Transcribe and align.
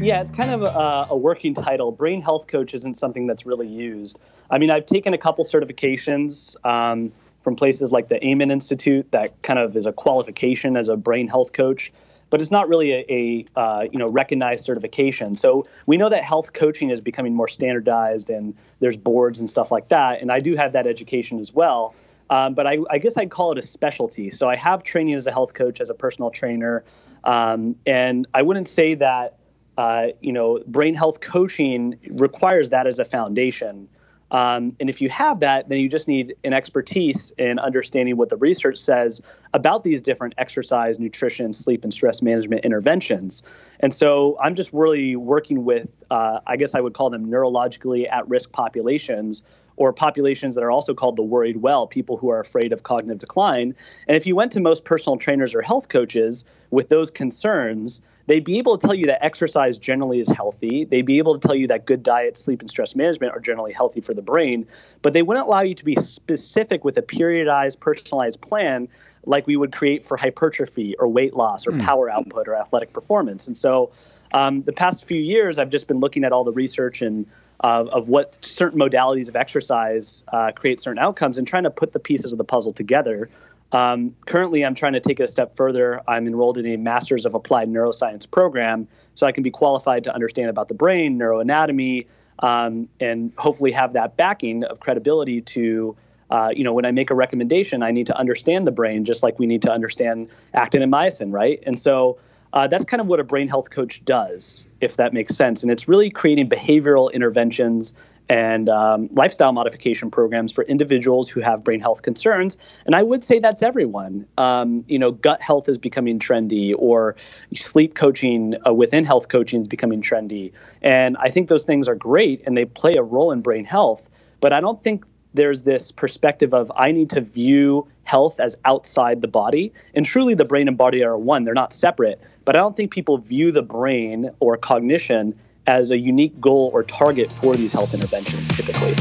Yeah, 0.00 0.20
it's 0.20 0.30
kind 0.30 0.52
of 0.52 0.62
a, 0.62 1.08
a, 1.10 1.16
working 1.16 1.54
title. 1.54 1.90
Brain 1.90 2.22
health 2.22 2.46
coach 2.46 2.72
isn't 2.72 2.94
something 2.94 3.26
that's 3.26 3.44
really 3.44 3.66
used. 3.66 4.18
I 4.48 4.58
mean, 4.58 4.70
I've 4.70 4.86
taken 4.86 5.12
a 5.12 5.18
couple 5.18 5.44
certifications 5.44 6.54
um, 6.64 7.12
from 7.40 7.56
places 7.56 7.90
like 7.90 8.08
the 8.08 8.24
Amen 8.24 8.52
Institute 8.52 9.10
that 9.10 9.42
kind 9.42 9.58
of 9.58 9.76
is 9.76 9.86
a 9.86 9.92
qualification 9.92 10.76
as 10.76 10.88
a 10.88 10.96
brain 10.96 11.26
health 11.26 11.52
coach, 11.52 11.92
but 12.30 12.40
it's 12.40 12.52
not 12.52 12.68
really 12.68 12.92
a, 12.92 13.04
a 13.08 13.44
uh, 13.56 13.86
you 13.90 13.98
know 13.98 14.08
recognized 14.08 14.64
certification. 14.64 15.34
So 15.34 15.66
we 15.86 15.96
know 15.96 16.08
that 16.08 16.22
health 16.22 16.52
coaching 16.52 16.90
is 16.90 17.00
becoming 17.00 17.34
more 17.34 17.48
standardized, 17.48 18.30
and 18.30 18.54
there's 18.78 18.96
boards 18.96 19.40
and 19.40 19.50
stuff 19.50 19.72
like 19.72 19.88
that. 19.88 20.22
And 20.22 20.30
I 20.30 20.38
do 20.38 20.54
have 20.54 20.74
that 20.74 20.86
education 20.86 21.40
as 21.40 21.52
well. 21.52 21.94
Um, 22.30 22.54
but 22.54 22.66
I, 22.66 22.76
I, 22.90 22.98
guess 22.98 23.16
I'd 23.16 23.30
call 23.30 23.52
it 23.52 23.58
a 23.58 23.62
specialty. 23.62 24.28
So 24.28 24.50
I 24.50 24.56
have 24.56 24.82
training 24.82 25.14
as 25.14 25.26
a 25.26 25.32
health 25.32 25.54
coach, 25.54 25.80
as 25.80 25.88
a 25.88 25.94
personal 25.94 26.30
trainer, 26.30 26.84
um, 27.24 27.74
and 27.86 28.26
I 28.34 28.42
wouldn't 28.42 28.68
say 28.68 28.94
that 28.96 29.38
uh, 29.78 30.08
you 30.20 30.32
know, 30.32 30.60
brain 30.66 30.92
health 30.92 31.20
coaching 31.20 31.96
requires 32.10 32.68
that 32.70 32.86
as 32.86 32.98
a 32.98 33.04
foundation. 33.04 33.88
Um, 34.30 34.72
and 34.78 34.90
if 34.90 35.00
you 35.00 35.08
have 35.08 35.40
that, 35.40 35.68
then 35.68 35.78
you 35.78 35.88
just 35.88 36.08
need 36.08 36.34
an 36.44 36.52
expertise 36.52 37.32
in 37.38 37.58
understanding 37.58 38.16
what 38.16 38.28
the 38.28 38.36
research 38.36 38.76
says 38.76 39.22
about 39.54 39.84
these 39.84 40.02
different 40.02 40.34
exercise, 40.36 40.98
nutrition, 40.98 41.52
sleep, 41.52 41.84
and 41.84 41.94
stress 41.94 42.20
management 42.20 42.64
interventions. 42.64 43.42
And 43.80 43.94
so 43.94 44.36
I'm 44.40 44.54
just 44.54 44.72
really 44.72 45.16
working 45.16 45.64
with, 45.64 45.88
uh, 46.10 46.40
I 46.46 46.56
guess 46.56 46.74
I 46.74 46.80
would 46.80 46.92
call 46.92 47.08
them 47.08 47.26
neurologically 47.26 48.10
at 48.10 48.28
risk 48.28 48.52
populations 48.52 49.42
or 49.78 49.92
populations 49.92 50.54
that 50.56 50.62
are 50.62 50.70
also 50.70 50.92
called 50.92 51.16
the 51.16 51.22
worried 51.22 51.58
well, 51.58 51.86
people 51.86 52.16
who 52.16 52.28
are 52.28 52.40
afraid 52.40 52.72
of 52.72 52.82
cognitive 52.82 53.18
decline. 53.18 53.74
And 54.06 54.16
if 54.16 54.26
you 54.26 54.34
went 54.36 54.52
to 54.52 54.60
most 54.60 54.84
personal 54.84 55.16
trainers 55.16 55.54
or 55.54 55.62
health 55.62 55.88
coaches 55.88 56.44
with 56.70 56.88
those 56.88 57.10
concerns, 57.10 58.00
they'd 58.26 58.44
be 58.44 58.58
able 58.58 58.76
to 58.76 58.86
tell 58.86 58.94
you 58.94 59.06
that 59.06 59.24
exercise 59.24 59.78
generally 59.78 60.18
is 60.18 60.28
healthy. 60.28 60.84
They'd 60.84 61.06
be 61.06 61.18
able 61.18 61.38
to 61.38 61.46
tell 61.46 61.56
you 61.56 61.68
that 61.68 61.86
good 61.86 62.02
diet, 62.02 62.36
sleep, 62.36 62.60
and 62.60 62.68
stress 62.68 62.96
management 62.96 63.32
are 63.32 63.40
generally 63.40 63.72
healthy 63.72 64.00
for 64.00 64.14
the 64.14 64.22
brain, 64.22 64.66
but 65.00 65.12
they 65.12 65.22
wouldn't 65.22 65.46
allow 65.46 65.62
you 65.62 65.76
to 65.76 65.84
be 65.84 65.94
specific 65.94 66.84
with 66.84 66.98
a 66.98 67.02
periodized, 67.02 67.78
personalized 67.78 68.40
plan 68.40 68.88
like 69.24 69.46
we 69.46 69.56
would 69.56 69.72
create 69.72 70.04
for 70.04 70.16
hypertrophy 70.16 70.96
or 70.98 71.06
weight 71.06 71.34
loss 71.34 71.66
or 71.66 71.72
mm. 71.72 71.84
power 71.84 72.10
output 72.10 72.48
or 72.48 72.54
athletic 72.54 72.92
performance. 72.92 73.46
And 73.46 73.56
so, 73.56 73.90
um, 74.32 74.62
the 74.62 74.72
past 74.72 75.04
few 75.04 75.20
years, 75.20 75.58
I've 75.58 75.70
just 75.70 75.86
been 75.86 76.00
looking 76.00 76.24
at 76.24 76.32
all 76.32 76.44
the 76.44 76.52
research 76.52 77.00
and 77.00 77.26
of, 77.60 77.88
of 77.88 78.08
what 78.08 78.38
certain 78.44 78.78
modalities 78.78 79.28
of 79.28 79.36
exercise 79.36 80.22
uh, 80.32 80.52
create 80.52 80.80
certain 80.80 80.98
outcomes 80.98 81.38
and 81.38 81.46
trying 81.46 81.64
to 81.64 81.70
put 81.70 81.92
the 81.92 81.98
pieces 81.98 82.32
of 82.32 82.38
the 82.38 82.44
puzzle 82.44 82.72
together. 82.72 83.28
Um, 83.72 84.14
currently, 84.26 84.64
I'm 84.64 84.74
trying 84.74 84.94
to 84.94 85.00
take 85.00 85.20
it 85.20 85.24
a 85.24 85.28
step 85.28 85.56
further. 85.56 86.00
I'm 86.08 86.26
enrolled 86.26 86.56
in 86.56 86.66
a 86.66 86.76
Master's 86.76 87.26
of 87.26 87.34
Applied 87.34 87.68
Neuroscience 87.68 88.30
program, 88.30 88.88
so 89.14 89.26
I 89.26 89.32
can 89.32 89.42
be 89.42 89.50
qualified 89.50 90.04
to 90.04 90.14
understand 90.14 90.48
about 90.48 90.68
the 90.68 90.74
brain, 90.74 91.18
neuroanatomy, 91.18 92.06
um, 92.38 92.88
and 93.00 93.32
hopefully 93.36 93.72
have 93.72 93.92
that 93.92 94.16
backing 94.16 94.64
of 94.64 94.80
credibility 94.80 95.42
to, 95.42 95.96
uh, 96.30 96.50
you 96.54 96.64
know, 96.64 96.72
when 96.72 96.86
I 96.86 96.92
make 96.92 97.10
a 97.10 97.14
recommendation, 97.14 97.82
I 97.82 97.90
need 97.90 98.06
to 98.06 98.16
understand 98.16 98.66
the 98.66 98.72
brain 98.72 99.04
just 99.04 99.22
like 99.22 99.38
we 99.38 99.46
need 99.46 99.62
to 99.62 99.72
understand 99.72 100.28
actin 100.54 100.80
and 100.80 100.92
myosin, 100.92 101.32
right? 101.32 101.62
And 101.66 101.78
so 101.78 102.18
uh, 102.52 102.66
that's 102.66 102.84
kind 102.84 103.00
of 103.00 103.08
what 103.08 103.20
a 103.20 103.24
brain 103.24 103.48
health 103.48 103.70
coach 103.70 104.04
does, 104.04 104.66
if 104.80 104.96
that 104.96 105.12
makes 105.12 105.34
sense. 105.34 105.62
And 105.62 105.70
it's 105.70 105.88
really 105.88 106.10
creating 106.10 106.48
behavioral 106.48 107.12
interventions 107.12 107.94
and 108.28 108.68
um, 108.68 109.08
lifestyle 109.12 109.52
modification 109.52 110.10
programs 110.10 110.52
for 110.52 110.62
individuals 110.64 111.28
who 111.28 111.40
have 111.40 111.64
brain 111.64 111.80
health 111.80 112.02
concerns. 112.02 112.56
And 112.84 112.94
I 112.94 113.02
would 113.02 113.24
say 113.24 113.38
that's 113.38 113.62
everyone. 113.62 114.26
Um, 114.36 114.84
you 114.86 114.98
know, 114.98 115.12
gut 115.12 115.40
health 115.40 115.68
is 115.68 115.78
becoming 115.78 116.18
trendy, 116.18 116.74
or 116.76 117.16
sleep 117.54 117.94
coaching 117.94 118.54
uh, 118.66 118.72
within 118.72 119.04
health 119.04 119.28
coaching 119.28 119.62
is 119.62 119.68
becoming 119.68 120.02
trendy. 120.02 120.52
And 120.82 121.16
I 121.16 121.30
think 121.30 121.48
those 121.48 121.64
things 121.64 121.88
are 121.88 121.94
great 121.94 122.42
and 122.46 122.56
they 122.56 122.66
play 122.66 122.94
a 122.94 123.02
role 123.02 123.32
in 123.32 123.40
brain 123.40 123.64
health. 123.64 124.08
But 124.40 124.52
I 124.52 124.60
don't 124.60 124.82
think 124.82 125.04
there's 125.34 125.62
this 125.62 125.92
perspective 125.92 126.54
of 126.54 126.70
I 126.74 126.92
need 126.92 127.10
to 127.10 127.20
view 127.20 127.88
health 128.04 128.40
as 128.40 128.56
outside 128.64 129.20
the 129.20 129.28
body. 129.28 129.72
And 129.94 130.04
truly, 130.04 130.34
the 130.34 130.44
brain 130.44 130.68
and 130.68 130.76
body 130.76 131.04
are 131.04 131.16
one, 131.16 131.44
they're 131.44 131.54
not 131.54 131.72
separate. 131.72 132.20
But 132.48 132.56
I 132.56 132.60
don't 132.60 132.74
think 132.74 132.90
people 132.90 133.18
view 133.18 133.52
the 133.52 133.60
brain 133.60 134.30
or 134.40 134.56
cognition 134.56 135.38
as 135.66 135.90
a 135.90 135.98
unique 135.98 136.40
goal 136.40 136.70
or 136.72 136.82
target 136.82 137.30
for 137.30 137.54
these 137.54 137.74
health 137.74 137.92
interventions 137.92 138.48
typically. 138.56 138.94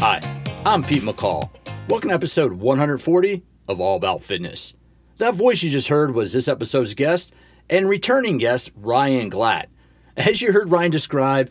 Hi, 0.00 0.20
I'm 0.66 0.82
Pete 0.82 1.02
McCall. 1.02 1.48
Welcome 1.88 2.10
to 2.10 2.14
episode 2.14 2.52
140 2.52 3.42
of 3.66 3.80
All 3.80 3.96
About 3.96 4.22
Fitness. 4.22 4.74
That 5.16 5.34
voice 5.34 5.62
you 5.62 5.70
just 5.70 5.88
heard 5.88 6.14
was 6.14 6.34
this 6.34 6.46
episode's 6.46 6.92
guest 6.92 7.32
and 7.70 7.88
returning 7.88 8.36
guest, 8.36 8.70
Ryan 8.76 9.30
Glatt. 9.30 9.68
As 10.18 10.42
you 10.42 10.52
heard 10.52 10.70
Ryan 10.70 10.90
describe, 10.90 11.50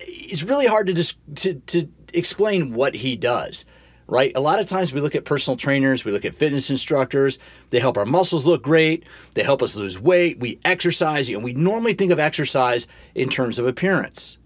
it's 0.00 0.42
really 0.42 0.66
hard 0.66 0.86
to, 0.86 0.94
dis- 0.94 1.16
to, 1.34 1.56
to 1.66 1.90
explain 2.14 2.72
what 2.72 2.94
he 2.94 3.16
does 3.16 3.66
right? 4.08 4.32
A 4.34 4.40
lot 4.40 4.58
of 4.58 4.66
times 4.66 4.92
we 4.92 5.02
look 5.02 5.14
at 5.14 5.26
personal 5.26 5.56
trainers, 5.56 6.04
we 6.04 6.10
look 6.10 6.24
at 6.24 6.34
fitness 6.34 6.70
instructors, 6.70 7.38
they 7.70 7.78
help 7.78 7.98
our 7.98 8.06
muscles 8.06 8.46
look 8.46 8.62
great, 8.62 9.04
they 9.34 9.42
help 9.42 9.62
us 9.62 9.76
lose 9.76 10.00
weight, 10.00 10.40
we 10.40 10.58
exercise, 10.64 11.28
and 11.28 11.44
we 11.44 11.52
normally 11.52 11.92
think 11.92 12.10
of 12.10 12.18
exercise 12.18 12.88
in 13.14 13.28
terms 13.28 13.58
of 13.58 13.66
appearance. 13.66 14.38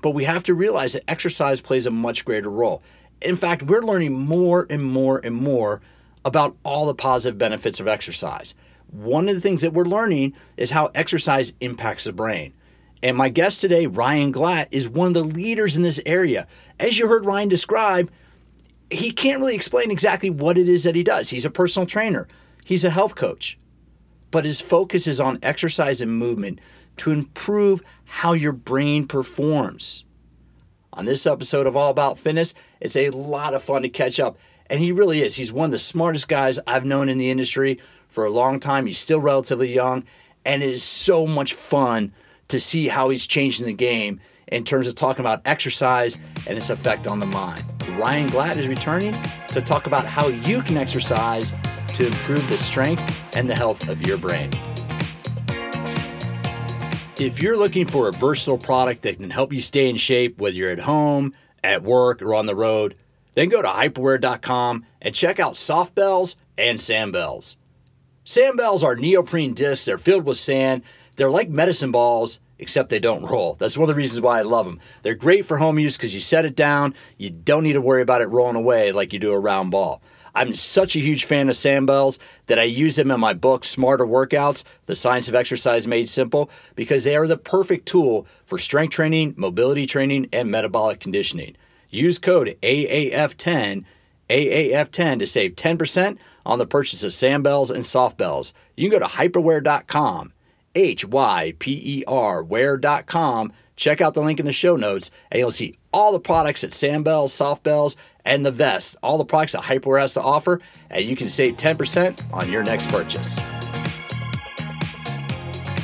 But 0.00 0.10
we 0.10 0.24
have 0.24 0.44
to 0.44 0.54
realize 0.54 0.92
that 0.92 1.10
exercise 1.10 1.60
plays 1.60 1.86
a 1.86 1.90
much 1.90 2.24
greater 2.24 2.50
role. 2.50 2.82
In 3.20 3.36
fact, 3.36 3.62
we're 3.62 3.82
learning 3.82 4.12
more 4.12 4.66
and 4.70 4.84
more 4.84 5.20
and 5.24 5.34
more 5.34 5.80
about 6.24 6.56
all 6.62 6.86
the 6.86 6.94
positive 6.94 7.36
benefits 7.36 7.80
of 7.80 7.88
exercise. 7.88 8.54
One 8.86 9.28
of 9.28 9.34
the 9.34 9.40
things 9.40 9.62
that 9.62 9.72
we're 9.72 9.84
learning 9.84 10.34
is 10.56 10.70
how 10.70 10.90
exercise 10.94 11.54
impacts 11.60 12.04
the 12.04 12.12
brain. 12.12 12.54
And 13.02 13.16
my 13.16 13.30
guest 13.30 13.60
today, 13.60 13.86
Ryan 13.86 14.32
Glatt, 14.32 14.68
is 14.70 14.88
one 14.88 15.08
of 15.08 15.14
the 15.14 15.24
leaders 15.24 15.76
in 15.76 15.82
this 15.82 16.00
area. 16.06 16.46
As 16.78 16.98
you 16.98 17.08
heard 17.08 17.26
Ryan 17.26 17.48
describe, 17.48 18.10
he 18.94 19.10
can't 19.10 19.40
really 19.40 19.54
explain 19.54 19.90
exactly 19.90 20.30
what 20.30 20.58
it 20.58 20.68
is 20.68 20.84
that 20.84 20.94
he 20.94 21.02
does. 21.02 21.30
He's 21.30 21.44
a 21.44 21.50
personal 21.50 21.86
trainer, 21.86 22.28
he's 22.64 22.84
a 22.84 22.90
health 22.90 23.14
coach, 23.14 23.58
but 24.30 24.44
his 24.44 24.60
focus 24.60 25.06
is 25.06 25.20
on 25.20 25.38
exercise 25.42 26.00
and 26.00 26.16
movement 26.16 26.60
to 26.98 27.10
improve 27.10 27.82
how 28.04 28.32
your 28.32 28.52
brain 28.52 29.06
performs. 29.06 30.04
On 30.92 31.06
this 31.06 31.26
episode 31.26 31.66
of 31.66 31.76
All 31.76 31.90
About 31.90 32.18
Fitness, 32.18 32.54
it's 32.80 32.96
a 32.96 33.10
lot 33.10 33.52
of 33.52 33.64
fun 33.64 33.82
to 33.82 33.88
catch 33.88 34.20
up. 34.20 34.38
And 34.66 34.80
he 34.80 34.92
really 34.92 35.20
is. 35.20 35.36
He's 35.36 35.52
one 35.52 35.66
of 35.66 35.72
the 35.72 35.78
smartest 35.78 36.28
guys 36.28 36.60
I've 36.66 36.84
known 36.84 37.08
in 37.08 37.18
the 37.18 37.30
industry 37.30 37.80
for 38.08 38.24
a 38.24 38.30
long 38.30 38.60
time. 38.60 38.86
He's 38.86 38.98
still 38.98 39.20
relatively 39.20 39.74
young, 39.74 40.04
and 40.44 40.62
it 40.62 40.70
is 40.70 40.82
so 40.82 41.26
much 41.26 41.52
fun 41.52 42.12
to 42.48 42.60
see 42.60 42.88
how 42.88 43.10
he's 43.10 43.26
changing 43.26 43.66
the 43.66 43.72
game 43.72 44.20
in 44.54 44.62
terms 44.62 44.86
of 44.86 44.94
talking 44.94 45.20
about 45.20 45.42
exercise 45.44 46.20
and 46.46 46.56
its 46.56 46.70
effect 46.70 47.08
on 47.08 47.18
the 47.18 47.26
mind. 47.26 47.60
Ryan 47.98 48.30
Glatt 48.30 48.56
is 48.56 48.68
returning 48.68 49.20
to 49.48 49.60
talk 49.60 49.88
about 49.88 50.06
how 50.06 50.28
you 50.28 50.62
can 50.62 50.76
exercise 50.76 51.52
to 51.94 52.06
improve 52.06 52.48
the 52.48 52.56
strength 52.56 53.36
and 53.36 53.50
the 53.50 53.54
health 53.56 53.88
of 53.88 54.06
your 54.06 54.16
brain. 54.16 54.50
If 57.18 57.42
you're 57.42 57.56
looking 57.56 57.84
for 57.84 58.08
a 58.08 58.12
versatile 58.12 58.58
product 58.58 59.02
that 59.02 59.16
can 59.16 59.30
help 59.30 59.52
you 59.52 59.60
stay 59.60 59.88
in 59.88 59.96
shape, 59.96 60.38
whether 60.38 60.54
you're 60.54 60.70
at 60.70 60.80
home, 60.80 61.34
at 61.64 61.82
work, 61.82 62.22
or 62.22 62.32
on 62.34 62.46
the 62.46 62.54
road, 62.54 62.94
then 63.34 63.48
go 63.48 63.60
to 63.60 63.68
hyperwear.com 63.68 64.86
and 65.02 65.14
check 65.16 65.40
out 65.40 65.56
soft 65.56 65.96
bells 65.96 66.36
and 66.56 66.80
sand 66.80 67.12
bells. 67.12 67.58
Sand 68.22 68.56
bells 68.56 68.84
are 68.84 68.94
neoprene 68.94 69.52
discs, 69.52 69.84
they're 69.84 69.98
filled 69.98 70.24
with 70.24 70.38
sand, 70.38 70.82
they're 71.16 71.30
like 71.30 71.48
medicine 71.48 71.90
balls 71.90 72.38
except 72.58 72.90
they 72.90 72.98
don't 72.98 73.24
roll. 73.24 73.54
That's 73.54 73.76
one 73.76 73.88
of 73.88 73.94
the 73.94 73.98
reasons 73.98 74.20
why 74.20 74.38
I 74.38 74.42
love 74.42 74.66
them. 74.66 74.80
They're 75.02 75.14
great 75.14 75.46
for 75.46 75.58
home 75.58 75.78
use 75.78 75.96
because 75.96 76.14
you 76.14 76.20
set 76.20 76.44
it 76.44 76.56
down, 76.56 76.94
you 77.18 77.30
don't 77.30 77.64
need 77.64 77.72
to 77.74 77.80
worry 77.80 78.02
about 78.02 78.22
it 78.22 78.26
rolling 78.26 78.56
away 78.56 78.92
like 78.92 79.12
you 79.12 79.18
do 79.18 79.32
a 79.32 79.38
round 79.38 79.70
ball. 79.70 80.00
I'm 80.36 80.52
such 80.52 80.96
a 80.96 81.00
huge 81.00 81.24
fan 81.24 81.48
of 81.48 81.54
sandbells 81.54 82.18
that 82.46 82.58
I 82.58 82.64
use 82.64 82.96
them 82.96 83.12
in 83.12 83.20
my 83.20 83.34
book, 83.34 83.64
Smarter 83.64 84.04
Workouts 84.04 84.64
The 84.86 84.96
Science 84.96 85.28
of 85.28 85.34
Exercise 85.34 85.86
Made 85.86 86.08
Simple, 86.08 86.50
because 86.74 87.04
they 87.04 87.14
are 87.14 87.28
the 87.28 87.36
perfect 87.36 87.86
tool 87.86 88.26
for 88.44 88.58
strength 88.58 88.92
training, 88.92 89.34
mobility 89.36 89.86
training, 89.86 90.28
and 90.32 90.50
metabolic 90.50 90.98
conditioning. 90.98 91.56
Use 91.88 92.18
code 92.18 92.56
AAF10, 92.62 93.84
AAF10 94.28 95.18
to 95.20 95.26
save 95.26 95.54
10% 95.54 96.18
on 96.44 96.58
the 96.58 96.66
purchase 96.66 97.04
of 97.04 97.12
sandbells 97.12 97.70
and 97.70 97.84
softbells. 97.84 98.52
You 98.76 98.90
can 98.90 98.98
go 98.98 99.06
to 99.06 99.14
hyperwear.com 99.14 100.32
H 100.74 101.04
Y 101.04 101.54
P 101.58 102.00
E 102.00 102.04
R, 102.06 102.42
wear.com. 102.42 103.52
Check 103.76 104.00
out 104.00 104.14
the 104.14 104.20
link 104.20 104.38
in 104.38 104.46
the 104.46 104.52
show 104.52 104.76
notes, 104.76 105.10
and 105.30 105.40
you'll 105.40 105.50
see 105.50 105.74
all 105.92 106.12
the 106.12 106.20
products 106.20 106.62
at 106.62 106.70
Sandbells, 106.70 107.32
Softbells, 107.32 107.96
and 108.24 108.46
the 108.46 108.52
vest, 108.52 108.96
all 109.02 109.18
the 109.18 109.24
products 109.24 109.52
that 109.52 109.62
Hyperwear 109.62 110.00
has 110.00 110.14
to 110.14 110.22
offer, 110.22 110.60
and 110.90 111.04
you 111.04 111.16
can 111.16 111.28
save 111.28 111.56
10% 111.56 112.32
on 112.32 112.50
your 112.50 112.62
next 112.62 112.88
purchase. 112.88 113.40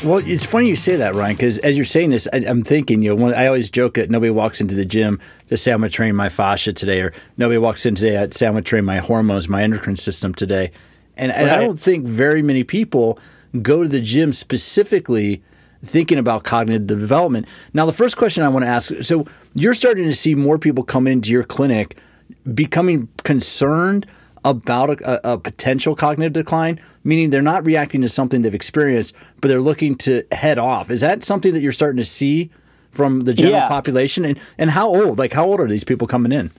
Well, 0.02 0.22
it's 0.24 0.46
funny 0.46 0.68
you 0.68 0.76
say 0.76 0.96
that, 0.96 1.14
Ryan, 1.14 1.36
because 1.36 1.58
as 1.58 1.76
you're 1.76 1.84
saying 1.84 2.10
this, 2.10 2.26
I, 2.32 2.38
am 2.38 2.62
thinking, 2.62 3.02
you 3.02 3.10
know, 3.10 3.22
when, 3.22 3.34
I 3.34 3.46
always 3.46 3.68
joke 3.68 3.94
that 3.94 4.08
nobody 4.08 4.30
walks 4.30 4.60
into 4.60 4.74
the 4.74 4.86
gym 4.86 5.20
to 5.48 5.58
say 5.58 5.72
I'm 5.72 5.80
going 5.80 5.90
to 5.90 5.94
train 5.94 6.16
my 6.16 6.30
fascia 6.30 6.72
today, 6.72 7.02
or 7.02 7.12
nobody 7.36 7.58
walks 7.58 7.84
in 7.84 7.96
today 7.96 8.26
to 8.26 8.36
say 8.36 8.46
I'm 8.46 8.52
going 8.52 8.64
to 8.64 8.68
train 8.68 8.86
my 8.86 8.98
hormones, 8.98 9.46
my 9.46 9.62
endocrine 9.62 9.96
system 9.96 10.32
today. 10.32 10.70
And, 11.18 11.30
and. 11.32 11.50
I 11.50 11.60
don't 11.60 11.78
think 11.78 12.06
very 12.06 12.40
many 12.40 12.64
people 12.64 13.18
go 13.62 13.82
to 13.82 13.88
the 13.88 14.00
gym 14.00 14.32
specifically 14.32 15.42
thinking 15.84 16.18
about 16.18 16.44
cognitive 16.44 16.86
development. 16.86 17.46
Now, 17.72 17.86
the 17.86 17.92
first 17.92 18.16
question 18.16 18.42
I 18.42 18.48
want 18.48 18.64
to 18.64 18.68
ask 18.68 18.92
so 19.02 19.26
you're 19.54 19.74
starting 19.74 20.04
to 20.04 20.14
see 20.14 20.34
more 20.34 20.58
people 20.58 20.84
come 20.84 21.06
into 21.06 21.30
your 21.30 21.44
clinic 21.44 21.96
becoming 22.54 23.08
concerned 23.24 24.06
about 24.44 24.90
a, 25.02 25.32
a, 25.32 25.38
potential 25.38 25.94
cognitive 25.94 26.32
decline, 26.32 26.80
meaning 27.04 27.28
they're 27.28 27.42
not 27.42 27.64
reacting 27.66 28.00
to 28.00 28.08
something 28.08 28.40
they've 28.40 28.54
experienced, 28.54 29.14
but 29.40 29.48
they're 29.48 29.60
looking 29.60 29.94
to 29.94 30.24
head 30.32 30.58
off. 30.58 30.90
Is 30.90 31.02
that 31.02 31.24
something 31.24 31.52
that 31.52 31.60
you're 31.60 31.72
starting 31.72 31.98
to 31.98 32.04
see 32.04 32.50
from 32.90 33.22
the 33.22 33.34
general 33.34 33.60
yeah. 33.60 33.68
population? 33.68 34.24
And, 34.24 34.40
and 34.56 34.70
how 34.70 34.88
old? 34.88 35.18
Like, 35.18 35.34
how 35.34 35.44
old 35.44 35.60
are 35.60 35.68
these 35.68 35.84
people 35.84 36.06
coming 36.06 36.32
in? 36.32 36.50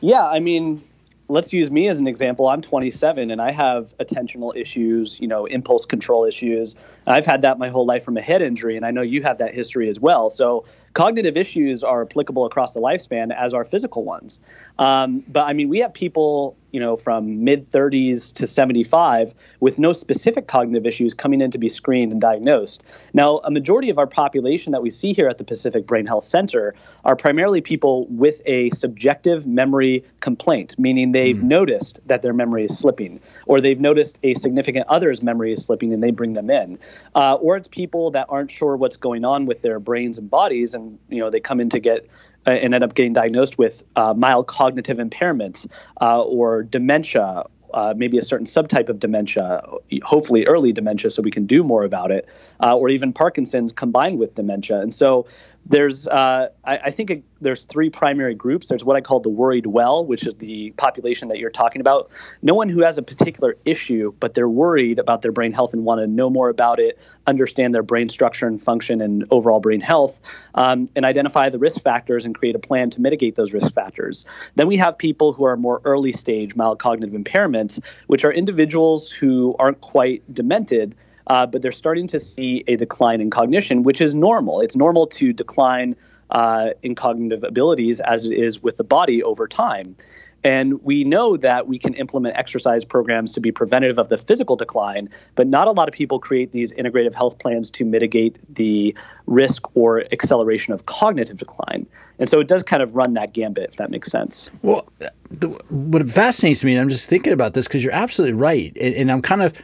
Yeah, 0.00 0.26
I 0.26 0.38
mean, 0.38 0.84
let's 1.28 1.52
use 1.52 1.70
me 1.70 1.88
as 1.88 1.98
an 1.98 2.06
example. 2.06 2.48
I'm 2.48 2.60
27 2.60 3.30
and 3.30 3.40
I 3.40 3.50
have 3.50 3.96
attentional 3.98 4.54
issues, 4.56 5.18
you 5.20 5.26
know, 5.26 5.46
impulse 5.46 5.86
control 5.86 6.24
issues. 6.24 6.76
I've 7.06 7.24
had 7.24 7.42
that 7.42 7.58
my 7.58 7.68
whole 7.68 7.86
life 7.86 8.04
from 8.04 8.16
a 8.16 8.22
head 8.22 8.42
injury, 8.42 8.76
and 8.76 8.84
I 8.84 8.90
know 8.90 9.02
you 9.02 9.22
have 9.22 9.38
that 9.38 9.54
history 9.54 9.88
as 9.88 9.98
well. 9.98 10.28
So 10.28 10.64
cognitive 10.92 11.36
issues 11.36 11.82
are 11.82 12.02
applicable 12.02 12.44
across 12.44 12.74
the 12.74 12.80
lifespan 12.80 13.34
as 13.34 13.54
are 13.54 13.64
physical 13.64 14.04
ones. 14.04 14.40
Um, 14.78 15.24
but 15.28 15.44
I 15.44 15.52
mean, 15.52 15.68
we 15.68 15.78
have 15.78 15.94
people, 15.94 16.56
you 16.74 16.80
know, 16.80 16.96
from 16.96 17.44
mid 17.44 17.70
30s 17.70 18.32
to 18.32 18.48
75 18.48 19.32
with 19.60 19.78
no 19.78 19.92
specific 19.92 20.48
cognitive 20.48 20.84
issues 20.84 21.14
coming 21.14 21.40
in 21.40 21.52
to 21.52 21.58
be 21.58 21.68
screened 21.68 22.10
and 22.10 22.20
diagnosed. 22.20 22.82
Now, 23.12 23.38
a 23.44 23.50
majority 23.52 23.90
of 23.90 23.98
our 23.98 24.08
population 24.08 24.72
that 24.72 24.82
we 24.82 24.90
see 24.90 25.12
here 25.12 25.28
at 25.28 25.38
the 25.38 25.44
Pacific 25.44 25.86
Brain 25.86 26.04
Health 26.04 26.24
Center 26.24 26.74
are 27.04 27.14
primarily 27.14 27.60
people 27.60 28.08
with 28.08 28.42
a 28.44 28.70
subjective 28.70 29.46
memory 29.46 30.04
complaint, 30.18 30.76
meaning 30.76 31.12
they've 31.12 31.36
mm 31.36 31.44
noticed 31.44 32.00
that 32.06 32.22
their 32.22 32.32
memory 32.32 32.64
is 32.64 32.76
slipping, 32.76 33.20
or 33.46 33.60
they've 33.60 33.78
noticed 33.78 34.18
a 34.22 34.32
significant 34.34 34.86
other's 34.88 35.22
memory 35.22 35.52
is 35.52 35.64
slipping 35.64 35.92
and 35.92 36.02
they 36.02 36.10
bring 36.10 36.32
them 36.32 36.48
in. 36.48 36.78
Uh, 37.14 37.34
or 37.34 37.58
it's 37.58 37.68
people 37.68 38.10
that 38.12 38.26
aren't 38.30 38.50
sure 38.50 38.74
what's 38.74 38.96
going 38.96 39.26
on 39.26 39.44
with 39.44 39.60
their 39.60 39.78
brains 39.78 40.16
and 40.16 40.30
bodies 40.30 40.72
and 40.72 40.98
you 41.10 41.20
know 41.20 41.28
they 41.28 41.38
come 41.38 41.60
in 41.60 41.68
to 41.68 41.78
get 41.78 42.08
and 42.46 42.74
end 42.74 42.84
up 42.84 42.94
getting 42.94 43.12
diagnosed 43.12 43.58
with 43.58 43.82
uh, 43.96 44.14
mild 44.14 44.46
cognitive 44.46 44.98
impairments 44.98 45.66
uh, 46.00 46.22
or 46.22 46.62
dementia, 46.62 47.44
uh, 47.72 47.94
maybe 47.96 48.18
a 48.18 48.22
certain 48.22 48.46
subtype 48.46 48.88
of 48.88 49.00
dementia, 49.00 49.62
hopefully 50.02 50.46
early 50.46 50.72
dementia, 50.72 51.10
so 51.10 51.22
we 51.22 51.30
can 51.30 51.46
do 51.46 51.64
more 51.64 51.84
about 51.84 52.10
it, 52.10 52.28
uh, 52.62 52.76
or 52.76 52.88
even 52.88 53.12
Parkinson's 53.12 53.72
combined 53.72 54.18
with 54.18 54.34
dementia. 54.34 54.80
And 54.80 54.94
so 54.94 55.26
there's, 55.66 56.06
uh, 56.06 56.48
I, 56.64 56.78
I, 56.78 56.90
think 56.90 57.10
it, 57.10 57.24
there's 57.40 57.64
three 57.64 57.88
primary 57.88 58.34
groups. 58.34 58.68
There's 58.68 58.84
what 58.84 58.96
I 58.96 59.00
call 59.00 59.20
the 59.20 59.30
worried 59.30 59.66
well, 59.66 60.04
which 60.04 60.26
is 60.26 60.34
the 60.34 60.72
population 60.72 61.28
that 61.28 61.38
you're 61.38 61.50
talking 61.50 61.80
about. 61.80 62.10
No 62.42 62.54
one 62.54 62.68
who 62.68 62.82
has 62.82 62.98
a 62.98 63.02
particular 63.02 63.56
issue, 63.64 64.12
but 64.20 64.34
they're 64.34 64.48
worried 64.48 64.98
about 64.98 65.22
their 65.22 65.32
brain 65.32 65.52
health 65.52 65.72
and 65.72 65.84
want 65.84 66.00
to 66.00 66.06
know 66.06 66.28
more 66.28 66.50
about 66.50 66.78
it, 66.78 66.98
understand 67.26 67.74
their 67.74 67.82
brain 67.82 68.10
structure 68.10 68.46
and 68.46 68.62
function 68.62 69.00
and 69.00 69.24
overall 69.30 69.60
brain 69.60 69.80
health, 69.80 70.20
um, 70.54 70.86
and 70.96 71.06
identify 71.06 71.48
the 71.48 71.58
risk 71.58 71.80
factors 71.80 72.26
and 72.26 72.34
create 72.34 72.54
a 72.54 72.58
plan 72.58 72.90
to 72.90 73.00
mitigate 73.00 73.34
those 73.36 73.54
risk 73.54 73.72
factors. 73.74 74.26
Then 74.56 74.66
we 74.66 74.76
have 74.76 74.98
people 74.98 75.32
who 75.32 75.44
are 75.44 75.56
more 75.56 75.80
early 75.84 76.12
stage 76.12 76.54
mild 76.54 76.78
cognitive 76.78 77.18
impairments, 77.18 77.80
which 78.06 78.24
are 78.24 78.32
individuals 78.32 79.10
who 79.10 79.56
aren't 79.58 79.80
quite 79.80 80.22
demented 80.34 80.94
uh, 81.26 81.46
but 81.46 81.62
they're 81.62 81.72
starting 81.72 82.06
to 82.08 82.20
see 82.20 82.64
a 82.66 82.76
decline 82.76 83.20
in 83.20 83.30
cognition, 83.30 83.82
which 83.82 84.00
is 84.00 84.14
normal. 84.14 84.60
It's 84.60 84.76
normal 84.76 85.06
to 85.08 85.32
decline 85.32 85.96
uh, 86.30 86.70
in 86.82 86.94
cognitive 86.94 87.42
abilities 87.44 88.00
as 88.00 88.26
it 88.26 88.32
is 88.32 88.62
with 88.62 88.76
the 88.76 88.84
body 88.84 89.22
over 89.22 89.46
time. 89.46 89.96
And 90.44 90.82
we 90.84 91.04
know 91.04 91.38
that 91.38 91.68
we 91.68 91.78
can 91.78 91.94
implement 91.94 92.36
exercise 92.36 92.84
programs 92.84 93.32
to 93.32 93.40
be 93.40 93.50
preventative 93.50 93.98
of 93.98 94.10
the 94.10 94.18
physical 94.18 94.56
decline, 94.56 95.08
but 95.36 95.46
not 95.46 95.68
a 95.68 95.72
lot 95.72 95.88
of 95.88 95.94
people 95.94 96.18
create 96.18 96.52
these 96.52 96.70
integrative 96.72 97.14
health 97.14 97.38
plans 97.38 97.70
to 97.72 97.84
mitigate 97.84 98.38
the 98.54 98.94
risk 99.26 99.64
or 99.74 100.04
acceleration 100.12 100.74
of 100.74 100.84
cognitive 100.84 101.38
decline. 101.38 101.86
And 102.18 102.28
so 102.28 102.40
it 102.40 102.46
does 102.46 102.62
kind 102.62 102.82
of 102.82 102.94
run 102.94 103.14
that 103.14 103.32
gambit, 103.32 103.70
if 103.70 103.76
that 103.76 103.90
makes 103.90 104.10
sense. 104.10 104.50
Well, 104.60 104.86
the, 105.30 105.48
what 105.70 106.06
fascinates 106.08 106.62
me, 106.62 106.72
and 106.72 106.80
I'm 106.80 106.90
just 106.90 107.08
thinking 107.08 107.32
about 107.32 107.54
this 107.54 107.66
because 107.66 107.82
you're 107.82 107.94
absolutely 107.94 108.34
right, 108.34 108.70
and, 108.78 108.94
and 108.94 109.10
I'm 109.10 109.22
kind 109.22 109.42
of 109.42 109.54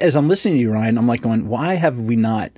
as 0.00 0.16
I'm 0.16 0.28
listening 0.28 0.54
to 0.54 0.60
you, 0.60 0.72
Ryan, 0.72 0.98
I'm 0.98 1.06
like 1.06 1.22
going, 1.22 1.48
why 1.48 1.74
have 1.74 2.00
we 2.00 2.16
not 2.16 2.52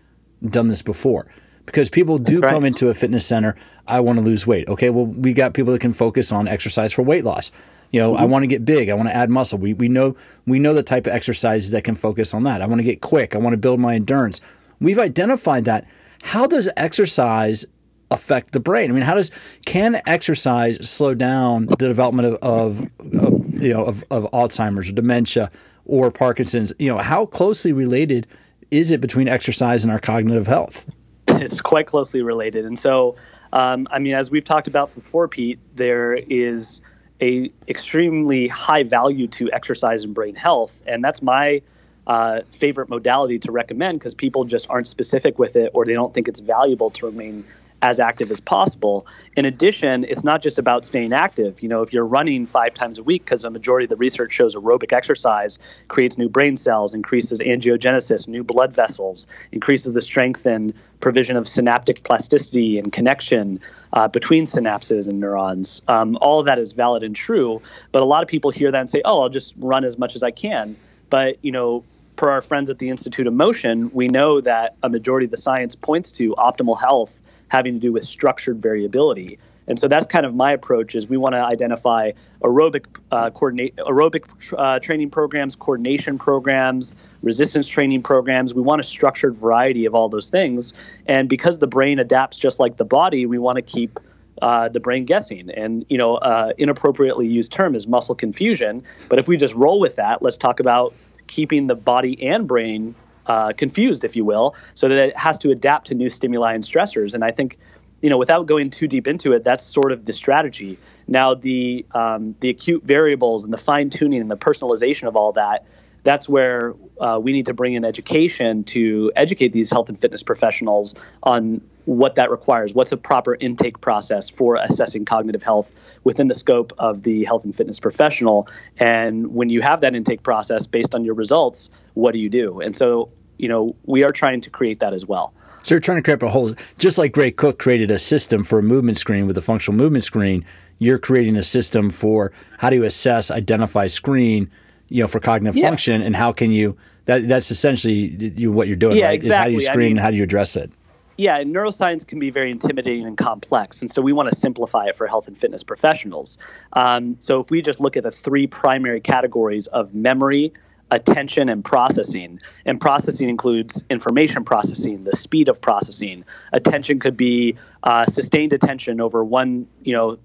done 0.46 0.68
this 0.68 0.82
before? 0.82 1.26
Because 1.66 1.90
people 1.90 2.16
do 2.18 2.36
right. 2.36 2.50
come 2.50 2.64
into 2.64 2.88
a 2.88 2.94
fitness 2.94 3.26
center. 3.26 3.54
I 3.86 4.00
want 4.00 4.18
to 4.18 4.24
lose 4.24 4.46
weight. 4.46 4.68
Okay, 4.68 4.90
well, 4.90 5.06
we 5.06 5.32
got 5.32 5.52
people 5.52 5.72
that 5.72 5.80
can 5.80 5.92
focus 5.92 6.32
on 6.32 6.48
exercise 6.48 6.92
for 6.92 7.02
weight 7.02 7.24
loss. 7.24 7.52
You 7.90 8.00
know, 8.00 8.12
mm-hmm. 8.12 8.22
I 8.22 8.26
want 8.26 8.42
to 8.42 8.46
get 8.46 8.64
big. 8.64 8.88
I 8.88 8.94
want 8.94 9.08
to 9.08 9.16
add 9.16 9.30
muscle. 9.30 9.58
We 9.58 9.74
we 9.74 9.88
know 9.88 10.16
we 10.46 10.58
know 10.58 10.74
the 10.74 10.82
type 10.82 11.06
of 11.06 11.12
exercises 11.12 11.70
that 11.72 11.84
can 11.84 11.94
focus 11.94 12.34
on 12.34 12.42
that. 12.44 12.62
I 12.62 12.66
want 12.66 12.78
to 12.80 12.84
get 12.84 13.00
quick. 13.00 13.34
I 13.34 13.38
want 13.38 13.54
to 13.54 13.58
build 13.58 13.80
my 13.80 13.94
endurance. 13.94 14.40
We've 14.80 14.98
identified 14.98 15.64
that. 15.64 15.86
How 16.22 16.46
does 16.46 16.68
exercise 16.76 17.64
affect 18.10 18.52
the 18.52 18.60
brain? 18.60 18.90
I 18.90 18.94
mean, 18.94 19.02
how 19.02 19.14
does 19.14 19.30
can 19.64 20.00
exercise 20.06 20.88
slow 20.88 21.14
down 21.14 21.66
the 21.66 21.76
development 21.76 22.28
of, 22.28 22.34
of, 22.42 22.80
of 23.14 23.62
you 23.62 23.72
know 23.72 23.84
of, 23.84 24.04
of 24.10 24.24
Alzheimer's 24.32 24.88
or 24.88 24.92
dementia 24.92 25.50
or 25.88 26.10
Parkinson's, 26.10 26.72
you 26.78 26.88
know, 26.88 26.98
how 26.98 27.26
closely 27.26 27.72
related 27.72 28.28
is 28.70 28.92
it 28.92 29.00
between 29.00 29.26
exercise 29.26 29.82
and 29.82 29.90
our 29.90 29.98
cognitive 29.98 30.46
health? 30.46 30.86
It's 31.30 31.60
quite 31.60 31.86
closely 31.86 32.20
related. 32.20 32.64
And 32.64 32.76
so, 32.76 33.14
um, 33.52 33.86
I 33.92 34.00
mean, 34.00 34.14
as 34.14 34.28
we've 34.28 34.44
talked 34.44 34.66
about 34.66 34.92
before, 34.94 35.28
Pete, 35.28 35.60
there 35.76 36.14
is 36.14 36.80
a 37.20 37.52
extremely 37.68 38.48
high 38.48 38.82
value 38.82 39.28
to 39.28 39.52
exercise 39.52 40.02
and 40.02 40.14
brain 40.14 40.34
health, 40.34 40.80
and 40.86 41.04
that's 41.04 41.22
my 41.22 41.62
uh, 42.08 42.40
favorite 42.50 42.88
modality 42.88 43.38
to 43.38 43.52
recommend 43.52 44.00
because 44.00 44.14
people 44.14 44.44
just 44.44 44.68
aren't 44.70 44.88
specific 44.88 45.38
with 45.38 45.54
it 45.54 45.70
or 45.74 45.84
they 45.84 45.92
don't 45.92 46.14
think 46.14 46.26
it's 46.26 46.40
valuable 46.40 46.90
to 46.90 47.06
remain 47.06 47.44
as 47.82 48.00
active 48.00 48.30
as 48.30 48.40
possible. 48.40 49.06
In 49.36 49.44
addition, 49.44 50.04
it's 50.04 50.24
not 50.24 50.42
just 50.42 50.58
about 50.58 50.84
staying 50.84 51.12
active. 51.12 51.62
You 51.62 51.68
know, 51.68 51.82
if 51.82 51.92
you're 51.92 52.04
running 52.04 52.44
five 52.46 52.74
times 52.74 52.98
a 52.98 53.02
week, 53.02 53.24
because 53.24 53.44
a 53.44 53.50
majority 53.50 53.84
of 53.84 53.90
the 53.90 53.96
research 53.96 54.32
shows 54.32 54.54
aerobic 54.56 54.92
exercise 54.92 55.58
creates 55.86 56.18
new 56.18 56.28
brain 56.28 56.56
cells, 56.56 56.92
increases 56.94 57.40
angiogenesis, 57.40 58.26
new 58.26 58.42
blood 58.42 58.74
vessels, 58.74 59.26
increases 59.52 59.92
the 59.92 60.00
strength 60.00 60.44
and 60.44 60.74
provision 61.00 61.36
of 61.36 61.46
synaptic 61.46 62.02
plasticity 62.02 62.78
and 62.78 62.92
connection 62.92 63.60
uh, 63.92 64.08
between 64.08 64.44
synapses 64.44 65.06
and 65.06 65.20
neurons. 65.20 65.80
Um, 65.86 66.18
all 66.20 66.40
of 66.40 66.46
that 66.46 66.58
is 66.58 66.72
valid 66.72 67.04
and 67.04 67.14
true, 67.14 67.62
but 67.92 68.02
a 68.02 68.04
lot 68.04 68.22
of 68.22 68.28
people 68.28 68.50
hear 68.50 68.72
that 68.72 68.80
and 68.80 68.90
say, 68.90 69.02
"Oh, 69.04 69.22
I'll 69.22 69.28
just 69.28 69.54
run 69.56 69.84
as 69.84 69.96
much 69.96 70.16
as 70.16 70.22
I 70.24 70.32
can." 70.32 70.76
But 71.10 71.38
you 71.42 71.52
know, 71.52 71.84
per 72.18 72.30
our 72.30 72.42
friends 72.42 72.68
at 72.68 72.78
the 72.78 72.90
Institute 72.90 73.26
of 73.26 73.32
Motion, 73.32 73.90
we 73.94 74.08
know 74.08 74.40
that 74.42 74.76
a 74.82 74.88
majority 74.90 75.24
of 75.24 75.30
the 75.30 75.38
science 75.38 75.74
points 75.74 76.12
to 76.12 76.34
optimal 76.34 76.78
health 76.78 77.16
having 77.48 77.74
to 77.74 77.80
do 77.80 77.92
with 77.92 78.04
structured 78.04 78.60
variability. 78.60 79.38
And 79.68 79.78
so 79.78 79.86
that's 79.86 80.06
kind 80.06 80.26
of 80.26 80.34
my 80.34 80.52
approach 80.52 80.94
is 80.94 81.06
we 81.06 81.16
want 81.16 81.34
to 81.34 81.44
identify 81.44 82.12
aerobic 82.42 82.86
uh, 83.12 83.30
coordinate 83.30 83.76
aerobic 83.76 84.24
uh, 84.56 84.78
training 84.80 85.10
programs, 85.10 85.54
coordination 85.54 86.18
programs, 86.18 86.96
resistance 87.22 87.68
training 87.68 88.02
programs. 88.02 88.52
We 88.52 88.62
want 88.62 88.80
a 88.80 88.84
structured 88.84 89.36
variety 89.36 89.84
of 89.84 89.94
all 89.94 90.08
those 90.08 90.28
things. 90.28 90.74
And 91.06 91.28
because 91.28 91.58
the 91.58 91.66
brain 91.66 91.98
adapts 91.98 92.38
just 92.38 92.58
like 92.58 92.78
the 92.78 92.84
body, 92.84 93.26
we 93.26 93.38
want 93.38 93.56
to 93.56 93.62
keep 93.62 94.00
uh, 94.42 94.68
the 94.68 94.80
brain 94.80 95.04
guessing. 95.04 95.50
And 95.50 95.84
you 95.88 95.98
know, 95.98 96.16
uh, 96.16 96.52
inappropriately 96.58 97.28
used 97.28 97.52
term 97.52 97.74
is 97.74 97.86
muscle 97.86 98.14
confusion. 98.14 98.82
But 99.08 99.18
if 99.18 99.28
we 99.28 99.36
just 99.36 99.54
roll 99.54 99.78
with 99.80 99.96
that, 99.96 100.22
let's 100.22 100.36
talk 100.36 100.60
about 100.60 100.94
keeping 101.28 101.68
the 101.68 101.74
body 101.74 102.20
and 102.26 102.48
brain 102.48 102.94
uh, 103.26 103.52
confused, 103.52 104.04
if 104.04 104.16
you 104.16 104.24
will, 104.24 104.54
so 104.74 104.88
that 104.88 104.98
it 104.98 105.16
has 105.16 105.38
to 105.38 105.50
adapt 105.50 105.86
to 105.88 105.94
new 105.94 106.10
stimuli 106.10 106.54
and 106.54 106.64
stressors. 106.64 107.14
And 107.14 107.22
I 107.22 107.30
think, 107.30 107.58
you 108.00 108.10
know, 108.10 108.18
without 108.18 108.46
going 108.46 108.70
too 108.70 108.88
deep 108.88 109.06
into 109.06 109.32
it, 109.32 109.44
that's 109.44 109.64
sort 109.64 109.92
of 109.92 110.06
the 110.06 110.12
strategy. 110.12 110.78
Now, 111.06 111.34
the 111.34 111.84
um, 111.92 112.34
the 112.40 112.48
acute 112.48 112.82
variables 112.84 113.44
and 113.44 113.52
the 113.52 113.58
fine 113.58 113.90
tuning 113.90 114.20
and 114.20 114.30
the 114.30 114.36
personalization 114.36 115.06
of 115.08 115.16
all 115.16 115.32
that. 115.32 115.66
That's 116.04 116.28
where 116.28 116.74
uh, 117.00 117.18
we 117.20 117.32
need 117.32 117.46
to 117.46 117.54
bring 117.54 117.74
in 117.74 117.84
education 117.84 118.64
to 118.64 119.12
educate 119.14 119.52
these 119.52 119.70
health 119.70 119.88
and 119.88 120.00
fitness 120.00 120.22
professionals 120.22 120.94
on 121.22 121.60
what 121.88 122.16
that 122.16 122.30
requires. 122.30 122.74
What's 122.74 122.92
a 122.92 122.98
proper 122.98 123.34
intake 123.40 123.80
process 123.80 124.28
for 124.28 124.56
assessing 124.56 125.06
cognitive 125.06 125.42
health 125.42 125.72
within 126.04 126.28
the 126.28 126.34
scope 126.34 126.74
of 126.76 127.02
the 127.02 127.24
health 127.24 127.46
and 127.46 127.56
fitness 127.56 127.80
professional? 127.80 128.46
And 128.76 129.28
when 129.34 129.48
you 129.48 129.62
have 129.62 129.80
that 129.80 129.94
intake 129.94 130.22
process 130.22 130.66
based 130.66 130.94
on 130.94 131.02
your 131.02 131.14
results, 131.14 131.70
what 131.94 132.12
do 132.12 132.18
you 132.18 132.28
do? 132.28 132.60
And 132.60 132.76
so, 132.76 133.10
you 133.38 133.48
know, 133.48 133.74
we 133.86 134.04
are 134.04 134.12
trying 134.12 134.42
to 134.42 134.50
create 134.50 134.80
that 134.80 134.92
as 134.92 135.06
well. 135.06 135.32
So 135.62 135.74
you're 135.74 135.80
trying 135.80 135.96
to 135.96 136.02
create 136.02 136.22
a 136.22 136.28
whole, 136.28 136.54
just 136.76 136.98
like 136.98 137.12
Gray 137.12 137.30
Cook 137.30 137.58
created 137.58 137.90
a 137.90 137.98
system 137.98 138.44
for 138.44 138.58
a 138.58 138.62
movement 138.62 138.98
screen 138.98 139.26
with 139.26 139.38
a 139.38 139.42
functional 139.42 139.76
movement 139.76 140.04
screen. 140.04 140.44
You're 140.78 140.98
creating 140.98 141.36
a 141.36 141.42
system 141.42 141.88
for 141.88 142.32
how 142.58 142.68
do 142.68 142.76
you 142.76 142.84
assess, 142.84 143.30
identify, 143.30 143.86
screen, 143.86 144.50
you 144.90 145.02
know, 145.02 145.08
for 145.08 145.20
cognitive 145.20 145.56
yeah. 145.56 145.68
function, 145.68 146.02
and 146.02 146.14
how 146.14 146.32
can 146.32 146.50
you? 146.50 146.76
That 147.06 147.26
that's 147.28 147.50
essentially 147.50 148.46
what 148.46 148.68
you're 148.68 148.76
doing, 148.76 148.98
yeah, 148.98 149.06
right? 149.06 149.14
Exactly. 149.14 149.30
Is 149.30 149.36
how 149.36 149.44
do 149.46 149.52
you 149.52 149.60
screen 149.60 149.72
I 149.72 149.88
mean, 149.88 149.90
and 149.92 150.00
how 150.00 150.10
do 150.10 150.16
you 150.18 150.22
address 150.22 150.54
it? 150.54 150.70
Yeah, 151.18 151.42
neuroscience 151.42 152.06
can 152.06 152.20
be 152.20 152.30
very 152.30 152.50
intimidating 152.50 153.04
and 153.04 153.18
complex, 153.18 153.80
and 153.80 153.90
so 153.90 154.00
we 154.00 154.12
want 154.12 154.28
to 154.30 154.36
simplify 154.36 154.86
it 154.86 154.96
for 154.96 155.06
health 155.08 155.26
and 155.26 155.36
fitness 155.36 155.64
professionals. 155.64 156.38
Um, 156.72 157.16
so 157.18 157.40
if 157.40 157.50
we 157.50 157.60
just 157.60 157.80
look 157.80 157.96
at 157.96 158.04
the 158.04 158.12
three 158.12 158.46
primary 158.46 159.00
categories 159.00 159.66
of 159.66 159.94
memory, 159.94 160.52
attention 160.90 161.48
and 161.48 161.64
processing. 161.64 162.40
And 162.64 162.80
processing 162.80 163.28
includes 163.28 163.82
information 163.90 164.44
processing, 164.44 165.04
the 165.04 165.16
speed 165.16 165.48
of 165.48 165.60
processing. 165.60 166.24
Attention 166.52 166.98
could 166.98 167.16
be 167.16 167.56
uh, 167.82 168.06
sustained 168.06 168.52
attention 168.52 169.00
over 169.00 169.24
one, 169.24 169.66
you 169.82 169.94
know, 169.94 170.18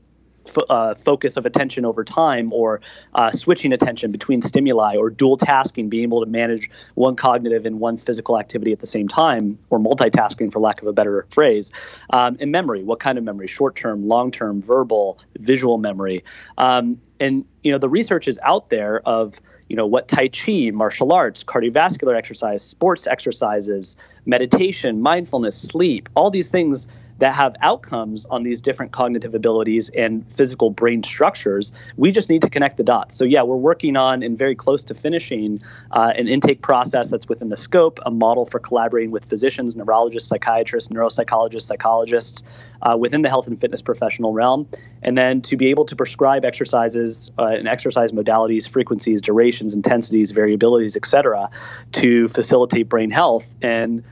uh, 0.69 0.95
focus 0.95 1.37
of 1.37 1.45
attention 1.45 1.85
over 1.85 2.03
time, 2.03 2.51
or 2.53 2.81
uh, 3.15 3.31
switching 3.31 3.73
attention 3.73 4.11
between 4.11 4.41
stimuli, 4.41 4.95
or 4.95 5.09
dual 5.09 5.37
tasking, 5.37 5.89
being 5.89 6.03
able 6.03 6.23
to 6.23 6.29
manage 6.29 6.69
one 6.95 7.15
cognitive 7.15 7.65
and 7.65 7.79
one 7.79 7.97
physical 7.97 8.39
activity 8.39 8.71
at 8.71 8.79
the 8.79 8.85
same 8.85 9.07
time, 9.07 9.57
or 9.69 9.79
multitasking, 9.79 10.51
for 10.51 10.59
lack 10.59 10.81
of 10.81 10.87
a 10.87 10.93
better 10.93 11.25
phrase. 11.29 11.71
Um, 12.09 12.37
and 12.39 12.51
memory, 12.51 12.83
what 12.83 12.99
kind 12.99 13.17
of 13.17 13.23
memory? 13.23 13.47
Short 13.47 13.75
term, 13.75 14.07
long 14.07 14.31
term, 14.31 14.61
verbal, 14.61 15.19
visual 15.37 15.77
memory. 15.77 16.23
Um, 16.57 16.99
and 17.19 17.45
you 17.63 17.71
know, 17.71 17.77
the 17.77 17.89
research 17.89 18.27
is 18.27 18.39
out 18.43 18.69
there 18.69 18.99
of 19.07 19.39
you 19.69 19.75
know 19.75 19.85
what 19.85 20.07
Tai 20.07 20.27
Chi, 20.27 20.71
martial 20.71 21.13
arts, 21.13 21.43
cardiovascular 21.43 22.15
exercise, 22.15 22.63
sports 22.63 23.07
exercises, 23.07 23.95
meditation, 24.25 25.01
mindfulness, 25.01 25.59
sleep, 25.59 26.09
all 26.15 26.29
these 26.29 26.49
things 26.49 26.87
that 27.19 27.33
have 27.33 27.55
outcomes 27.61 28.25
on 28.25 28.43
these 28.43 28.61
different 28.61 28.91
cognitive 28.91 29.35
abilities 29.35 29.89
and 29.89 30.25
physical 30.31 30.69
brain 30.69 31.03
structures. 31.03 31.71
We 31.97 32.11
just 32.11 32.29
need 32.29 32.41
to 32.41 32.49
connect 32.49 32.77
the 32.77 32.83
dots. 32.83 33.15
So, 33.15 33.25
yeah, 33.25 33.43
we're 33.43 33.55
working 33.55 33.95
on 33.97 34.23
and 34.23 34.37
very 34.37 34.55
close 34.55 34.83
to 34.85 34.93
finishing 34.93 35.61
uh, 35.91 36.13
an 36.15 36.27
intake 36.27 36.61
process 36.61 37.09
that's 37.09 37.29
within 37.29 37.49
the 37.49 37.57
scope, 37.57 37.99
a 38.05 38.11
model 38.11 38.45
for 38.45 38.59
collaborating 38.59 39.11
with 39.11 39.25
physicians, 39.25 39.75
neurologists, 39.75 40.29
psychiatrists, 40.29 40.89
neuropsychologists, 40.89 41.63
psychologists 41.63 42.43
uh, 42.81 42.97
within 42.97 43.21
the 43.21 43.29
health 43.29 43.47
and 43.47 43.59
fitness 43.61 43.81
professional 43.81 44.33
realm. 44.33 44.67
And 45.01 45.17
then 45.17 45.41
to 45.41 45.57
be 45.57 45.69
able 45.69 45.85
to 45.85 45.95
prescribe 45.95 46.45
exercises 46.45 47.31
uh, 47.37 47.45
and 47.45 47.67
exercise 47.67 48.11
modalities, 48.11 48.67
frequencies, 48.67 49.21
durations, 49.21 49.73
intensities, 49.73 50.31
variabilities, 50.31 50.95
et 50.95 51.05
cetera, 51.05 51.49
to 51.93 52.27
facilitate 52.29 52.89
brain 52.89 53.11
health. 53.11 53.47
And 53.61 54.03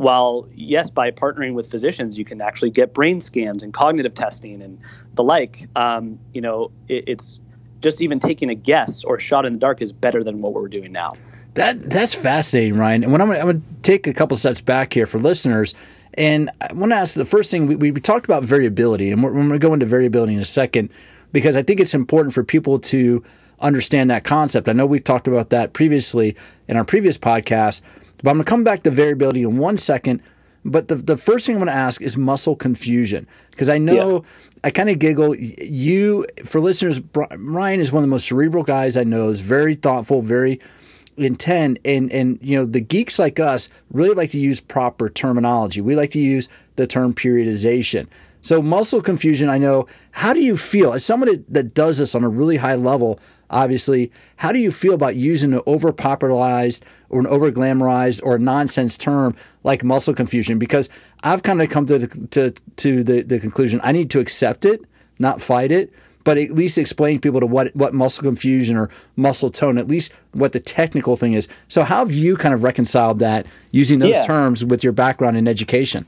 while 0.00 0.48
yes 0.54 0.88
by 0.88 1.10
partnering 1.10 1.52
with 1.52 1.70
physicians 1.70 2.16
you 2.16 2.24
can 2.24 2.40
actually 2.40 2.70
get 2.70 2.94
brain 2.94 3.20
scans 3.20 3.62
and 3.62 3.74
cognitive 3.74 4.14
testing 4.14 4.62
and 4.62 4.78
the 5.14 5.22
like 5.22 5.68
um, 5.76 6.18
you 6.32 6.40
know 6.40 6.70
it, 6.88 7.04
it's 7.06 7.38
just 7.82 8.00
even 8.00 8.18
taking 8.18 8.48
a 8.48 8.54
guess 8.54 9.04
or 9.04 9.16
a 9.16 9.20
shot 9.20 9.44
in 9.44 9.52
the 9.52 9.58
dark 9.58 9.82
is 9.82 9.92
better 9.92 10.24
than 10.24 10.40
what 10.40 10.54
we're 10.54 10.68
doing 10.68 10.90
now. 10.90 11.12
That 11.52 11.90
that's 11.90 12.14
fascinating 12.14 12.78
ryan. 12.78 13.04
And 13.04 13.12
when 13.12 13.20
i'm, 13.20 13.28
going 13.28 13.60
to 13.60 13.82
take 13.82 14.06
a 14.06 14.14
couple 14.14 14.38
steps 14.38 14.62
back 14.62 14.94
here 14.94 15.06
for 15.06 15.18
listeners. 15.18 15.74
And 16.14 16.50
i 16.62 16.72
want 16.72 16.92
to 16.92 16.96
ask 16.96 17.14
the 17.14 17.26
first 17.26 17.50
thing 17.50 17.66
we, 17.66 17.76
we 17.76 18.00
talked 18.00 18.24
about 18.24 18.42
variability 18.42 19.10
and 19.10 19.22
we're, 19.22 19.32
we're 19.32 19.40
going 19.40 19.52
to 19.52 19.58
go 19.58 19.74
into 19.74 19.86
variability 19.86 20.32
in 20.32 20.40
a 20.40 20.44
second 20.44 20.88
because 21.30 21.56
i 21.56 21.62
think 21.62 21.78
it's 21.78 21.94
important 21.94 22.34
for 22.34 22.42
people 22.42 22.78
to 22.78 23.22
understand 23.60 24.08
that 24.10 24.24
concept. 24.24 24.70
I 24.70 24.72
know 24.72 24.86
we've 24.86 25.04
talked 25.04 25.28
about 25.28 25.50
that 25.50 25.74
previously 25.74 26.34
in 26.66 26.78
our 26.78 26.84
previous 26.84 27.18
podcast 27.18 27.82
but 28.22 28.30
I'm 28.30 28.36
going 28.36 28.44
to 28.44 28.50
come 28.50 28.64
back 28.64 28.82
to 28.84 28.90
variability 28.90 29.42
in 29.42 29.58
one 29.58 29.76
second. 29.76 30.22
But 30.64 30.88
the, 30.88 30.96
the 30.96 31.16
first 31.16 31.46
thing 31.46 31.56
I'm 31.56 31.60
going 31.60 31.72
to 31.72 31.78
ask 31.78 32.02
is 32.02 32.18
muscle 32.18 32.54
confusion 32.54 33.26
because 33.50 33.70
I 33.70 33.78
know 33.78 34.12
yeah. 34.12 34.20
I 34.64 34.70
kind 34.70 34.90
of 34.90 34.98
giggle. 34.98 35.34
You, 35.34 36.26
for 36.44 36.60
listeners, 36.60 37.00
Ryan 37.14 37.80
is 37.80 37.92
one 37.92 38.02
of 38.02 38.08
the 38.08 38.10
most 38.10 38.28
cerebral 38.28 38.62
guys 38.62 38.96
I 38.96 39.04
know. 39.04 39.30
Is 39.30 39.40
very 39.40 39.74
thoughtful, 39.74 40.20
very 40.20 40.60
intent, 41.16 41.78
and 41.84 42.12
and 42.12 42.38
you 42.42 42.58
know 42.58 42.66
the 42.66 42.80
geeks 42.80 43.18
like 43.18 43.40
us 43.40 43.70
really 43.90 44.14
like 44.14 44.32
to 44.32 44.40
use 44.40 44.60
proper 44.60 45.08
terminology. 45.08 45.80
We 45.80 45.96
like 45.96 46.10
to 46.10 46.20
use 46.20 46.48
the 46.76 46.86
term 46.86 47.14
periodization. 47.14 48.06
So 48.42 48.62
muscle 48.62 49.00
confusion, 49.00 49.48
I 49.48 49.58
know. 49.58 49.86
How 50.12 50.32
do 50.32 50.40
you 50.40 50.56
feel 50.56 50.92
as 50.92 51.04
someone 51.04 51.44
that 51.48 51.74
does 51.74 51.98
this 51.98 52.14
on 52.14 52.24
a 52.24 52.28
really 52.28 52.56
high 52.56 52.74
level? 52.74 53.18
Obviously. 53.50 54.10
How 54.36 54.52
do 54.52 54.58
you 54.58 54.70
feel 54.70 54.94
about 54.94 55.16
using 55.16 55.52
an 55.52 55.60
over 55.66 55.92
popularized 55.92 56.84
or 57.08 57.20
an 57.20 57.26
over 57.26 57.50
glamorized 57.50 58.20
or 58.22 58.36
a 58.36 58.38
nonsense 58.38 58.96
term 58.96 59.34
like 59.64 59.84
muscle 59.84 60.14
confusion? 60.14 60.58
Because 60.58 60.88
I've 61.22 61.42
kind 61.42 61.60
of 61.60 61.68
come 61.68 61.86
to 61.86 61.98
the, 61.98 62.26
to, 62.28 62.50
to 62.76 63.02
the, 63.02 63.22
the 63.22 63.38
conclusion 63.38 63.80
I 63.82 63.92
need 63.92 64.10
to 64.10 64.20
accept 64.20 64.64
it, 64.64 64.82
not 65.18 65.42
fight 65.42 65.72
it, 65.72 65.92
but 66.24 66.38
at 66.38 66.52
least 66.52 66.78
explain 66.78 67.16
to 67.16 67.20
people 67.20 67.40
to 67.40 67.46
what, 67.46 67.74
what 67.74 67.94
muscle 67.94 68.22
confusion 68.22 68.76
or 68.76 68.90
muscle 69.16 69.50
tone, 69.50 69.78
at 69.78 69.88
least 69.88 70.12
what 70.32 70.52
the 70.52 70.60
technical 70.60 71.16
thing 71.16 71.32
is. 71.32 71.48
So, 71.68 71.82
how 71.82 71.98
have 71.98 72.12
you 72.12 72.36
kind 72.36 72.54
of 72.54 72.62
reconciled 72.62 73.18
that 73.20 73.46
using 73.70 73.98
those 74.00 74.10
yeah. 74.10 74.26
terms 74.26 74.64
with 74.64 74.84
your 74.84 74.92
background 74.92 75.36
in 75.36 75.48
education? 75.48 76.06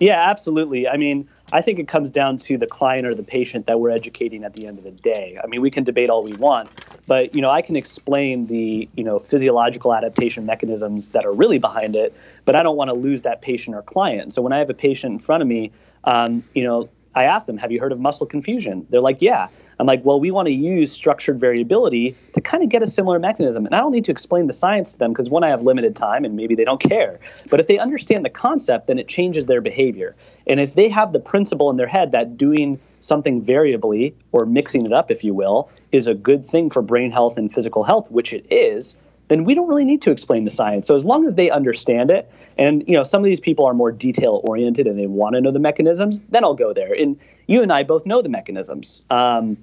Yeah, 0.00 0.30
absolutely. 0.30 0.86
I 0.86 0.96
mean, 0.96 1.28
I 1.52 1.62
think 1.62 1.78
it 1.78 1.88
comes 1.88 2.10
down 2.10 2.38
to 2.40 2.58
the 2.58 2.66
client 2.66 3.06
or 3.06 3.14
the 3.14 3.22
patient 3.22 3.66
that 3.66 3.80
we're 3.80 3.90
educating 3.90 4.44
at 4.44 4.54
the 4.54 4.66
end 4.66 4.78
of 4.78 4.84
the 4.84 4.90
day. 4.90 5.38
I 5.42 5.46
mean, 5.46 5.60
we 5.60 5.70
can 5.70 5.84
debate 5.84 6.10
all 6.10 6.22
we 6.22 6.34
want, 6.34 6.70
but 7.06 7.34
you 7.34 7.40
know, 7.40 7.50
I 7.50 7.62
can 7.62 7.74
explain 7.76 8.46
the 8.46 8.88
you 8.94 9.04
know 9.04 9.18
physiological 9.18 9.94
adaptation 9.94 10.44
mechanisms 10.44 11.08
that 11.08 11.24
are 11.24 11.32
really 11.32 11.58
behind 11.58 11.96
it, 11.96 12.14
but 12.44 12.54
I 12.54 12.62
don't 12.62 12.76
want 12.76 12.88
to 12.88 12.94
lose 12.94 13.22
that 13.22 13.40
patient 13.40 13.74
or 13.74 13.82
client. 13.82 14.32
So 14.32 14.42
when 14.42 14.52
I 14.52 14.58
have 14.58 14.70
a 14.70 14.74
patient 14.74 15.14
in 15.14 15.18
front 15.18 15.42
of 15.42 15.48
me, 15.48 15.72
um, 16.04 16.44
you 16.54 16.64
know, 16.64 16.88
I 17.18 17.24
ask 17.24 17.46
them, 17.46 17.58
Have 17.58 17.72
you 17.72 17.80
heard 17.80 17.92
of 17.92 17.98
muscle 17.98 18.26
confusion? 18.26 18.86
They're 18.90 19.00
like, 19.00 19.20
Yeah. 19.20 19.48
I'm 19.78 19.86
like, 19.86 20.04
Well, 20.04 20.20
we 20.20 20.30
want 20.30 20.46
to 20.46 20.52
use 20.52 20.92
structured 20.92 21.40
variability 21.40 22.16
to 22.34 22.40
kind 22.40 22.62
of 22.62 22.68
get 22.68 22.82
a 22.82 22.86
similar 22.86 23.18
mechanism. 23.18 23.66
And 23.66 23.74
I 23.74 23.80
don't 23.80 23.92
need 23.92 24.04
to 24.04 24.12
explain 24.12 24.46
the 24.46 24.52
science 24.52 24.92
to 24.92 24.98
them 24.98 25.12
because 25.12 25.28
one, 25.28 25.44
I 25.44 25.48
have 25.48 25.62
limited 25.62 25.96
time 25.96 26.24
and 26.24 26.36
maybe 26.36 26.54
they 26.54 26.64
don't 26.64 26.80
care. 26.80 27.18
But 27.50 27.60
if 27.60 27.66
they 27.66 27.78
understand 27.78 28.24
the 28.24 28.30
concept, 28.30 28.86
then 28.86 28.98
it 28.98 29.08
changes 29.08 29.46
their 29.46 29.60
behavior. 29.60 30.14
And 30.46 30.60
if 30.60 30.74
they 30.74 30.88
have 30.88 31.12
the 31.12 31.20
principle 31.20 31.70
in 31.70 31.76
their 31.76 31.86
head 31.86 32.12
that 32.12 32.36
doing 32.36 32.78
something 33.00 33.42
variably 33.42 34.14
or 34.32 34.46
mixing 34.46 34.86
it 34.86 34.92
up, 34.92 35.10
if 35.10 35.24
you 35.24 35.34
will, 35.34 35.70
is 35.92 36.06
a 36.06 36.14
good 36.14 36.44
thing 36.44 36.70
for 36.70 36.82
brain 36.82 37.10
health 37.10 37.36
and 37.36 37.52
physical 37.52 37.84
health, 37.84 38.10
which 38.10 38.32
it 38.32 38.46
is, 38.50 38.96
then 39.28 39.44
we 39.44 39.54
don't 39.54 39.68
really 39.68 39.84
need 39.84 40.02
to 40.02 40.10
explain 40.10 40.44
the 40.44 40.50
science. 40.50 40.86
So 40.86 40.94
as 40.94 41.04
long 41.04 41.24
as 41.24 41.34
they 41.34 41.50
understand 41.50 42.10
it, 42.10 42.30
and 42.56 42.82
you 42.88 42.94
know, 42.94 43.04
some 43.04 43.22
of 43.22 43.26
these 43.26 43.40
people 43.40 43.64
are 43.64 43.74
more 43.74 43.92
detail 43.92 44.40
oriented 44.44 44.86
and 44.86 44.98
they 44.98 45.06
want 45.06 45.34
to 45.34 45.40
know 45.40 45.50
the 45.50 45.60
mechanisms, 45.60 46.18
then 46.30 46.44
I'll 46.44 46.54
go 46.54 46.72
there. 46.72 46.92
And 46.92 47.18
you 47.46 47.62
and 47.62 47.72
I 47.72 47.82
both 47.82 48.06
know 48.06 48.22
the 48.22 48.28
mechanisms. 48.28 49.02
Um, 49.10 49.56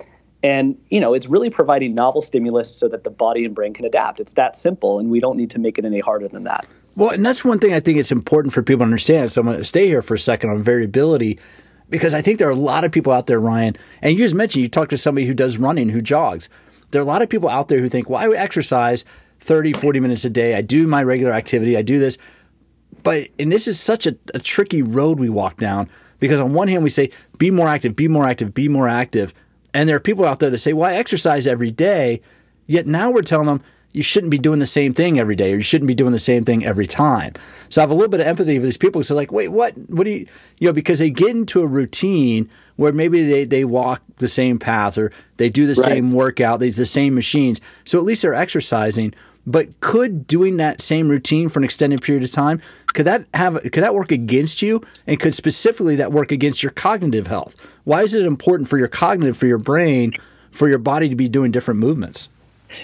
and 0.44 0.78
you 0.90 1.00
know, 1.00 1.14
it's 1.14 1.28
really 1.28 1.50
providing 1.50 1.96
novel 1.96 2.22
stimulus 2.22 2.74
so 2.74 2.88
that 2.88 3.04
the 3.04 3.10
body 3.10 3.46
and 3.46 3.56
brain 3.56 3.74
can 3.74 3.86
adapt. 3.86 4.20
It's 4.20 4.34
that 4.34 4.56
simple, 4.56 5.00
and 5.00 5.10
we 5.10 5.20
don't 5.20 5.38
need 5.38 5.50
to 5.52 5.60
make 5.60 5.78
it 5.78 5.86
any 5.86 6.00
harder 6.00 6.28
than 6.28 6.44
that. 6.44 6.68
Well, 6.96 7.10
and 7.10 7.26
that's 7.26 7.44
one 7.44 7.60
thing 7.60 7.74
I 7.74 7.80
think 7.80 7.98
it's 7.98 8.12
important 8.12 8.54
for 8.54 8.62
people 8.62 8.80
to 8.80 8.86
understand. 8.86 9.32
So 9.32 9.42
I'm 9.42 9.48
going 9.48 9.58
to 9.58 9.66
stay 9.66 9.88
here 9.88 10.02
for 10.02 10.14
a 10.14 10.20
second 10.20 10.52
on 10.52 10.62
variability 10.62 11.40
because 11.90 12.14
I 12.14 12.22
think 12.22 12.40
there 12.40 12.48
are 12.48 12.52
a 12.52 12.56
lot 12.56 12.84
of 12.84 12.92
people 12.92 13.12
out 13.12 13.28
there, 13.28 13.40
Ryan, 13.40 13.76
and 14.02 14.14
you 14.14 14.18
just 14.20 14.36
mentioned 14.36 14.62
you 14.62 14.70
talk 14.70 14.90
to 14.90 14.98
somebody 14.98 15.28
who 15.28 15.34
does 15.34 15.58
running, 15.58 15.90
who 15.90 16.02
jogs. 16.02 16.50
There 16.92 17.02
are 17.02 17.04
a 17.04 17.08
lot 17.08 17.22
of 17.22 17.30
people 17.30 17.50
out 17.50 17.68
there 17.68 17.80
who 17.80 17.90
think, 17.90 18.10
well, 18.10 18.22
I 18.22 18.36
exercise 18.36 19.04
30, 19.46 19.74
40 19.74 20.00
minutes 20.00 20.26
a 20.26 20.30
day. 20.30 20.56
I 20.56 20.62
do 20.62 20.88
my 20.88 21.04
regular 21.04 21.32
activity. 21.32 21.78
I 21.78 21.82
do 21.82 22.00
this. 22.00 22.18
But, 23.04 23.30
and 23.38 23.52
this 23.52 23.68
is 23.68 23.80
such 23.80 24.08
a, 24.08 24.18
a 24.34 24.40
tricky 24.40 24.82
road 24.82 25.20
we 25.20 25.30
walk 25.30 25.58
down 25.58 25.90
because 26.20 26.40
on 26.40 26.54
one 26.54 26.68
hand, 26.68 26.84
we 26.84 26.90
say, 26.90 27.12
be 27.38 27.52
more 27.52 27.68
active, 27.68 27.96
be 27.96 28.08
more 28.08 28.26
active, 28.26 28.54
be 28.54 28.68
more 28.68 28.88
active. 28.88 29.34
And 29.74 29.88
there 29.88 29.96
are 29.96 30.02
people 30.02 30.26
out 30.26 30.40
there 30.40 30.50
that 30.50 30.58
say, 30.58 30.74
well, 30.74 30.90
I 30.90 30.96
exercise 30.96 31.46
every 31.46 31.72
day. 31.72 32.22
Yet 32.66 32.88
now 32.88 33.12
we're 33.12 33.22
telling 33.22 33.48
them, 33.48 33.62
you 33.96 34.04
shouldn't 34.04 34.32
be 34.32 34.38
doing 34.38 34.60
the 34.60 34.66
same 34.66 34.94
thing 34.94 35.20
every 35.20 35.38
day 35.38 35.54
or 35.54 35.56
you 35.56 35.62
shouldn't 35.62 35.88
be 35.88 35.96
doing 35.96 36.12
the 36.12 36.20
same 36.20 36.44
thing 36.44 36.66
every 36.66 36.86
time. 36.86 37.34
So 37.70 37.80
I 37.80 37.84
have 37.84 37.92
a 37.92 37.94
little 37.94 38.10
bit 38.10 38.20
of 38.20 38.28
empathy 38.28 38.60
for 38.60 38.66
these 38.66 38.76
people 38.76 39.00
who 39.00 39.04
say 39.04 39.16
like, 39.16 39.32
wait, 39.32 39.48
what, 39.48 39.74
what 39.90 40.04
do 40.04 40.10
you, 40.10 40.28
you 40.60 40.68
know, 40.68 40.74
because 40.74 41.00
they 41.00 41.10
get 41.10 41.30
into 41.30 41.62
a 41.62 41.68
routine 41.68 42.50
where 42.76 42.92
maybe 42.92 43.24
they, 43.24 43.46
they 43.46 43.64
walk 43.64 44.02
the 44.18 44.28
same 44.28 44.60
path 44.60 44.98
or 44.98 45.14
they 45.38 45.50
do 45.50 45.66
the 45.66 45.80
right. 45.82 45.94
same 45.94 46.12
workout, 46.12 46.60
they 46.60 46.66
use 46.66 46.76
the 46.76 46.86
same 46.86 47.16
machines. 47.16 47.62
So 47.86 47.98
at 47.98 48.04
least 48.04 48.24
they're 48.24 48.34
exercising. 48.34 49.14
But 49.48 49.80
could 49.80 50.26
doing 50.26 50.58
that 50.58 50.82
same 50.82 51.10
routine 51.10 51.50
for 51.50 51.60
an 51.60 51.66
extended 51.66 52.02
period 52.02 52.24
of 52.24 52.32
time 52.32 52.62
could 52.94 53.06
that 53.06 53.26
have 53.34 53.62
could 53.62 53.84
that 53.84 53.94
work 53.94 54.12
against 54.12 54.62
you 54.62 54.82
and 55.06 55.20
could 55.20 55.36
specifically 55.36 55.98
that 55.98 56.12
work 56.12 56.32
against 56.32 56.64
your 56.64 56.72
cognitive 56.72 57.28
health? 57.28 57.56
Why 57.84 58.02
is 58.04 58.16
it 58.16 58.26
important 58.26 58.70
for 58.70 58.78
your 58.78 58.88
cognitive 58.88 59.38
for 59.38 59.46
your 59.46 59.58
brain 59.58 60.14
for 60.52 60.70
your 60.70 60.78
body 60.78 61.10
to 61.10 61.16
be 61.16 61.28
doing 61.28 61.52
different 61.52 61.80
movements? 61.80 62.30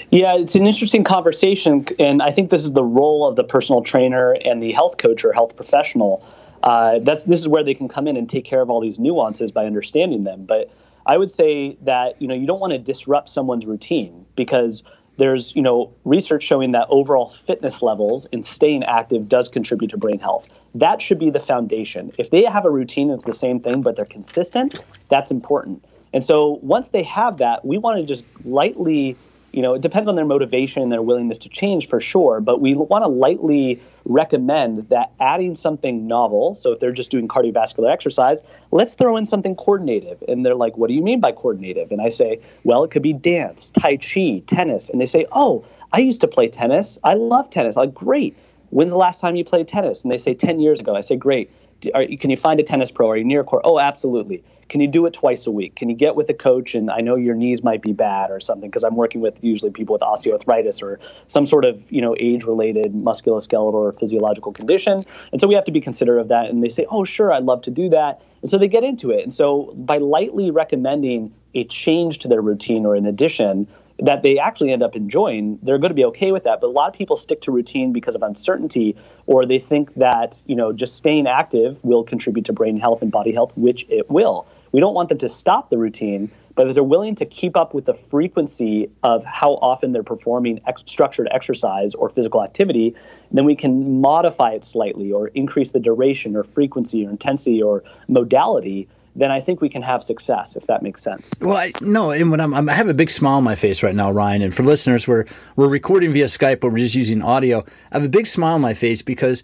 Yeah, 0.10 0.38
it's 0.38 0.56
an 0.56 0.68
interesting 0.68 1.04
conversation, 1.04 1.86
and 1.98 2.22
I 2.22 2.32
think 2.32 2.50
this 2.50 2.64
is 2.64 2.74
the 2.74 2.84
role 2.84 3.28
of 3.28 3.36
the 3.36 3.44
personal 3.44 3.82
trainer 3.82 4.34
and 4.34 4.62
the 4.62 4.72
health 4.72 4.98
coach 4.98 5.26
or 5.26 5.34
health 5.34 5.56
professional. 5.56 6.24
Uh, 6.62 7.00
that's 7.00 7.24
this 7.24 7.40
is 7.40 7.48
where 7.48 7.64
they 7.64 7.74
can 7.74 7.88
come 7.88 8.08
in 8.08 8.16
and 8.18 8.30
take 8.30 8.46
care 8.46 8.62
of 8.62 8.70
all 8.70 8.82
these 8.82 9.00
nuances 9.00 9.52
by 9.52 9.66
understanding 9.66 10.24
them. 10.24 10.46
But 10.46 10.72
I 11.06 11.18
would 11.18 11.32
say 11.32 11.78
that 11.82 12.22
you 12.22 12.28
know 12.28 12.36
you 12.36 12.46
don't 12.46 12.60
want 12.60 12.74
to 12.74 12.80
disrupt 12.80 13.30
someone's 13.30 13.66
routine 13.66 14.26
because 14.36 14.84
there's 15.22 15.56
you 15.56 15.62
know 15.62 15.94
research 16.04 16.42
showing 16.42 16.72
that 16.72 16.88
overall 16.90 17.30
fitness 17.30 17.84
levels 17.84 18.26
and 18.34 18.44
staying 18.44 18.84
active 18.84 19.30
does 19.30 19.48
contribute 19.48 19.90
to 19.90 19.98
brain 19.98 20.18
health. 20.18 20.48
That 20.74 21.00
should 21.00 21.20
be 21.20 21.30
the 21.30 21.40
foundation. 21.40 22.12
If 22.18 22.32
they 22.32 22.44
have 22.44 22.66
a 22.66 22.72
routine 22.72 23.12
it's 23.12 23.24
the 23.24 23.34
same 23.34 23.60
thing 23.60 23.84
but 23.84 23.96
they're 23.96 24.06
consistent, 24.06 24.76
that's 25.10 25.30
important. 25.30 25.86
And 26.12 26.26
so 26.26 26.60
once 26.64 26.90
they 26.90 27.04
have 27.04 27.38
that, 27.38 27.64
we 27.64 27.78
want 27.78 28.00
to 28.00 28.06
just 28.06 28.26
lightly 28.44 29.16
you 29.54 29.62
know, 29.62 29.74
it 29.74 29.82
depends 29.82 30.08
on 30.08 30.16
their 30.16 30.26
motivation 30.26 30.82
and 30.82 30.92
their 30.92 31.02
willingness 31.02 31.38
to 31.40 31.50
change 31.50 31.88
for 31.88 32.00
sure, 32.00 32.40
but 32.40 32.62
we 32.62 32.74
want 32.74 33.04
to 33.04 33.08
lightly 33.08 33.82
recommend 34.06 34.90
that 34.90 35.12
adding 35.20 35.56
something 35.56 36.08
novel, 36.08 36.56
so 36.56 36.72
if 36.72 36.80
they're 36.80 36.92
just 36.92 37.12
doing 37.12 37.28
cardiovascular 37.28 37.92
exercise, 37.92 38.42
let's 38.72 38.96
throw 38.96 39.18
in 39.18 39.26
something 39.26 39.56
coordinative. 39.56 40.24
And 40.28 40.46
they're 40.46 40.56
like, 40.56 40.78
what 40.78 40.88
do 40.88 40.94
you 40.94 41.02
mean 41.02 41.20
by 41.20 41.34
coordinative? 41.34 41.92
And 41.92 42.02
I 42.02 42.10
say, 42.10 42.40
well, 42.64 42.84
it 42.84 42.92
could 42.92 43.04
be 43.04 43.14
dance, 43.14 43.70
Tai 43.72 43.98
Chi, 43.98 44.42
tennis. 44.48 44.90
And 44.90 45.02
they 45.02 45.06
say, 45.06 45.26
oh, 45.32 45.66
I 45.92 46.00
used 46.00 46.22
to 46.22 46.28
play 46.28 46.48
tennis. 46.48 46.98
I 47.04 47.16
love 47.16 47.50
tennis. 47.50 47.76
I'm 47.76 47.88
like, 47.88 47.94
great. 47.94 48.38
When's 48.70 48.92
the 48.92 48.98
last 48.98 49.20
time 49.20 49.36
you 49.36 49.44
played 49.44 49.68
tennis? 49.68 50.02
And 50.02 50.12
they 50.12 50.18
say 50.18 50.34
10 50.34 50.62
years 50.62 50.80
ago. 50.80 50.96
I 50.96 51.02
say, 51.02 51.18
great 51.18 51.52
are, 51.94 52.06
can 52.06 52.30
you 52.30 52.38
find 52.38 52.60
a 52.60 52.64
tennis 52.64 52.92
pro? 52.92 53.10
Are 53.10 53.18
you 53.18 53.24
near 53.24 53.42
a 53.42 53.44
court? 53.44 53.62
Oh, 53.66 53.80
absolutely. 53.80 54.44
Can 54.70 54.82
you 54.82 54.88
do 54.88 55.06
it 55.06 55.14
twice 55.14 55.46
a 55.48 55.52
week? 55.52 55.76
Can 55.76 55.90
you 55.90 55.96
get 55.96 56.16
with 56.16 56.30
a 56.30 56.34
coach? 56.34 56.76
And 56.76 56.90
I 56.90 57.02
know 57.02 57.16
your 57.16 57.36
knees 57.36 57.64
might 57.64 57.82
be 57.82 57.94
bad 57.94 58.32
or 58.32 58.40
something 58.40 58.70
because 58.70 58.84
I'm 58.84 58.96
working 58.96 59.22
with 59.22 59.44
usually 59.44 59.72
people 59.72 59.94
with 59.94 60.02
osteoarthritis 60.02 60.82
or 60.82 61.00
some 61.28 61.46
sort 61.46 61.66
of 61.66 61.92
you 61.92 62.02
know 62.02 62.16
age-related 62.20 62.94
musculoskeletal 62.94 63.74
or 63.74 63.92
physiological 63.94 64.52
condition. 64.52 65.06
And 65.32 65.42
so 65.42 65.48
we 65.48 65.56
have 65.56 65.66
to 65.66 65.72
be 65.72 65.82
considerate 65.82 66.22
of 66.22 66.28
that. 66.30 66.50
And 66.50 66.64
they 66.64 66.70
say, 66.70 66.86
oh, 66.90 67.04
sure, 67.04 67.34
I'd 67.34 67.44
love 67.44 67.62
to 67.64 67.72
do 67.72 67.90
that. 67.90 68.22
And 68.42 68.50
so 68.50 68.58
they 68.58 68.68
get 68.68 68.84
into 68.84 69.12
it. 69.12 69.24
And 69.24 69.34
so 69.34 69.74
by 69.76 69.98
lightly 69.98 70.52
recommending 70.52 71.34
a 71.54 71.66
change 71.66 72.20
to 72.20 72.28
their 72.28 72.42
routine 72.42 72.86
or 72.86 72.96
an 72.96 73.06
addition, 73.06 73.68
that 74.02 74.24
they 74.24 74.40
actually 74.40 74.72
end 74.72 74.82
up 74.82 74.96
enjoying, 74.96 75.60
they're 75.62 75.78
going 75.78 75.92
to 75.92 75.96
be 75.96 76.06
okay 76.06 76.32
with 76.32 76.44
that. 76.44 76.60
But 76.60 76.68
a 76.68 76.72
lot 76.72 76.90
of 76.90 76.96
people 76.96 77.16
stick 77.16 77.42
to 77.42 77.52
routine 77.52 77.94
because 77.94 78.16
of 78.16 78.24
uncertainty, 78.24 78.96
or 79.28 79.46
they 79.46 79.60
think 79.60 79.94
that 79.96 80.42
you 80.48 80.56
know 80.56 80.74
just 80.74 80.96
staying 80.96 81.28
active 81.28 81.84
will 81.84 82.04
contribute 82.04 82.46
to 82.46 82.54
brain 82.54 82.80
health 82.80 83.02
and 83.02 83.12
body 83.12 83.32
health, 83.32 83.56
which 83.56 83.86
it 83.90 84.10
will. 84.10 84.48
We 84.72 84.80
don't 84.80 84.96
want 84.96 85.10
them 85.10 85.20
to 85.20 85.30
stop 85.30 85.70
the 85.70 85.78
routine, 85.78 86.32
but 86.56 86.68
if 86.68 86.74
they're 86.74 86.84
willing 86.84 87.16
to 87.16 87.26
keep 87.26 87.56
up 87.56 87.74
with 87.74 87.86
the 87.86 87.94
frequency 87.94 88.90
of 89.04 89.24
how 89.24 89.54
often 89.56 89.92
they're 89.92 90.04
performing 90.04 90.60
ex- 90.66 90.84
structured 90.86 91.28
exercise 91.32 91.94
or 91.94 92.10
physical 92.10 92.44
activity, 92.44 92.96
then 93.32 93.46
we 93.46 93.56
can 93.56 94.02
modify 94.02 94.52
it 94.52 94.64
slightly 94.64 95.12
or 95.12 95.28
increase 95.30 95.72
the 95.72 95.80
duration 95.80 96.36
or 96.36 96.44
frequency 96.44 97.06
or 97.06 97.10
intensity 97.12 97.62
or 97.62 97.84
modality 98.08 98.88
then 99.16 99.32
I 99.32 99.42
think 99.42 99.62
we 99.62 99.70
can 99.70 99.82
have 99.82 100.04
success 100.04 100.56
if 100.56 100.68
that 100.68 100.82
makes 100.82 101.02
sense. 101.02 101.34
Well, 101.42 101.58
I, 101.58 101.72
no, 101.82 102.12
and 102.12 102.32
when 102.32 102.40
I'm, 102.40 102.54
I'm, 102.54 102.70
i 102.70 102.74
have 102.74 102.88
a 102.88 102.94
big 102.94 103.10
smile 103.10 103.38
on 103.38 103.44
my 103.44 103.56
face 103.56 103.84
right 103.84 103.96
now, 103.96 104.12
Ryan. 104.12 104.42
And 104.42 104.54
for 104.54 104.64
listeners, 104.64 105.08
we're 105.08 105.26
we're 105.56 105.68
recording 105.68 106.14
via 106.14 106.26
Skype, 106.26 106.60
but 106.60 106.72
we're 106.72 106.80
just 106.80 106.96
using 106.96 107.22
audio. 107.22 107.60
I 107.92 107.98
have 107.98 108.04
a 108.04 108.10
big 108.10 108.28
smile 108.28 108.56
on 108.56 108.62
my 108.62 108.74
face 108.74 109.02
because 109.02 109.44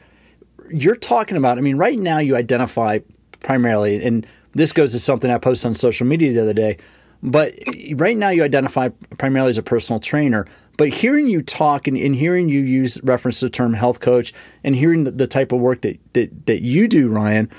you're 0.69 0.95
talking 0.95 1.37
about. 1.37 1.57
I 1.57 1.61
mean, 1.61 1.77
right 1.77 1.99
now 1.99 2.19
you 2.19 2.35
identify 2.35 2.99
primarily, 3.41 4.03
and 4.03 4.25
this 4.53 4.73
goes 4.73 4.93
to 4.93 4.99
something 4.99 5.29
I 5.29 5.37
posted 5.37 5.69
on 5.69 5.75
social 5.75 6.07
media 6.07 6.33
the 6.33 6.41
other 6.41 6.53
day. 6.53 6.77
But 7.23 7.55
right 7.93 8.15
now 8.15 8.29
you 8.29 8.43
identify 8.43 8.89
primarily 9.17 9.49
as 9.49 9.57
a 9.57 9.63
personal 9.63 9.99
trainer. 9.99 10.45
But 10.77 10.89
hearing 10.89 11.27
you 11.27 11.41
talk 11.41 11.87
and, 11.87 11.97
and 11.97 12.15
hearing 12.15 12.49
you 12.49 12.61
use 12.61 13.01
reference 13.03 13.39
to 13.39 13.45
the 13.45 13.49
term 13.49 13.73
health 13.73 13.99
coach 13.99 14.33
and 14.63 14.75
hearing 14.75 15.05
the, 15.05 15.11
the 15.11 15.27
type 15.27 15.51
of 15.51 15.59
work 15.59 15.81
that, 15.81 15.97
that, 16.13 16.45
that 16.45 16.61
you 16.61 16.87
do, 16.87 17.09
Ryan, 17.09 17.49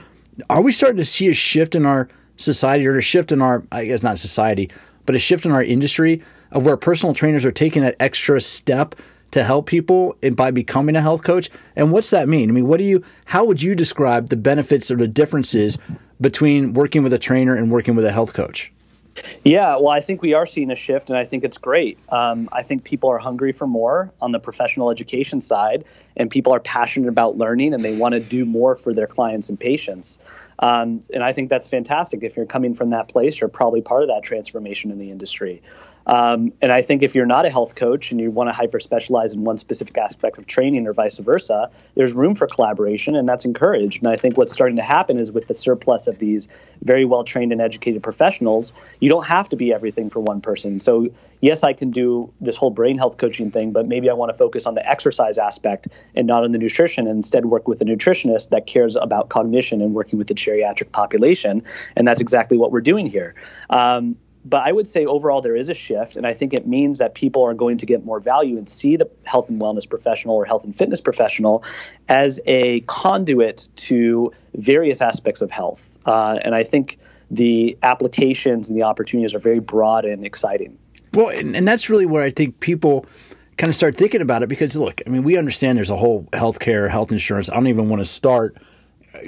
are 0.49 0.63
we 0.63 0.73
starting 0.73 0.99
to 0.99 1.05
see 1.05 1.29
a 1.29 1.35
shift 1.35 1.75
in 1.75 1.87
our 1.87 2.09
society 2.37 2.87
or 2.87 2.97
a 2.97 3.03
shift 3.03 3.33
in 3.33 3.43
our, 3.43 3.65
I 3.73 3.87
guess 3.87 4.03
not 4.03 4.19
society, 4.19 4.71
but 5.07 5.15
a 5.15 5.19
shift 5.19 5.45
in 5.45 5.53
our 5.53 5.63
industry 5.63 6.23
of 6.51 6.65
where 6.65 6.77
personal 6.77 7.15
trainers 7.15 7.45
are 7.45 7.53
taking 7.53 7.83
that 7.83 7.97
extra 8.01 8.41
step 8.41 8.95
to 9.31 9.45
help 9.45 9.67
people 9.67 10.17
by 10.35 10.51
becoming 10.51 10.97
a 10.97 11.03
health 11.03 11.23
coach? 11.23 11.51
And 11.77 11.93
what's 11.93 12.11
that 12.11 12.29
mean? 12.29 12.49
I 12.49 12.53
mean, 12.53 12.67
what 12.67 12.79
do 12.79 12.85
you, 12.85 13.05
how 13.27 13.45
would 13.45 13.63
you 13.63 13.75
describe 13.75 14.29
the 14.29 14.37
benefits 14.37 14.91
or 14.91 14.97
the 14.97 15.09
differences 15.09 15.79
between 16.21 16.73
working 16.73 17.03
with 17.03 17.13
a 17.13 17.19
trainer 17.19 17.55
and 17.55 17.71
working 17.71 17.95
with 17.95 18.05
a 18.05 18.13
health 18.13 18.33
coach? 18.33 18.73
Yeah, 19.45 19.77
well, 19.77 19.89
I 19.89 20.01
think 20.01 20.23
we 20.23 20.35
are 20.35 20.47
seeing 20.47 20.71
a 20.71 20.77
shift, 20.77 21.09
and 21.09 21.19
I 21.19 21.25
think 21.25 21.45
it's 21.45 21.59
great. 21.59 21.99
Um, 22.11 22.49
I 22.53 22.63
think 22.63 22.85
people 22.85 23.11
are 23.11 23.19
hungry 23.19 23.53
for 23.53 23.67
more 23.67 24.13
on 24.21 24.33
the 24.33 24.39
professional 24.39 24.91
education 24.91 25.41
side, 25.41 25.85
and 26.17 26.31
people 26.31 26.53
are 26.53 26.61
passionate 26.61 27.09
about 27.09 27.39
learning 27.39 27.73
and 27.73 27.85
they 27.85 27.97
want 27.97 28.15
to 28.15 28.21
do 28.21 28.45
more 28.45 28.77
for 28.77 28.93
their 28.93 29.07
clients 29.07 29.49
and 29.49 29.59
patients. 29.59 30.19
Um, 30.59 31.01
and 31.15 31.23
I 31.23 31.33
think 31.33 31.49
that's 31.49 31.67
fantastic. 31.67 32.23
If 32.23 32.37
you're 32.37 32.47
coming 32.47 32.75
from 32.75 32.91
that 32.91 33.09
place, 33.09 33.41
you're 33.41 33.49
probably 33.49 33.81
part 33.81 34.03
of 34.03 34.09
that 34.09 34.23
transformation 34.23 34.91
in 34.91 34.99
the 34.99 35.11
industry. 35.11 35.63
Um, 36.09 36.53
and 36.63 36.73
I 36.73 36.81
think 36.81 37.03
if 37.03 37.15
you're 37.15 37.27
not 37.27 37.45
a 37.45 37.51
health 37.51 37.75
coach 37.75 38.11
and 38.11 38.21
you 38.21 38.31
want 38.31 38.49
to 38.49 38.53
hyper 38.53 38.81
specialize 38.81 39.35
in 39.35 39.45
one 39.45 39.59
specific 39.59 39.97
aspect 39.99 40.39
of 40.39 40.47
training 40.47 40.87
or 40.87 40.95
vice 40.95 41.19
versa, 41.19 41.71
there's 41.97 42.15
room 42.15 42.35
for 42.35 42.47
collaboration 42.47 43.15
and 43.15 43.29
that's 43.29 43.45
encouraged. 43.45 44.03
And 44.03 44.11
I 44.11 44.17
think 44.17 44.39
what's 44.39 44.53
starting 44.53 44.77
to 44.77 44.83
happen 44.83 45.19
is 45.19 45.31
with 45.31 45.47
the 45.49 45.55
surplus 45.55 46.07
of 46.07 46.19
these 46.19 46.49
very 46.83 47.05
well 47.05 47.25
trained 47.25 47.53
and 47.53 47.61
educated 47.61 48.03
professionals, 48.03 48.73
you 49.01 49.09
don't 49.09 49.27
have 49.27 49.49
to 49.51 49.57
be 49.57 49.73
everything 49.73 50.09
for 50.09 50.21
one 50.21 50.41
person. 50.41 50.79
So, 50.79 51.09
yes, 51.43 51.63
I 51.63 51.75
can 51.75 51.91
do 51.91 52.33
this 52.41 52.57
whole 52.57 52.71
brain 52.71 52.97
health 52.97 53.19
coaching 53.19 53.51
thing, 53.51 53.73
but 53.73 53.87
maybe 53.87 54.09
I 54.09 54.15
want 54.15 54.33
to 54.33 54.39
focus 54.39 54.65
on 54.65 54.75
the 54.75 54.91
exercise 54.91 55.37
aspect 55.37 55.89
and 56.15 56.27
not 56.27 56.43
on 56.43 56.53
the 56.53 56.59
nutrition 56.59 57.07
and 57.07 57.19
instead 57.19 57.47
work 57.47 57.69
with 57.69 57.83
a 57.83 57.85
nutritionist 57.85 58.49
that 58.49 58.67
cares 58.67 58.97
about 58.97 59.29
cognition 59.29 59.83
and 59.83 59.93
working 59.93 60.19
with 60.19 60.29
the 60.29 60.35
geriatric 60.35 60.91
population. 60.93 61.63
And 61.97 62.09
that's 62.09 62.21
exactly 62.21 62.57
what 62.57 62.73
we're 62.73 62.81
doing 62.81 63.07
here. 63.07 63.35
Um, 63.69 64.17
but 64.45 64.67
I 64.67 64.73
would 64.73 64.87
say 64.87 65.05
overall 65.05 65.43
there 65.43 65.57
is 65.57 65.69
a 65.69 65.75
shift, 65.75 66.17
and 66.17 66.27
I 66.27 66.35
think 66.35 66.55
it 66.55 66.67
means 66.67 66.99
that 66.99 67.15
people 67.15 67.45
are 67.45 67.55
going 67.55 67.79
to 67.79 67.87
get 67.87 68.05
more 68.05 68.21
value 68.21 68.57
and 68.57 68.69
see 68.69 68.97
the 68.97 69.09
health 69.25 69.49
and 69.49 69.61
wellness 69.61 69.89
professional 69.89 70.37
or 70.37 70.45
health 70.45 70.65
and 70.65 70.77
fitness 70.77 71.01
professional 71.01 71.65
as 72.09 72.41
a 72.47 72.81
conduit 72.83 73.69
to 73.77 74.33
various 74.55 75.01
aspects 75.01 75.43
of 75.43 75.51
health. 75.51 75.91
Uh, 76.07 76.39
and 76.43 76.55
I 76.55 76.65
think 76.65 76.99
the 77.31 77.77
applications 77.83 78.69
and 78.69 78.79
the 78.79 78.85
opportunities 78.85 79.35
are 79.35 79.39
very 79.39 79.61
broad 79.61 80.05
and 80.05 80.25
exciting. 80.25 80.79
Well, 81.13 81.29
and, 81.29 81.57
and 81.57 81.67
that's 81.67 81.91
really 81.91 82.07
where 82.07 82.23
I 82.23 82.31
think 82.31 82.61
people 82.61 83.07
kind 83.57 83.69
of 83.69 83.75
start 83.75 83.97
thinking 83.97 84.21
about 84.21 84.43
it 84.43 84.49
because 84.49 84.77
look, 84.77 85.03
I 85.07 85.11
mean, 85.11 85.25
we 85.25 85.37
understand 85.37 85.79
there's 85.79 85.91
a 85.91 85.97
whole 85.97 86.25
healthcare, 86.33 86.89
health 86.89 87.13
insurance. 87.13 87.51
I 87.51 87.55
don't 87.55 87.67
even 87.67 87.89
want 87.89 88.01
to 88.01 88.07
start 88.07 88.57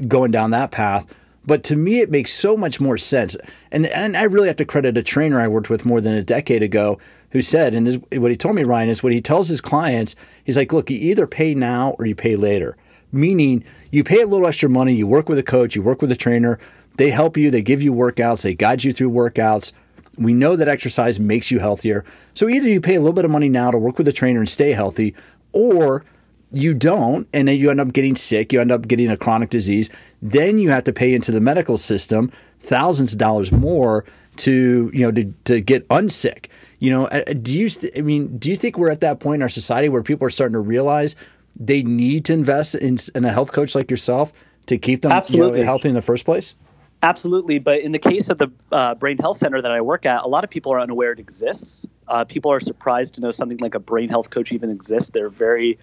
going 0.07 0.31
down 0.31 0.51
that 0.51 0.71
path. 0.71 1.13
But 1.47 1.63
to 1.65 1.77
me, 1.77 2.01
it 2.01 2.11
makes 2.11 2.33
so 2.33 2.57
much 2.57 2.81
more 2.81 2.99
sense. 2.99 3.37
And, 3.71 3.87
and 3.87 4.17
I 4.17 4.25
really 4.25 4.49
have 4.49 4.57
to 4.57 4.65
credit 4.65 4.99
a 4.99 5.03
trainer 5.03 5.41
I 5.41 5.49
worked 5.49 5.71
with 5.71 5.87
more 5.87 6.01
than 6.01 6.15
a 6.15 6.23
decade 6.23 6.63
ago 6.63 6.99
who 7.31 7.41
said, 7.41 7.75
and 7.75 7.87
his, 7.87 7.99
what 8.13 8.31
he 8.31 8.37
told 8.37 8.57
me, 8.57 8.65
Ryan, 8.65 8.89
is 8.89 9.03
what 9.03 9.13
he 9.13 9.21
tells 9.21 9.49
his 9.49 9.61
clients, 9.61 10.17
he's 10.45 10.57
like, 10.57 10.73
look, 10.73 10.91
you 10.91 10.99
either 10.99 11.27
pay 11.27 11.55
now 11.55 11.91
or 11.99 12.07
you 12.07 12.15
pay 12.15 12.37
later. 12.37 12.77
Meaning, 13.13 13.65
you 13.91 14.05
pay 14.05 14.21
a 14.21 14.27
little 14.27 14.47
extra 14.47 14.69
money, 14.69 14.95
you 14.95 15.07
work 15.07 15.29
with 15.29 15.39
a 15.39 15.43
coach, 15.43 15.75
you 15.75 15.83
work 15.83 16.03
with 16.03 16.13
a 16.13 16.17
trainer, 16.17 16.59
they 16.97 17.11
help 17.11 17.37
you, 17.37 17.51
they 17.51 17.63
give 17.63 17.83
you 17.83 17.93
workouts, 17.93 18.43
they 18.43 18.55
guide 18.55 18.85
you 18.85 18.93
through 18.93 19.11
workouts. 19.11 19.73
We 20.17 20.35
know 20.35 20.55
that 20.57 20.69
exercise 20.69 21.19
makes 21.19 21.51
you 21.51 21.61
healthier. 21.61 22.05
So 22.35 22.49
either 22.49 22.69
you 22.69 22.81
pay 22.81 22.97
a 22.97 23.01
little 23.01 23.15
bit 23.15 23.25
of 23.25 23.31
money 23.31 23.49
now 23.49 23.71
to 23.71 23.79
work 23.79 23.97
with 23.97 24.09
a 24.09 24.13
trainer 24.13 24.41
and 24.41 24.49
stay 24.49 24.73
healthy, 24.73 25.15
or 25.53 26.05
you 26.53 26.75
don't, 26.75 27.29
and 27.33 27.49
then 27.49 27.57
you 27.57 27.71
end 27.71 27.81
up 27.81 27.93
getting 27.93 28.17
sick, 28.17 28.53
you 28.53 28.61
end 28.61 28.73
up 28.73 28.89
getting 28.89 29.09
a 29.09 29.17
chronic 29.17 29.51
disease, 29.51 29.89
then 30.23 30.59
you 30.59 30.71
have 30.71 30.85
to 30.85 30.93
pay 30.93 31.15
into 31.15 31.33
the 31.33 31.41
medical 31.41 31.79
system 31.79 32.31
thousands 32.61 33.13
of 33.13 33.19
dollars 33.19 33.51
more 33.51 34.05
to 34.37 34.91
you 34.93 35.07
know 35.07 35.13
to, 35.13 35.33
to 35.45 35.61
get 35.61 35.87
unsick. 35.89 36.47
You 36.79 36.91
know, 36.91 37.07
uh, 37.07 37.25
do 37.35 37.59
you? 37.59 37.69
I 37.97 38.01
mean, 38.01 38.39
do 38.39 38.49
you 38.49 38.57
think 38.57 38.79
we're 38.79 38.91
at 38.91 39.01
that 39.01 39.21
point 39.21 39.37
in 39.37 39.43
our 39.43 39.49
society 39.49 39.89
where 39.89 40.03
people 40.03 40.27
are 40.27 40.31
starting 40.31 40.55
to 40.55 40.61
realize 40.61 41.17
they 41.59 41.83
need 41.83 42.25
to 42.27 42.33
invest 42.33 42.75
in, 42.75 42.99
in 43.15 43.25
a 43.25 43.33
health 43.33 43.53
coach 43.53 43.75
like 43.75 43.91
yourself 43.91 44.33
to 44.67 44.79
keep 44.79 45.03
them 45.03 45.13
Absolutely. 45.13 45.59
You 45.59 45.65
know, 45.65 45.73
healthy 45.73 45.89
in 45.89 45.95
the 45.95 46.03
first 46.03 46.25
place? 46.25 46.55
Absolutely, 47.03 47.59
but 47.59 47.81
in 47.81 47.93
the 47.93 47.99
case 47.99 48.29
of 48.29 48.39
the 48.39 48.49
uh, 48.73 48.95
brain 48.95 49.17
health 49.17 49.39
center 49.39 49.63
that 49.63 49.71
I 49.71 49.81
work 49.81 50.05
at, 50.05 50.23
a 50.23 50.29
lot 50.29 50.45
of 50.45 50.51
people 50.51 50.73
are 50.73 50.81
unaware 50.81 51.13
it 51.13 51.19
exists. 51.19 51.87
Uh, 52.09 52.25
people 52.25 52.53
are 52.53 52.61
surprised 52.61 53.15
to 53.15 53.23
know 53.23 53.31
something 53.31 53.57
like 53.59 53.75
a 53.75 53.79
brain 53.79 54.11
health 54.11 54.29
coach 54.29 54.53
even 54.53 54.71
exists. 54.71 55.11
They're 55.11 55.31
very 55.31 55.79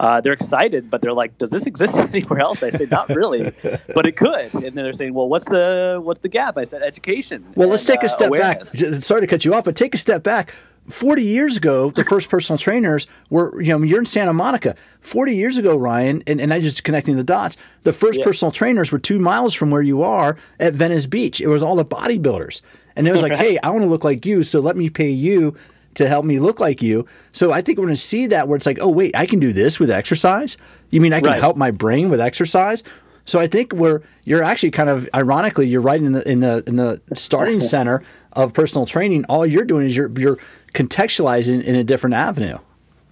uh, 0.00 0.18
they're 0.18 0.32
excited, 0.32 0.88
but 0.88 1.02
they're 1.02 1.12
like, 1.12 1.36
"Does 1.36 1.50
this 1.50 1.66
exist 1.66 2.00
anywhere 2.12 2.40
else?" 2.40 2.62
I 2.62 2.70
say, 2.70 2.86
"Not 2.90 3.10
really, 3.10 3.52
but 3.94 4.06
it 4.06 4.16
could." 4.16 4.52
And 4.54 4.62
then 4.62 4.74
they're 4.74 4.94
saying, 4.94 5.12
"Well, 5.12 5.28
what's 5.28 5.44
the 5.44 6.00
what's 6.02 6.20
the 6.20 6.28
gap?" 6.28 6.56
I 6.56 6.64
said, 6.64 6.82
"Education." 6.82 7.44
Well, 7.54 7.64
and, 7.64 7.72
let's 7.72 7.84
take 7.84 8.02
a 8.02 8.06
uh, 8.06 8.08
step 8.08 8.28
awareness. 8.28 8.72
back. 8.72 9.04
Sorry 9.04 9.20
to 9.20 9.26
cut 9.26 9.44
you 9.44 9.54
off, 9.54 9.64
but 9.64 9.76
take 9.76 9.94
a 9.94 9.98
step 9.98 10.22
back. 10.22 10.52
40 10.86 11.22
years 11.22 11.58
ago, 11.58 11.90
the 11.90 12.02
first 12.08 12.30
personal 12.30 12.58
trainers 12.58 13.06
were, 13.28 13.60
you 13.60 13.68
know, 13.68 13.84
you're 13.84 13.98
in 13.98 14.06
Santa 14.06 14.32
Monica. 14.32 14.74
40 15.02 15.36
years 15.36 15.58
ago, 15.58 15.76
Ryan, 15.76 16.22
and, 16.26 16.40
and 16.40 16.52
I 16.52 16.60
just 16.60 16.82
connecting 16.82 17.16
the 17.16 17.22
dots, 17.22 17.58
the 17.84 17.92
first 17.92 18.20
yeah. 18.20 18.24
personal 18.24 18.50
trainers 18.50 18.90
were 18.90 18.98
two 18.98 19.18
miles 19.18 19.52
from 19.52 19.70
where 19.70 19.82
you 19.82 20.02
are 20.02 20.36
at 20.58 20.72
Venice 20.72 21.06
Beach. 21.06 21.40
It 21.40 21.48
was 21.48 21.62
all 21.62 21.76
the 21.76 21.84
bodybuilders. 21.84 22.62
And 22.96 23.06
it 23.06 23.12
was 23.12 23.22
like, 23.22 23.34
hey, 23.34 23.58
I 23.62 23.68
want 23.68 23.82
to 23.82 23.88
look 23.88 24.02
like 24.02 24.26
you, 24.26 24.42
so 24.42 24.60
let 24.60 24.76
me 24.76 24.90
pay 24.90 25.10
you 25.10 25.54
to 25.94 26.08
help 26.08 26.24
me 26.24 26.38
look 26.38 26.60
like 26.60 26.82
you. 26.82 27.06
So 27.32 27.52
I 27.52 27.62
think 27.62 27.78
we're 27.78 27.86
going 27.86 27.94
to 27.94 28.00
see 28.00 28.26
that 28.28 28.48
where 28.48 28.56
it's 28.56 28.66
like, 28.66 28.78
oh 28.80 28.88
wait, 28.88 29.14
I 29.16 29.26
can 29.26 29.40
do 29.40 29.52
this 29.52 29.80
with 29.80 29.90
exercise. 29.90 30.56
You 30.90 31.00
mean 31.00 31.12
I 31.12 31.20
can 31.20 31.30
right. 31.30 31.40
help 31.40 31.56
my 31.56 31.70
brain 31.70 32.08
with 32.08 32.20
exercise? 32.20 32.82
So 33.24 33.38
I 33.38 33.46
think 33.46 33.72
we're 33.72 34.02
you're 34.24 34.42
actually 34.42 34.72
kind 34.72 34.88
of 34.88 35.08
ironically 35.14 35.66
you're 35.66 35.80
right 35.80 36.00
in 36.00 36.12
the 36.12 36.28
in 36.28 36.40
the 36.40 36.64
in 36.66 36.76
the 36.76 37.00
starting 37.14 37.60
center 37.74 38.02
of 38.32 38.52
personal 38.52 38.86
training. 38.86 39.24
All 39.28 39.46
you're 39.46 39.64
doing 39.64 39.86
is 39.86 39.96
you're 39.96 40.10
you're 40.18 40.38
contextualizing 40.74 41.62
in 41.62 41.74
a 41.74 41.84
different 41.84 42.14
avenue. 42.14 42.58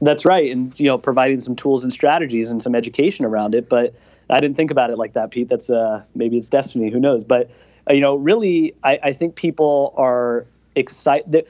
That's 0.00 0.24
right, 0.24 0.50
and 0.50 0.78
you 0.78 0.86
know 0.86 0.98
providing 0.98 1.40
some 1.40 1.56
tools 1.56 1.82
and 1.82 1.92
strategies 1.92 2.50
and 2.50 2.62
some 2.62 2.74
education 2.74 3.24
around 3.24 3.54
it. 3.54 3.68
But 3.68 3.94
I 4.30 4.40
didn't 4.40 4.56
think 4.56 4.70
about 4.70 4.90
it 4.90 4.98
like 4.98 5.14
that, 5.14 5.30
Pete. 5.30 5.48
That's 5.48 5.70
uh, 5.70 6.04
maybe 6.14 6.36
it's 6.36 6.48
destiny. 6.48 6.90
Who 6.90 7.00
knows? 7.00 7.24
But 7.24 7.50
uh, 7.88 7.94
you 7.94 8.00
know, 8.00 8.16
really, 8.16 8.74
I, 8.84 8.98
I 9.02 9.12
think 9.12 9.34
people 9.34 9.94
are 9.96 10.46
excited 10.74 11.46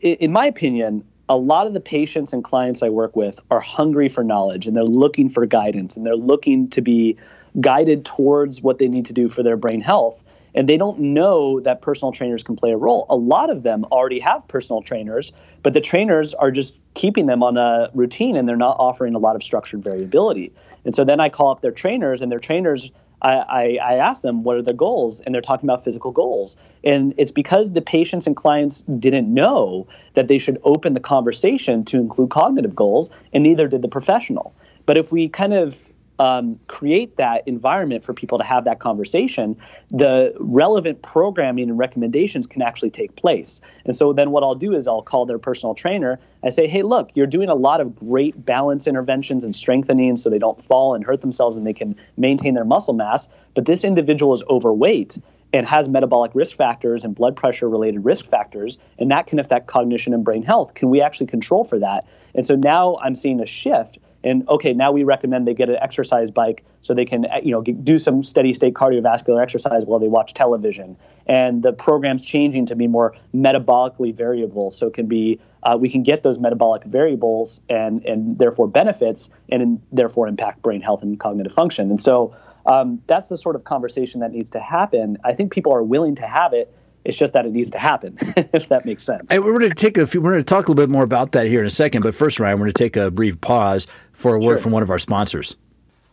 in 0.00 0.32
my 0.32 0.46
opinion, 0.46 1.04
a 1.28 1.36
lot 1.36 1.66
of 1.66 1.74
the 1.74 1.80
patients 1.80 2.32
and 2.32 2.42
clients 2.42 2.82
I 2.82 2.88
work 2.88 3.14
with 3.14 3.40
are 3.50 3.60
hungry 3.60 4.08
for 4.08 4.24
knowledge 4.24 4.66
and 4.66 4.74
they're 4.74 4.84
looking 4.84 5.28
for 5.28 5.44
guidance 5.44 5.96
and 5.96 6.06
they're 6.06 6.16
looking 6.16 6.68
to 6.70 6.80
be 6.80 7.16
guided 7.60 8.04
towards 8.04 8.62
what 8.62 8.78
they 8.78 8.88
need 8.88 9.04
to 9.06 9.12
do 9.12 9.28
for 9.28 9.42
their 9.42 9.56
brain 9.56 9.80
health. 9.80 10.22
And 10.54 10.68
they 10.68 10.76
don't 10.76 10.98
know 10.98 11.60
that 11.60 11.82
personal 11.82 12.12
trainers 12.12 12.42
can 12.42 12.56
play 12.56 12.72
a 12.72 12.76
role. 12.76 13.06
A 13.10 13.16
lot 13.16 13.50
of 13.50 13.62
them 13.62 13.84
already 13.92 14.20
have 14.20 14.46
personal 14.48 14.80
trainers, 14.80 15.32
but 15.62 15.74
the 15.74 15.80
trainers 15.80 16.32
are 16.34 16.50
just 16.50 16.78
keeping 16.94 17.26
them 17.26 17.42
on 17.42 17.56
a 17.56 17.90
routine 17.94 18.36
and 18.36 18.48
they're 18.48 18.56
not 18.56 18.76
offering 18.78 19.14
a 19.14 19.18
lot 19.18 19.36
of 19.36 19.42
structured 19.42 19.84
variability. 19.84 20.52
And 20.84 20.94
so 20.94 21.04
then 21.04 21.20
I 21.20 21.28
call 21.28 21.50
up 21.50 21.60
their 21.60 21.72
trainers, 21.72 22.22
and 22.22 22.32
their 22.32 22.38
trainers 22.38 22.90
I, 23.22 23.32
I, 23.32 23.78
I 23.82 23.92
ask 23.96 24.22
them 24.22 24.44
what 24.44 24.56
are 24.56 24.62
their 24.62 24.74
goals, 24.74 25.20
and 25.20 25.34
they're 25.34 25.42
talking 25.42 25.68
about 25.68 25.84
physical 25.84 26.12
goals. 26.12 26.56
And 26.84 27.14
it's 27.16 27.32
because 27.32 27.72
the 27.72 27.80
patients 27.80 28.26
and 28.26 28.36
clients 28.36 28.82
didn't 28.98 29.32
know 29.32 29.86
that 30.14 30.28
they 30.28 30.38
should 30.38 30.60
open 30.64 30.94
the 30.94 31.00
conversation 31.00 31.84
to 31.86 31.96
include 31.96 32.30
cognitive 32.30 32.74
goals, 32.74 33.10
and 33.32 33.42
neither 33.42 33.68
did 33.68 33.82
the 33.82 33.88
professional. 33.88 34.54
But 34.86 34.96
if 34.96 35.12
we 35.12 35.28
kind 35.28 35.52
of 35.52 35.82
um, 36.18 36.58
create 36.66 37.16
that 37.16 37.46
environment 37.46 38.04
for 38.04 38.12
people 38.12 38.38
to 38.38 38.44
have 38.44 38.64
that 38.64 38.80
conversation, 38.80 39.56
the 39.90 40.34
relevant 40.40 41.02
programming 41.02 41.68
and 41.68 41.78
recommendations 41.78 42.46
can 42.46 42.62
actually 42.62 42.90
take 42.90 43.14
place. 43.16 43.60
And 43.84 43.94
so 43.94 44.12
then 44.12 44.30
what 44.30 44.42
I'll 44.42 44.54
do 44.54 44.74
is 44.74 44.88
I'll 44.88 45.02
call 45.02 45.26
their 45.26 45.38
personal 45.38 45.74
trainer. 45.74 46.18
I 46.42 46.48
say, 46.48 46.66
hey, 46.66 46.82
look, 46.82 47.10
you're 47.14 47.26
doing 47.26 47.48
a 47.48 47.54
lot 47.54 47.80
of 47.80 47.94
great 47.94 48.44
balance 48.44 48.86
interventions 48.86 49.44
and 49.44 49.54
strengthening 49.54 50.16
so 50.16 50.28
they 50.28 50.38
don't 50.38 50.60
fall 50.60 50.94
and 50.94 51.04
hurt 51.04 51.20
themselves 51.20 51.56
and 51.56 51.66
they 51.66 51.72
can 51.72 51.94
maintain 52.16 52.54
their 52.54 52.64
muscle 52.64 52.94
mass. 52.94 53.28
But 53.54 53.66
this 53.66 53.84
individual 53.84 54.34
is 54.34 54.42
overweight 54.50 55.18
and 55.52 55.66
has 55.66 55.88
metabolic 55.88 56.30
risk 56.34 56.56
factors 56.56 57.04
and 57.04 57.14
blood 57.14 57.34
pressure 57.34 57.68
related 57.68 58.04
risk 58.04 58.26
factors, 58.26 58.76
and 58.98 59.10
that 59.10 59.26
can 59.26 59.38
affect 59.38 59.66
cognition 59.66 60.12
and 60.12 60.22
brain 60.22 60.42
health. 60.42 60.74
Can 60.74 60.90
we 60.90 61.00
actually 61.00 61.26
control 61.26 61.64
for 61.64 61.78
that? 61.78 62.06
And 62.34 62.44
so 62.44 62.54
now 62.54 62.98
I'm 63.02 63.14
seeing 63.14 63.40
a 63.40 63.46
shift 63.46 63.98
and 64.28 64.48
okay 64.48 64.72
now 64.72 64.92
we 64.92 65.04
recommend 65.04 65.46
they 65.46 65.54
get 65.54 65.68
an 65.68 65.78
exercise 65.80 66.30
bike 66.30 66.64
so 66.80 66.94
they 66.94 67.04
can 67.04 67.26
you 67.42 67.50
know 67.50 67.62
do 67.62 67.98
some 67.98 68.22
steady 68.22 68.52
state 68.52 68.74
cardiovascular 68.74 69.42
exercise 69.42 69.84
while 69.84 69.98
they 69.98 70.08
watch 70.08 70.34
television 70.34 70.96
and 71.26 71.62
the 71.62 71.72
program's 71.72 72.22
changing 72.22 72.66
to 72.66 72.76
be 72.76 72.86
more 72.86 73.14
metabolically 73.34 74.14
variable 74.14 74.70
so 74.70 74.86
it 74.86 74.94
can 74.94 75.06
be 75.06 75.40
uh, 75.64 75.76
we 75.78 75.88
can 75.88 76.02
get 76.02 76.22
those 76.22 76.38
metabolic 76.38 76.84
variables 76.84 77.60
and 77.68 78.04
and 78.04 78.38
therefore 78.38 78.68
benefits 78.68 79.30
and 79.48 79.62
in, 79.62 79.82
therefore 79.92 80.28
impact 80.28 80.62
brain 80.62 80.80
health 80.80 81.02
and 81.02 81.18
cognitive 81.18 81.52
function 81.52 81.90
and 81.90 82.00
so 82.00 82.34
um, 82.66 83.00
that's 83.06 83.28
the 83.28 83.38
sort 83.38 83.56
of 83.56 83.64
conversation 83.64 84.20
that 84.20 84.32
needs 84.32 84.50
to 84.50 84.60
happen 84.60 85.16
i 85.24 85.32
think 85.32 85.52
people 85.52 85.72
are 85.72 85.82
willing 85.82 86.14
to 86.14 86.26
have 86.26 86.52
it 86.52 86.74
it's 87.04 87.16
just 87.16 87.32
that 87.32 87.46
it 87.46 87.52
needs 87.52 87.70
to 87.70 87.78
happen, 87.78 88.18
if 88.52 88.68
that 88.68 88.84
makes 88.84 89.02
sense. 89.02 89.30
Hey, 89.30 89.38
we're 89.38 89.58
going 89.58 89.70
to 89.70 89.74
take 89.74 89.96
a 89.96 90.06
few, 90.06 90.20
we're 90.20 90.32
going 90.32 90.42
to 90.42 90.44
talk 90.44 90.68
a 90.68 90.70
little 90.70 90.74
bit 90.74 90.90
more 90.90 91.04
about 91.04 91.32
that 91.32 91.46
here 91.46 91.60
in 91.60 91.66
a 91.66 91.70
second. 91.70 92.02
But 92.02 92.14
first, 92.14 92.38
Ryan, 92.38 92.58
we're 92.58 92.66
going 92.66 92.74
to 92.74 92.84
take 92.84 92.96
a 92.96 93.10
brief 93.10 93.40
pause 93.40 93.86
for 94.18 94.34
a 94.34 94.38
word 94.38 94.54
sure. 94.54 94.58
from 94.58 94.72
one 94.72 94.82
of 94.82 94.90
our 94.90 94.98
sponsors. 94.98 95.56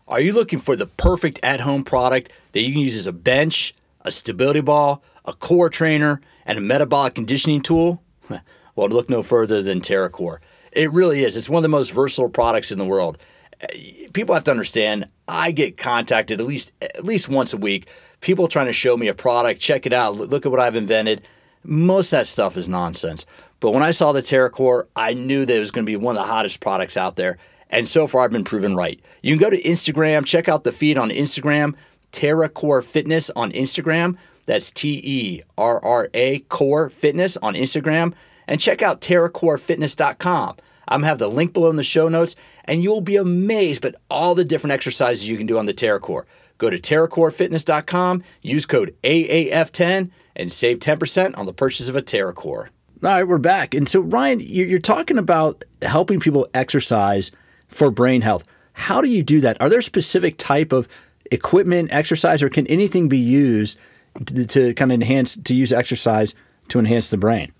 Are 0.07 0.19
you 0.19 0.31
looking 0.31 0.59
for 0.59 0.75
the 0.75 0.85
perfect 0.85 1.39
at-home 1.41 1.83
product 1.83 2.31
that 2.51 2.61
you 2.61 2.71
can 2.71 2.81
use 2.81 2.95
as 2.95 3.07
a 3.07 3.11
bench, 3.11 3.73
a 4.01 4.11
stability 4.11 4.61
ball, 4.61 5.03
a 5.25 5.33
core 5.33 5.69
trainer, 5.69 6.21
and 6.45 6.57
a 6.57 6.61
metabolic 6.61 7.15
conditioning 7.15 7.61
tool? 7.61 8.01
Well, 8.77 8.89
look 8.89 9.09
no 9.09 9.23
further 9.23 9.63
than 9.63 9.79
TerraCore. 9.79 10.39
It 10.73 10.91
really 10.91 11.23
is. 11.23 11.37
It's 11.37 11.47
one 11.47 11.59
of 11.59 11.63
the 11.63 11.69
most 11.69 11.91
versatile 11.91 12.27
products 12.27 12.73
in 12.73 12.77
the 12.77 12.83
world. 12.83 13.17
Eh, 13.61 14.09
people 14.11 14.35
have 14.35 14.43
to 14.43 14.51
understand. 14.51 15.07
I 15.29 15.51
get 15.51 15.77
contacted 15.77 16.41
at 16.41 16.45
least 16.45 16.73
at 16.81 17.05
least 17.05 17.29
once 17.29 17.53
a 17.53 17.57
week 17.57 17.87
people 18.25 18.47
trying 18.47 18.65
to 18.65 18.73
show 18.73 18.97
me 18.97 19.07
a 19.07 19.13
product, 19.13 19.61
check 19.61 19.85
it 19.85 19.93
out, 19.93 20.15
look 20.15 20.47
at 20.47 20.51
what 20.51 20.59
I've 20.59 20.75
invented. 20.75 21.21
Most 21.63 22.07
of 22.07 22.19
that 22.19 22.27
stuff 22.27 22.57
is 22.57 22.67
nonsense. 22.67 23.27
But 23.59 23.71
when 23.71 23.83
I 23.83 23.91
saw 23.91 24.11
the 24.11 24.21
TerraCore, 24.21 24.87
I 24.95 25.13
knew 25.13 25.45
that 25.45 25.55
it 25.55 25.59
was 25.59 25.69
going 25.69 25.85
to 25.85 25.89
be 25.89 25.95
one 25.95 26.17
of 26.17 26.23
the 26.23 26.31
hottest 26.31 26.59
products 26.59 26.97
out 26.97 27.17
there. 27.17 27.37
And 27.69 27.87
so 27.87 28.07
far, 28.07 28.25
I've 28.25 28.31
been 28.31 28.43
proven 28.43 28.75
right. 28.75 28.99
You 29.21 29.35
can 29.35 29.41
go 29.41 29.49
to 29.49 29.61
Instagram, 29.61 30.25
check 30.25 30.47
out 30.47 30.63
the 30.63 30.71
feed 30.71 30.97
on 30.97 31.09
Instagram, 31.09 31.75
TerraCore 32.11 32.83
Fitness 32.83 33.29
on 33.31 33.51
Instagram. 33.51 34.17
That's 34.45 34.71
T 34.71 35.01
E 35.03 35.41
R 35.57 35.83
R 35.83 36.09
A 36.13 36.39
Core 36.39 36.89
Fitness 36.89 37.37
on 37.37 37.55
Instagram. 37.55 38.13
And 38.47 38.61
check 38.61 38.81
out 38.81 39.01
TerraCoreFitness.com. 39.01 40.57
I'm 40.87 41.01
to 41.01 41.07
have 41.07 41.17
the 41.17 41.27
link 41.27 41.53
below 41.53 41.71
in 41.71 41.77
the 41.77 41.83
show 41.83 42.07
notes, 42.07 42.35
and 42.63 42.83
you'll 42.83 43.01
be 43.01 43.15
amazed 43.15 43.83
at 43.85 43.95
all 44.09 44.35
the 44.35 44.45
different 44.45 44.73
exercises 44.73 45.27
you 45.27 45.35
can 45.35 45.47
do 45.47 45.57
on 45.57 45.65
the 45.65 45.73
TerraCore. 45.73 46.25
Go 46.57 46.69
to 46.69 46.79
TerraCoreFitness.com, 46.79 48.23
use 48.43 48.65
code 48.65 48.95
AAF10, 49.03 50.11
and 50.35 50.51
save 50.51 50.79
10% 50.79 51.37
on 51.37 51.45
the 51.45 51.53
purchase 51.53 51.89
of 51.89 51.95
a 51.95 52.01
TerraCore. 52.01 52.67
All 53.03 53.11
right, 53.11 53.27
we're 53.27 53.37
back. 53.37 53.73
And 53.73 53.89
so, 53.89 53.99
Ryan, 53.99 54.39
you're 54.39 54.79
talking 54.79 55.17
about 55.17 55.63
helping 55.81 56.19
people 56.19 56.47
exercise 56.53 57.31
for 57.75 57.91
brain 57.91 58.21
health. 58.21 58.45
How 58.73 59.01
do 59.01 59.09
you 59.09 59.21
do 59.21 59.41
that? 59.41 59.59
Are 59.61 59.69
there 59.69 59.81
specific 59.81 60.37
type 60.37 60.71
of 60.71 60.87
equipment, 61.31 61.89
exercise, 61.91 62.41
or 62.41 62.49
can 62.49 62.65
anything 62.67 63.09
be 63.09 63.17
used 63.17 63.77
to, 64.25 64.45
to 64.47 64.73
kind 64.73 64.91
of 64.91 64.95
enhance, 64.95 65.35
to 65.35 65.55
use 65.55 65.73
exercise 65.73 66.35
to 66.69 66.79
enhance 66.79 67.09
the 67.09 67.17
brain? 67.17 67.51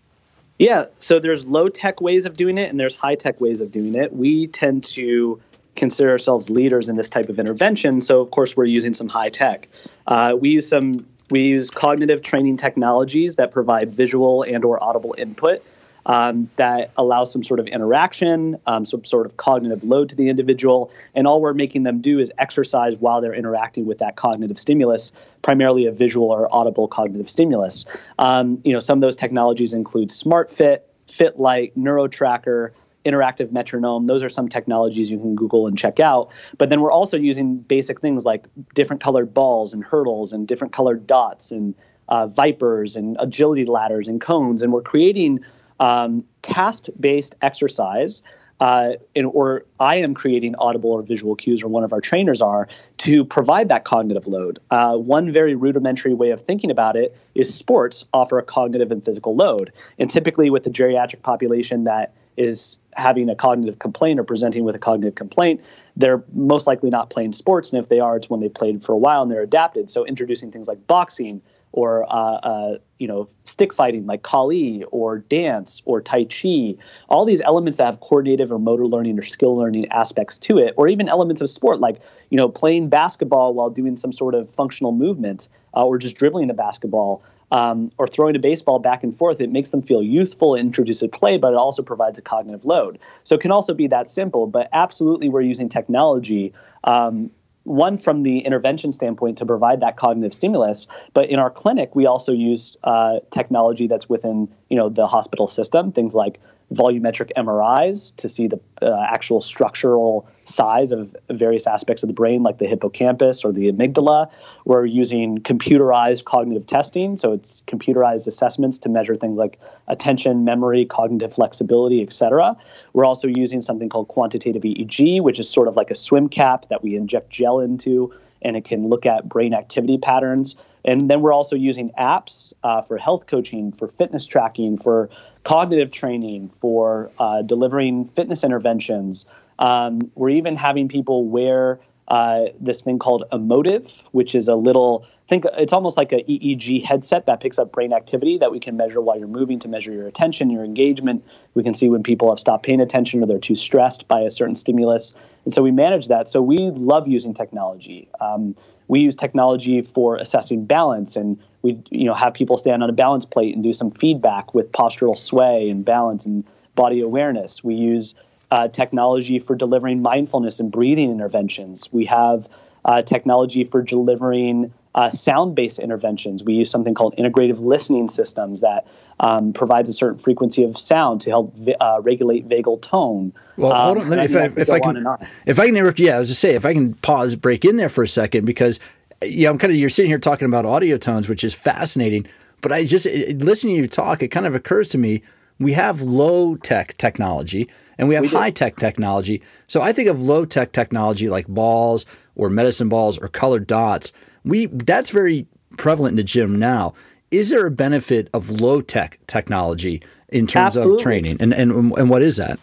Yeah, 0.58 0.86
so 0.98 1.20
there's 1.20 1.46
low 1.46 1.68
tech 1.68 2.00
ways 2.00 2.26
of 2.26 2.38
doing 2.38 2.58
it 2.58 2.70
and 2.70 2.80
there's 2.80 2.96
high 2.96 3.16
tech 3.16 3.42
ways 3.42 3.60
of 3.60 3.72
doing 3.72 3.94
it. 3.96 4.14
We 4.14 4.48
tend 4.48 4.86
to 4.86 5.42
consider 5.76 6.12
ourselves 6.12 6.50
leaders 6.50 6.88
in 6.88 6.96
this 6.96 7.10
type 7.10 7.28
of 7.28 7.38
intervention. 7.38 8.00
So 8.00 8.22
of 8.22 8.32
course 8.32 8.56
we're 8.56 8.66
using 8.66 8.94
some 8.94 9.10
high 9.10 9.30
tech. 9.30 9.68
Uh, 10.08 10.36
we 10.40 10.52
use 10.52 10.70
some 10.70 11.06
we 11.30 11.42
use 11.42 11.72
cognitive 11.72 12.22
training 12.22 12.58
technologies 12.58 13.36
that 13.36 13.52
provide 13.52 13.94
visual 13.94 14.44
and 14.44 14.64
or 14.64 14.82
audible 14.82 15.16
input 15.18 15.64
um, 16.06 16.50
that 16.58 16.92
allows 16.98 17.32
some 17.32 17.44
sort 17.44 17.60
of 17.60 17.68
interaction, 17.68 18.60
um, 18.66 18.86
some 18.86 19.04
sort 19.04 19.26
of 19.26 19.38
cognitive 19.38 19.84
load 19.84 20.10
to 20.10 20.16
the 20.16 20.30
individual, 20.30 20.92
and 21.14 21.28
all 21.28 21.42
we're 21.42 21.54
making 21.54 21.84
them 21.84 22.02
do 22.02 22.20
is 22.20 22.32
exercise 22.38 22.96
while 22.98 23.22
they're 23.22 23.34
interacting 23.34 23.86
with 23.86 24.00
that 24.00 24.16
cognitive 24.16 24.58
stimulus, 24.58 25.12
primarily 25.42 25.86
a 25.86 25.92
visual 25.92 26.30
or 26.30 26.54
audible 26.54 26.88
cognitive 26.88 27.30
stimulus. 27.30 27.86
Um, 28.20 28.62
you 28.64 28.74
know, 28.74 28.80
some 28.80 29.00
of 29.00 29.02
those 29.02 29.16
technologies 29.16 29.74
include 29.74 30.10
SmartFit, 30.10 30.80
FitLight, 31.08 31.74
NeuroTracker 31.76 32.72
interactive 33.06 33.52
metronome. 33.52 34.08
Those 34.08 34.24
are 34.24 34.30
some 34.30 34.50
technologies 34.50 35.12
you 35.12 35.20
can 35.20 35.36
Google 35.36 35.68
and 35.68 35.78
check 35.78 36.00
out. 36.00 36.32
But 36.58 36.70
then 36.70 36.82
we're 36.82 36.92
also 36.92 37.18
using 37.18 37.58
basic 37.58 38.02
things 38.02 38.26
like 38.26 38.46
different 38.74 39.04
colored 39.04 39.34
balls 39.34 39.74
and 39.74 39.84
hurdles 39.84 40.34
and 40.34 40.48
different 40.48 40.74
colored 40.74 41.06
dots 41.06 41.52
and 41.52 41.76
uh, 42.10 42.28
ViPRs 42.28 42.96
and 42.96 43.16
agility 43.20 43.66
ladders 43.66 44.08
and 44.08 44.20
cones. 44.20 44.64
And 44.64 44.74
we're 44.74 44.82
creating 44.82 45.46
um, 45.80 46.26
task 46.42 46.86
based 47.00 47.36
exercise. 47.42 48.24
Uh, 48.58 48.94
or 49.34 49.66
I 49.82 49.98
am 49.98 50.14
creating 50.14 50.56
audible 50.56 50.92
or 50.92 51.02
visual 51.02 51.36
cues, 51.36 51.62
or 51.62 51.68
one 51.68 51.84
of 51.84 51.92
our 51.92 52.00
trainers 52.00 52.42
are, 52.42 52.70
to 53.00 53.26
provide 53.26 53.68
that 53.68 53.84
cognitive 53.84 54.28
load. 54.28 54.60
Uh, 54.72 54.96
one 54.96 55.34
very 55.34 55.56
rudimentary 55.56 56.14
way 56.14 56.32
of 56.32 56.42
thinking 56.42 56.72
about 56.72 56.96
it 56.96 57.18
is 57.34 57.54
sports 57.54 58.06
offer 58.14 58.38
a 58.38 58.44
cognitive 58.44 58.92
and 58.92 59.04
physical 59.04 59.36
load. 59.36 59.74
And 60.00 60.10
typically, 60.10 60.50
with 60.50 60.64
the 60.64 60.70
geriatric 60.70 61.22
population 61.22 61.84
that 61.84 62.14
is 62.38 62.80
having 62.94 63.30
a 63.30 63.36
cognitive 63.36 63.80
complaint 63.80 64.20
or 64.20 64.24
presenting 64.24 64.64
with 64.64 64.76
a 64.76 64.80
cognitive 64.80 65.16
complaint, 65.16 65.62
they're 65.98 66.24
most 66.34 66.66
likely 66.66 66.90
not 66.90 67.10
playing 67.10 67.34
sports. 67.34 67.72
And 67.72 67.82
if 67.82 67.90
they 67.90 68.00
are, 68.00 68.16
it's 68.18 68.30
when 68.30 68.40
they've 68.40 68.54
played 68.54 68.84
for 68.84 68.94
a 68.94 68.98
while 68.98 69.22
and 69.22 69.32
they're 69.32 69.42
adapted. 69.42 69.90
So 69.90 70.06
introducing 70.06 70.52
things 70.52 70.68
like 70.68 70.88
boxing 70.88 71.42
or 71.76 72.06
uh, 72.06 72.36
uh, 72.36 72.78
you 73.00 73.08
know 73.08 73.28
stick 73.44 73.74
fighting 73.74 74.06
like 74.06 74.24
Kali 74.24 74.84
or 74.92 75.20
dance 75.20 75.82
or 75.86 76.02
Tai 76.02 76.26
Chi, 76.26 76.76
all 77.10 77.26
these 77.26 77.42
elements 77.42 77.78
that 77.78 77.86
have 77.86 78.00
coordinative 78.00 78.52
or 78.52 78.58
motor 78.58 78.86
learning 78.86 79.20
or 79.20 79.24
skill 79.24 79.58
learning 79.58 79.92
aspects 79.92 80.38
to 80.40 80.58
it, 80.58 80.74
or 80.78 80.88
even 80.88 81.10
elements 81.10 81.42
of 81.42 81.50
sport 81.50 81.80
like 81.80 82.00
you 82.30 82.38
know 82.38 82.48
playing 82.48 82.88
basketball 82.90 83.54
while 83.54 83.70
doing 83.70 83.98
some 83.98 84.14
sort 84.14 84.34
of 84.34 84.50
functional 84.50 84.94
movement 84.94 85.50
uh, 85.76 85.86
or 85.86 85.98
just 85.98 86.16
dribbling 86.16 86.50
a 86.50 86.54
basketball 86.54 87.22
um, 87.52 87.92
or 87.98 88.08
throwing 88.08 88.36
a 88.36 88.40
baseball 88.40 88.80
back 88.80 89.04
and 89.04 89.16
forth, 89.16 89.40
it 89.40 89.52
makes 89.52 89.72
them 89.72 89.82
feel 89.82 90.02
youthful 90.02 90.56
and 90.56 90.68
introduces 90.68 91.10
play, 91.12 91.38
but 91.38 91.54
it 91.54 91.58
also 91.58 91.84
provides 91.84 92.18
a 92.18 92.22
cognitive 92.22 92.66
load. 92.66 92.98
So 93.24 93.36
it 93.36 93.42
can 93.42 93.52
also 93.52 93.74
be 93.74 93.88
that 93.88 94.10
simple, 94.10 94.48
but 94.48 94.70
absolutely 94.74 95.30
we're 95.30 95.42
using 95.42 95.70
technology. 95.70 96.54
Um, 96.86 97.30
one 97.66 97.98
from 97.98 98.24
the 98.24 98.40
intervention 98.40 98.92
standpoint 98.92 99.38
to 99.40 99.46
provide 99.46 99.82
that 99.82 99.98
cognitive 99.98 100.34
stimulus, 100.34 100.88
but 101.14 101.30
in 101.30 101.40
our 101.40 101.50
clinic 101.50 101.96
we 101.96 102.06
also 102.06 102.32
use 102.32 102.78
uh, 102.84 103.20
technology 103.32 103.88
that's 103.88 104.08
within 104.08 104.48
you 104.70 104.78
know 104.78 104.88
the 104.90 105.08
hospital 105.08 105.48
system, 105.48 105.92
things 105.92 106.16
like 106.16 106.40
volumetric 106.74 107.32
MRIs 107.38 108.16
to 108.18 108.28
see 108.28 108.48
the 108.48 108.60
uh, 108.82 109.06
actual 109.08 109.40
structural 109.40 110.28
size 110.44 110.92
of 110.92 111.16
various 111.30 111.68
aspects 111.68 112.04
of 112.04 112.08
the 112.08 112.14
brain, 112.14 112.44
like 112.44 112.58
the 112.58 112.66
hippocampus 112.66 113.46
or 113.46 113.52
the 113.52 113.72
amygdala. 113.72 114.30
We're 114.66 114.86
using 114.86 115.40
computerized 115.40 116.26
cognitive 116.26 116.66
testing, 116.66 117.18
so 117.18 117.34
it's 117.34 117.62
computerized 117.68 118.28
assessments 118.28 118.78
to 118.80 118.90
measure 118.90 119.16
things 119.16 119.38
like 119.38 119.60
attention, 119.88 120.44
memory, 120.44 120.86
cognitive 120.86 121.34
flexibility, 121.34 122.02
etc. 122.02 122.56
We're 122.94 123.06
also 123.06 123.28
using 123.28 123.62
something 123.62 123.90
called 123.90 124.08
quantitative 124.08 124.64
EEG, 124.64 125.22
which 125.22 125.40
is 125.40 125.50
sort 125.50 125.68
of 125.68 125.76
like 125.76 125.92
a 125.92 125.96
swim 125.96 126.30
cap 126.30 126.68
that 126.70 126.84
we 126.84 126.96
inject 126.96 127.30
gel 127.30 127.60
into, 127.60 128.14
and 128.42 128.56
it 128.56 128.66
can 128.66 128.90
look 128.90 129.06
at 129.06 129.30
brain 129.30 129.54
activity 129.54 129.98
patterns. 129.98 130.56
And 130.84 131.10
then 131.10 131.22
we're 131.22 131.34
also 131.34 131.56
using 131.56 131.92
apps 131.98 132.54
uh, 132.64 132.84
for 132.84 132.98
health 132.98 133.26
coaching, 133.26 133.72
for 133.72 133.88
fitness 133.88 134.26
tracking, 134.26 134.78
for 134.78 135.10
cognitive 135.46 135.92
training, 135.92 136.50
for 136.50 137.12
uh, 137.20 137.42
delivering 137.42 138.04
fitness 138.04 138.44
interventions. 138.44 139.26
Um, 139.60 140.12
we're 140.16 140.32
even 140.32 140.58
having 140.58 140.90
people 140.90 141.26
wear 141.30 141.80
uh, 142.10 142.46
this 142.60 142.82
thing 142.82 143.00
called 143.00 143.24
Emotiv, 143.32 144.02
which 144.12 144.36
is 144.36 144.48
a 144.50 144.56
little 144.56 145.08
think 145.28 145.46
it's 145.58 145.74
almost 145.74 145.98
like 145.98 146.12
a 146.12 146.24
EEG 146.24 146.84
headset 146.84 147.26
that 147.26 147.40
picks 147.40 147.58
up 147.58 147.72
brain 147.72 147.94
activity 147.94 148.38
that 148.38 148.52
we 148.52 148.60
can 148.60 148.78
measure 148.78 149.02
while 149.02 149.18
you're 149.18 149.28
moving 149.28 149.58
to 149.60 149.68
measure 149.68 149.92
your 149.92 150.08
attention, 150.08 150.50
your 150.50 150.64
engagement. 150.64 151.24
We 151.56 151.64
can 151.64 151.74
see 151.74 151.90
when 151.90 152.04
people 152.04 152.30
have 152.30 152.40
stopped 152.40 152.64
paying 152.66 152.80
attention 152.80 153.24
or 153.24 153.26
they're 153.26 153.40
too 153.40 153.56
stressed 153.56 154.08
by 154.08 154.22
a 154.22 154.30
certain 154.30 154.56
stimulus, 154.56 155.14
and 155.44 155.54
so 155.54 155.62
we 155.62 155.72
manage 155.72 156.08
that. 156.10 156.30
So 156.30 156.42
we 156.42 156.58
love 156.76 157.08
using 157.08 157.34
technology. 157.34 158.08
Um, 158.22 158.56
we 158.88 159.00
use 159.00 159.16
technology 159.16 159.82
for 159.82 160.18
assessing 160.18 160.66
balance, 160.66 161.16
and 161.16 161.40
we 161.66 161.80
you 161.90 162.06
know 162.06 162.14
have 162.14 162.34
people 162.34 162.58
stand 162.58 162.84
on 162.84 162.90
a 162.90 162.94
balance 162.94 163.26
plate 163.26 163.56
and 163.56 163.64
do 163.64 163.74
some 163.74 163.90
feedback 163.92 164.54
with 164.54 164.72
postural 164.72 165.18
sway 165.18 165.68
and 165.70 165.84
balance 165.84 166.26
and 166.26 166.44
body 166.76 167.02
awareness. 167.02 167.64
We 167.64 167.74
use 167.74 168.14
uh, 168.52 168.68
technology 168.68 169.40
for 169.40 169.56
delivering 169.56 170.02
mindfulness 170.02 170.60
and 170.60 170.72
breathing 170.72 171.10
interventions. 171.10 171.92
We 171.92 172.06
have 172.06 172.48
uh, 172.86 173.02
technology 173.02 173.64
for 173.64 173.82
delivering 173.82 174.72
uh, 174.94 175.10
sound-based 175.10 175.80
interventions. 175.80 176.44
We 176.44 176.54
use 176.54 176.70
something 176.70 176.94
called 176.94 177.16
integrative 177.18 177.60
listening 177.60 178.08
systems 178.10 178.62
that 178.62 178.86
um, 179.20 179.52
provides 179.52 179.90
a 179.90 179.94
certain 179.94 180.20
frequency 180.20 180.64
of 180.64 180.78
sound 180.78 181.22
to 181.22 181.32
help 181.32 181.54
uh, 181.82 182.00
regulate 182.04 182.48
vagal 182.48 182.82
tone. 182.82 183.34
Well, 183.58 183.74
hold 183.74 183.98
on. 183.98 184.14
Um, 184.14 184.20
if, 184.20 184.36
I, 184.36 184.46
if 184.56 184.70
I 184.70 184.80
can, 184.80 185.08
if 185.46 185.60
I 185.60 185.66
can 185.66 185.76
interrupt, 185.76 186.00
yeah, 186.00 186.18
I 186.18 186.20
was 186.20 186.30
just 186.30 186.40
say 186.40 186.54
if 186.54 186.66
I 186.66 186.74
can 186.74 186.94
pause, 186.96 187.36
break 187.36 187.66
in 187.66 187.78
there 187.78 187.90
for 187.90 188.04
a 188.04 188.08
second 188.08 188.46
because 188.46 188.80
yeah, 189.30 189.50
I'm 189.50 189.58
kind 189.58 189.72
of 189.72 189.78
you're 189.78 189.90
sitting 189.90 190.10
here 190.10 190.20
talking 190.20 190.46
about 190.46 190.66
audio 190.66 190.98
tones, 190.98 191.30
which 191.30 191.44
is 191.44 191.54
fascinating. 191.54 192.28
But 192.62 192.72
I 192.72 192.84
just 192.86 193.06
it, 193.06 193.40
listening 193.40 193.76
to 193.76 193.82
you 193.82 193.88
talk, 193.88 194.24
it 194.24 194.30
kind 194.30 194.46
of 194.46 194.56
occurs 194.56 194.90
to 194.90 194.98
me 194.98 195.22
we 195.60 195.74
have 195.74 196.02
low 196.02 196.56
tech 196.56 196.98
technology 196.98 197.70
and 197.98 198.08
we 198.08 198.16
have 198.16 198.26
high 198.26 198.52
tech 198.52 198.76
technology. 198.76 199.42
So 199.68 199.82
I 199.82 199.94
think 199.94 200.10
of 200.10 200.22
low 200.22 200.46
tech 200.46 200.72
technology 200.72 201.30
like 201.30 201.48
balls 201.48 202.06
or 202.36 202.50
medicine 202.50 202.90
balls 202.90 203.18
or 203.18 203.28
colored 203.28 203.68
dots. 203.68 204.14
We 204.44 204.66
that's 204.68 205.10
very 205.10 205.48
prevalent 205.78 206.14
in 206.14 206.18
the 206.18 206.24
gym 206.24 206.60
now. 206.60 206.94
Is 207.32 207.50
there 207.50 207.66
a 207.66 207.72
benefit 207.72 208.30
of 208.34 208.50
low 208.50 208.82
tech 208.82 209.20
technology 209.28 210.02
in 210.30 210.48
terms 210.48 210.76
Absolutely. 210.76 210.94
of 210.94 211.04
training, 211.04 211.38
and, 211.40 211.54
and 211.54 211.72
and 211.72 212.10
what 212.10 212.22
is 212.22 212.38
that? 212.38 212.60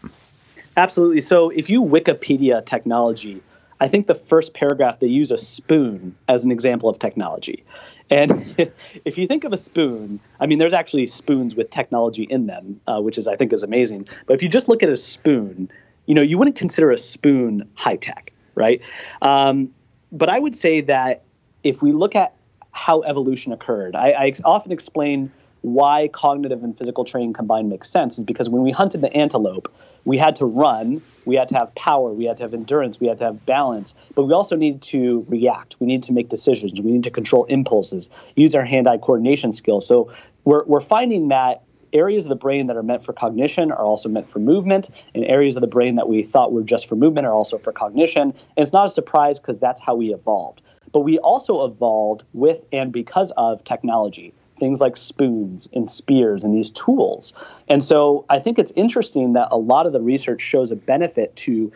Absolutely. 0.76 1.20
So 1.20 1.50
if 1.50 1.68
you 1.68 1.82
Wikipedia 1.82 2.64
technology, 2.64 3.42
I 3.82 3.88
think 3.88 4.06
the 4.06 4.14
first 4.14 4.54
paragraph 4.54 5.00
they 5.00 5.08
use 5.08 5.32
a 5.32 5.36
spoon 5.36 6.14
as 6.28 6.44
an 6.44 6.52
example 6.52 6.88
of 6.88 7.00
technology. 7.00 7.64
And 8.10 8.30
if 9.04 9.18
you 9.18 9.26
think 9.26 9.42
of 9.42 9.52
a 9.52 9.56
spoon, 9.56 10.20
I 10.38 10.46
mean, 10.46 10.60
there's 10.60 10.72
actually 10.72 11.08
spoons 11.08 11.56
with 11.56 11.68
technology 11.68 12.22
in 12.22 12.46
them, 12.46 12.80
uh, 12.86 13.00
which 13.00 13.18
is 13.18 13.26
I 13.26 13.34
think 13.34 13.52
is 13.52 13.64
amazing. 13.64 14.06
But 14.26 14.34
if 14.34 14.42
you 14.42 14.48
just 14.48 14.68
look 14.68 14.84
at 14.84 14.88
a 14.88 14.96
spoon, 14.96 15.68
you 16.06 16.14
know, 16.14 16.22
you 16.22 16.38
wouldn't 16.38 16.54
consider 16.54 16.92
a 16.92 16.98
spoon 16.98 17.68
high 17.74 17.96
tech, 17.96 18.32
right? 18.54 18.80
Um, 19.20 19.74
but 20.12 20.28
I 20.28 20.38
would 20.38 20.54
say 20.54 20.82
that 20.82 21.24
if 21.64 21.82
we 21.82 21.90
look 21.90 22.14
at 22.14 22.36
how 22.70 23.02
evolution 23.02 23.50
occurred, 23.50 23.96
I, 23.96 24.10
I 24.10 24.32
often 24.44 24.70
explain 24.70 25.32
why 25.62 26.08
cognitive 26.08 26.62
and 26.62 26.76
physical 26.76 27.04
training 27.04 27.32
combined 27.32 27.68
makes 27.68 27.88
sense 27.88 28.18
is 28.18 28.24
because 28.24 28.48
when 28.48 28.62
we 28.62 28.72
hunted 28.72 29.00
the 29.00 29.16
antelope, 29.16 29.72
we 30.04 30.18
had 30.18 30.36
to 30.36 30.44
run, 30.44 31.00
we 31.24 31.36
had 31.36 31.48
to 31.48 31.54
have 31.54 31.74
power, 31.76 32.12
we 32.12 32.24
had 32.24 32.36
to 32.36 32.42
have 32.42 32.52
endurance, 32.52 32.98
we 33.00 33.06
had 33.06 33.18
to 33.18 33.24
have 33.24 33.46
balance, 33.46 33.94
but 34.14 34.24
we 34.24 34.32
also 34.34 34.56
needed 34.56 34.82
to 34.82 35.24
react. 35.28 35.76
We 35.78 35.86
need 35.86 36.02
to 36.04 36.12
make 36.12 36.28
decisions, 36.28 36.80
we 36.80 36.90
need 36.90 37.04
to 37.04 37.10
control 37.10 37.44
impulses, 37.44 38.10
use 38.34 38.54
our 38.54 38.64
hand 38.64 38.88
eye 38.88 38.98
coordination 38.98 39.52
skills. 39.52 39.86
So 39.86 40.12
we're, 40.44 40.64
we're 40.64 40.80
finding 40.80 41.28
that 41.28 41.62
areas 41.92 42.24
of 42.24 42.30
the 42.30 42.36
brain 42.36 42.66
that 42.66 42.76
are 42.76 42.82
meant 42.82 43.04
for 43.04 43.12
cognition 43.12 43.70
are 43.70 43.84
also 43.84 44.08
meant 44.08 44.30
for 44.30 44.40
movement, 44.40 44.90
and 45.14 45.24
areas 45.24 45.56
of 45.56 45.60
the 45.60 45.68
brain 45.68 45.94
that 45.94 46.08
we 46.08 46.24
thought 46.24 46.52
were 46.52 46.62
just 46.62 46.88
for 46.88 46.96
movement 46.96 47.26
are 47.26 47.34
also 47.34 47.58
for 47.58 47.72
cognition. 47.72 48.22
And 48.22 48.34
it's 48.56 48.72
not 48.72 48.86
a 48.86 48.90
surprise 48.90 49.38
because 49.38 49.58
that's 49.58 49.80
how 49.80 49.94
we 49.94 50.12
evolved. 50.12 50.62
But 50.92 51.00
we 51.00 51.18
also 51.18 51.64
evolved 51.64 52.24
with 52.32 52.64
and 52.72 52.92
because 52.92 53.30
of 53.36 53.62
technology 53.64 54.34
things 54.62 54.80
like 54.80 54.96
spoons 54.96 55.68
and 55.72 55.90
spears 55.90 56.44
and 56.44 56.54
these 56.54 56.70
tools. 56.70 57.32
And 57.68 57.82
so 57.82 58.24
I 58.28 58.38
think 58.38 58.60
it's 58.60 58.70
interesting 58.76 59.32
that 59.32 59.48
a 59.50 59.56
lot 59.56 59.86
of 59.86 59.92
the 59.92 60.00
research 60.00 60.40
shows 60.40 60.70
a 60.70 60.76
benefit 60.76 61.34
to 61.44 61.72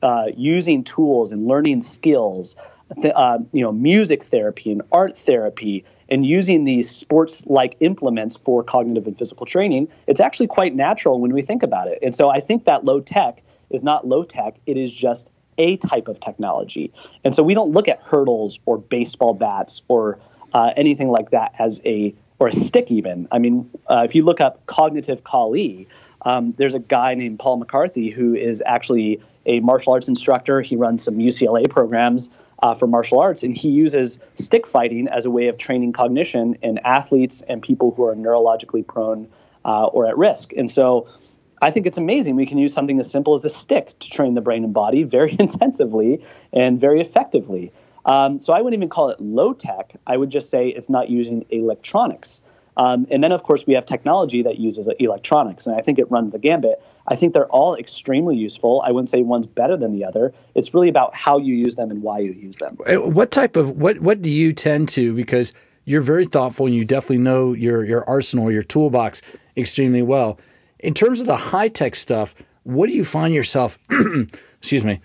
uh, 0.00 0.26
using 0.36 0.84
tools 0.84 1.32
and 1.32 1.48
learning 1.48 1.80
skills, 1.82 2.54
uh, 3.02 3.38
you 3.50 3.62
know, 3.62 3.72
music 3.72 4.22
therapy 4.26 4.70
and 4.70 4.82
art 4.92 5.18
therapy, 5.18 5.84
and 6.08 6.24
using 6.24 6.62
these 6.62 6.88
sports-like 6.88 7.76
implements 7.80 8.36
for 8.36 8.62
cognitive 8.62 9.08
and 9.08 9.18
physical 9.18 9.44
training. 9.44 9.88
It's 10.06 10.20
actually 10.20 10.46
quite 10.46 10.72
natural 10.76 11.20
when 11.20 11.32
we 11.32 11.42
think 11.42 11.64
about 11.64 11.88
it. 11.88 11.98
And 12.00 12.14
so 12.14 12.30
I 12.30 12.38
think 12.38 12.64
that 12.66 12.84
low 12.84 13.00
tech 13.00 13.42
is 13.70 13.82
not 13.82 14.06
low 14.06 14.22
tech; 14.22 14.54
it 14.66 14.76
is 14.76 14.94
just 14.94 15.28
a 15.58 15.76
type 15.78 16.06
of 16.06 16.20
technology. 16.20 16.92
And 17.24 17.34
so 17.34 17.42
we 17.42 17.54
don't 17.54 17.72
look 17.72 17.88
at 17.88 18.00
hurdles 18.02 18.60
or 18.66 18.78
baseball 18.78 19.34
bats 19.34 19.82
or 19.88 20.20
uh, 20.52 20.72
anything 20.76 21.08
like 21.08 21.30
that 21.30 21.54
as 21.58 21.80
a 21.84 22.14
or 22.38 22.48
a 22.48 22.52
stick 22.52 22.90
even. 22.90 23.28
I 23.30 23.38
mean, 23.38 23.70
uh, 23.88 24.02
if 24.06 24.14
you 24.14 24.24
look 24.24 24.40
up 24.40 24.64
cognitive 24.66 25.24
Kali, 25.24 25.86
um, 26.22 26.54
there's 26.56 26.74
a 26.74 26.78
guy 26.78 27.14
named 27.14 27.38
Paul 27.38 27.58
McCarthy 27.58 28.10
who 28.10 28.34
is 28.34 28.62
actually 28.64 29.20
a 29.46 29.60
martial 29.60 29.92
arts 29.92 30.08
instructor. 30.08 30.62
He 30.62 30.76
runs 30.76 31.02
some 31.02 31.16
UCLA 31.16 31.68
programs 31.68 32.30
uh, 32.62 32.74
for 32.74 32.86
martial 32.86 33.18
arts, 33.18 33.42
and 33.42 33.56
he 33.56 33.68
uses 33.68 34.18
stick 34.34 34.66
fighting 34.66 35.08
as 35.08 35.24
a 35.24 35.30
way 35.30 35.48
of 35.48 35.58
training 35.58 35.92
cognition 35.92 36.56
in 36.62 36.78
athletes 36.78 37.42
and 37.42 37.62
people 37.62 37.92
who 37.92 38.04
are 38.04 38.14
neurologically 38.14 38.86
prone 38.86 39.28
uh, 39.64 39.86
or 39.86 40.06
at 40.06 40.16
risk. 40.16 40.52
And 40.54 40.70
so 40.70 41.08
I 41.62 41.70
think 41.70 41.86
it's 41.86 41.98
amazing. 41.98 42.36
We 42.36 42.46
can 42.46 42.58
use 42.58 42.72
something 42.72 42.98
as 43.00 43.10
simple 43.10 43.34
as 43.34 43.44
a 43.44 43.50
stick 43.50 43.98
to 43.98 44.10
train 44.10 44.34
the 44.34 44.40
brain 44.40 44.64
and 44.64 44.72
body 44.72 45.02
very 45.02 45.36
intensively 45.38 46.24
and 46.52 46.80
very 46.80 47.00
effectively. 47.00 47.72
Um, 48.04 48.38
so 48.38 48.52
I 48.52 48.60
wouldn't 48.60 48.78
even 48.78 48.88
call 48.88 49.10
it 49.10 49.20
low 49.20 49.52
tech. 49.52 49.94
I 50.06 50.16
would 50.16 50.30
just 50.30 50.50
say 50.50 50.68
it's 50.68 50.88
not 50.88 51.10
using 51.10 51.44
electronics. 51.50 52.42
Um, 52.76 53.06
and 53.10 53.22
then, 53.22 53.32
of 53.32 53.42
course, 53.42 53.66
we 53.66 53.74
have 53.74 53.84
technology 53.84 54.42
that 54.42 54.58
uses 54.58 54.88
electronics, 54.98 55.66
and 55.66 55.76
I 55.76 55.82
think 55.82 55.98
it 55.98 56.10
runs 56.10 56.32
the 56.32 56.38
gambit. 56.38 56.82
I 57.08 57.16
think 57.16 57.34
they're 57.34 57.48
all 57.48 57.74
extremely 57.74 58.36
useful. 58.36 58.82
I 58.86 58.92
wouldn't 58.92 59.08
say 59.08 59.22
one's 59.22 59.46
better 59.46 59.76
than 59.76 59.90
the 59.90 60.04
other. 60.04 60.32
It's 60.54 60.72
really 60.72 60.88
about 60.88 61.14
how 61.14 61.38
you 61.38 61.54
use 61.54 61.74
them 61.74 61.90
and 61.90 62.02
why 62.02 62.20
you 62.20 62.32
use 62.32 62.56
them. 62.56 62.78
Uh, 62.86 62.96
what 62.96 63.30
type 63.30 63.56
of 63.56 63.76
what 63.76 64.00
what 64.00 64.22
do 64.22 64.30
you 64.30 64.52
tend 64.52 64.88
to 64.90 65.14
because 65.14 65.52
you're 65.84 66.00
very 66.00 66.24
thoughtful 66.24 66.66
and 66.66 66.74
you 66.74 66.84
definitely 66.84 67.18
know 67.18 67.52
your 67.52 67.84
your 67.84 68.08
arsenal, 68.08 68.50
your 68.50 68.62
toolbox 68.62 69.22
extremely 69.56 70.02
well. 70.02 70.38
In 70.78 70.94
terms 70.94 71.20
of 71.20 71.26
the 71.26 71.36
high 71.36 71.68
tech 71.68 71.94
stuff, 71.96 72.34
what 72.62 72.86
do 72.86 72.94
you 72.94 73.04
find 73.04 73.34
yourself? 73.34 73.78
excuse 74.58 74.84
me. 74.84 75.00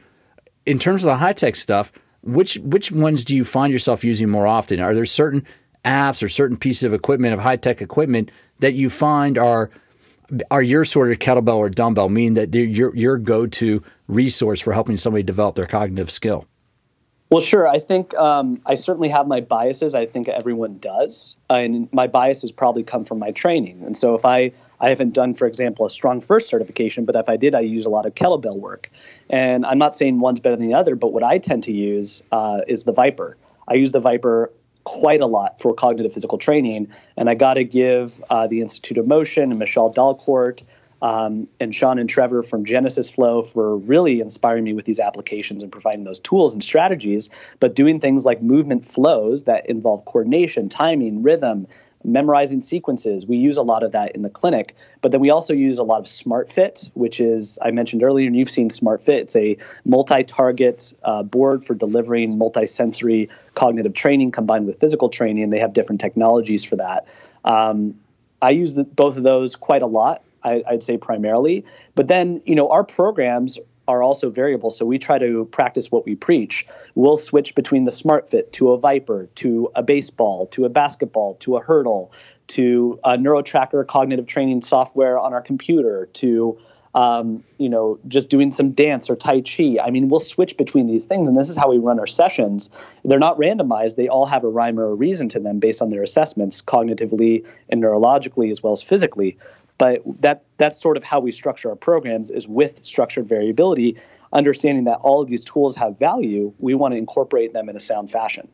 In 0.65 0.79
terms 0.79 1.03
of 1.03 1.07
the 1.07 1.17
high 1.17 1.33
tech 1.33 1.55
stuff, 1.55 1.91
which 2.25 2.55
which 2.57 2.91
ones 2.91 3.23
do 3.23 3.35
you 3.35 3.45
find 3.45 3.71
yourself 3.71 4.03
using 4.03 4.29
more 4.29 4.47
often? 4.47 4.79
Are 4.79 4.93
there 4.93 5.05
certain 5.05 5.45
apps 5.83 6.23
or 6.23 6.29
certain 6.29 6.57
pieces 6.57 6.83
of 6.83 6.93
equipment 6.93 7.33
of 7.33 7.39
high 7.39 7.55
tech 7.55 7.81
equipment 7.81 8.31
that 8.59 8.73
you 8.73 8.89
find 8.89 9.37
are 9.37 9.69
are 10.49 10.63
your 10.63 10.83
sort 10.83 11.11
of 11.11 11.19
kettlebell 11.19 11.57
or 11.57 11.69
dumbbell, 11.69 12.09
meaning 12.09 12.33
that 12.33 12.53
your 12.53 12.95
your 12.95 13.17
go 13.17 13.45
to 13.45 13.83
resource 14.07 14.59
for 14.59 14.73
helping 14.73 14.97
somebody 14.97 15.23
develop 15.23 15.55
their 15.55 15.67
cognitive 15.67 16.11
skill? 16.11 16.47
Well, 17.31 17.41
sure. 17.41 17.67
I 17.67 17.79
think 17.79 18.13
um, 18.15 18.61
I 18.67 18.75
certainly 18.75 19.09
have 19.09 19.27
my 19.27 19.41
biases. 19.41 19.95
I 19.95 20.05
think 20.05 20.29
everyone 20.29 20.77
does, 20.77 21.35
and 21.49 21.91
my 21.91 22.05
biases 22.05 22.51
probably 22.51 22.83
come 22.83 23.03
from 23.03 23.17
my 23.17 23.31
training. 23.31 23.81
And 23.83 23.97
so, 23.97 24.13
if 24.13 24.25
I 24.25 24.51
I 24.79 24.89
haven't 24.89 25.13
done, 25.13 25.33
for 25.33 25.47
example, 25.47 25.87
a 25.87 25.89
StrongFirst 25.89 26.43
certification, 26.43 27.03
but 27.03 27.15
if 27.15 27.27
I 27.27 27.35
did, 27.35 27.55
I 27.55 27.61
use 27.61 27.85
a 27.85 27.89
lot 27.89 28.05
of 28.05 28.13
kettlebell 28.13 28.59
work. 28.59 28.91
And 29.29 29.65
I'm 29.65 29.79
not 29.79 29.95
saying 29.95 30.19
one's 30.19 30.39
better 30.39 30.55
than 30.55 30.67
the 30.67 30.75
other, 30.75 30.95
but 30.95 31.13
what 31.13 31.23
I 31.23 31.39
tend 31.39 31.63
to 31.63 31.71
use 31.71 32.21
uh, 32.31 32.61
is 32.67 32.83
the 32.83 32.93
ViPR. 32.93 33.33
I 33.67 33.73
use 33.73 33.91
the 33.91 34.01
ViPR 34.01 34.49
quite 34.83 35.21
a 35.21 35.25
lot 35.25 35.59
for 35.59 35.73
cognitive 35.73 36.13
physical 36.13 36.37
training, 36.37 36.89
and 37.17 37.27
I 37.27 37.33
got 37.33 37.55
to 37.55 37.63
give 37.63 38.23
uh, 38.29 38.45
the 38.45 38.61
Institute 38.61 38.99
of 38.99 39.07
Motion 39.07 39.51
and 39.51 39.59
Michol 39.59 39.93
Dalcourt 39.93 40.61
um, 41.01 41.47
and 41.59 41.73
Sean 41.73 41.99
and 41.99 42.09
Trevor 42.09 42.41
from 42.41 42.65
Genesis 42.65 43.09
Flow 43.09 43.41
for 43.41 43.77
really 43.77 44.21
inspiring 44.21 44.63
me 44.63 44.73
with 44.73 44.85
these 44.85 44.99
applications 44.99 45.61
and 45.61 45.71
providing 45.71 46.03
those 46.03 46.19
tools 46.19 46.53
and 46.53 46.63
strategies. 46.63 47.29
But 47.59 47.75
doing 47.75 47.99
things 47.99 48.25
like 48.25 48.41
movement 48.41 48.87
flows 48.87 49.43
that 49.43 49.69
involve 49.69 50.05
coordination, 50.05 50.69
timing, 50.69 51.23
rhythm, 51.23 51.67
memorizing 52.05 52.61
sequences. 52.61 53.25
We 53.25 53.37
use 53.37 53.57
a 53.57 53.63
lot 53.63 53.83
of 53.83 53.91
that 53.93 54.15
in 54.15 54.21
the 54.21 54.29
clinic, 54.29 54.75
but 55.01 55.11
then 55.11 55.21
we 55.21 55.29
also 55.29 55.53
use 55.53 55.79
a 55.79 55.83
lot 55.83 55.99
of 55.99 56.05
SmartFit, 56.05 56.91
which 56.93 57.19
is 57.19 57.57
I 57.61 57.71
mentioned 57.71 58.03
earlier, 58.03 58.27
and 58.27 58.35
you've 58.35 58.49
seen 58.49 58.69
SmartFit. 58.69 59.21
It's 59.21 59.35
a 59.35 59.57
multi-target 59.85 60.93
uh, 61.03 61.23
board 61.23 61.65
for 61.65 61.73
delivering 61.73 62.37
multi-sensory 62.37 63.29
cognitive 63.55 63.93
training 63.93 64.31
combined 64.31 64.67
with 64.67 64.79
physical 64.79 65.09
training. 65.09 65.49
They 65.49 65.59
have 65.59 65.73
different 65.73 65.99
technologies 65.99 66.63
for 66.63 66.75
that. 66.75 67.07
Um, 67.43 67.95
I 68.41 68.51
use 68.51 68.73
the, 68.73 68.83
both 68.83 69.17
of 69.17 69.23
those 69.23 69.55
quite 69.55 69.81
a 69.81 69.87
lot. 69.87 70.21
I, 70.45 70.63
would 70.71 70.83
say 70.83 70.97
primarily. 70.97 71.65
But 71.95 72.07
then, 72.07 72.41
you 72.45 72.55
know, 72.55 72.69
our 72.69 72.83
programs 72.83 73.57
are 73.87 74.01
also 74.01 74.29
variable. 74.29 74.71
So 74.71 74.85
we 74.85 74.97
try 74.97 75.19
to 75.19 75.45
practice 75.45 75.91
what 75.91 76.05
we 76.05 76.15
preach. 76.15 76.65
We'll 76.95 77.17
switch 77.17 77.53
between 77.55 77.83
the 77.83 77.91
Smart 77.91 78.29
Fit 78.29 78.51
to 78.53 78.71
a 78.71 78.79
ViPR, 78.79 79.27
to 79.35 79.69
a 79.75 79.83
baseball, 79.83 80.47
to 80.47 80.65
a 80.65 80.69
basketball, 80.69 81.35
to 81.35 81.57
a 81.57 81.61
hurdle, 81.61 82.11
to 82.47 82.99
a 83.03 83.17
NeuroTracker 83.17 83.85
cognitive 83.87 84.25
training 84.27 84.61
software 84.61 85.19
on 85.19 85.33
our 85.33 85.41
computer, 85.41 86.07
to 86.13 86.57
um, 86.95 87.43
you 87.57 87.67
know, 87.67 87.99
just 88.07 88.29
doing 88.29 88.51
some 88.51 88.71
dance 88.71 89.09
or 89.09 89.17
Tai 89.17 89.41
Chi. 89.41 89.77
I 89.83 89.91
mean, 89.91 90.07
we'll 90.07 90.21
switch 90.21 90.55
between 90.55 90.87
these 90.87 91.05
things, 91.05 91.27
and 91.27 91.37
this 91.37 91.49
is 91.49 91.57
how 91.57 91.69
we 91.69 91.77
run 91.77 91.99
our 91.99 92.07
sessions. 92.07 92.69
They're 93.03 93.19
not 93.19 93.37
randomized, 93.37 93.97
they 93.97 94.07
all 94.07 94.25
have 94.25 94.45
a 94.45 94.47
rhyme 94.47 94.79
or 94.79 94.85
a 94.85 94.95
reason 94.95 95.27
to 95.29 95.39
them 95.39 95.59
based 95.59 95.81
on 95.81 95.89
their 95.89 96.03
assessments, 96.03 96.61
cognitively 96.61 97.45
and 97.67 97.83
neurologically, 97.83 98.49
as 98.49 98.63
well 98.63 98.71
as 98.71 98.81
physically. 98.81 99.37
But 99.77 100.01
that 100.21 100.45
that's 100.57 100.79
sort 100.79 100.95
of 100.95 101.03
how 101.03 101.19
we 101.19 101.31
structure 101.31 101.69
our 101.69 101.75
programs 101.75 102.29
is 102.29 102.47
with 102.47 102.85
structured 102.85 103.27
variability, 103.27 103.97
understanding 104.31 104.85
that 104.85 104.99
all 105.01 105.21
of 105.21 105.27
these 105.27 105.43
tools 105.43 105.75
have 105.75 105.99
value. 105.99 106.53
We 106.59 106.75
want 106.75 106.93
to 106.93 106.97
incorporate 106.97 107.53
them 107.53 107.67
in 107.67 107.75
a 107.75 107.79
sound 107.79 108.11
fashion. 108.11 108.47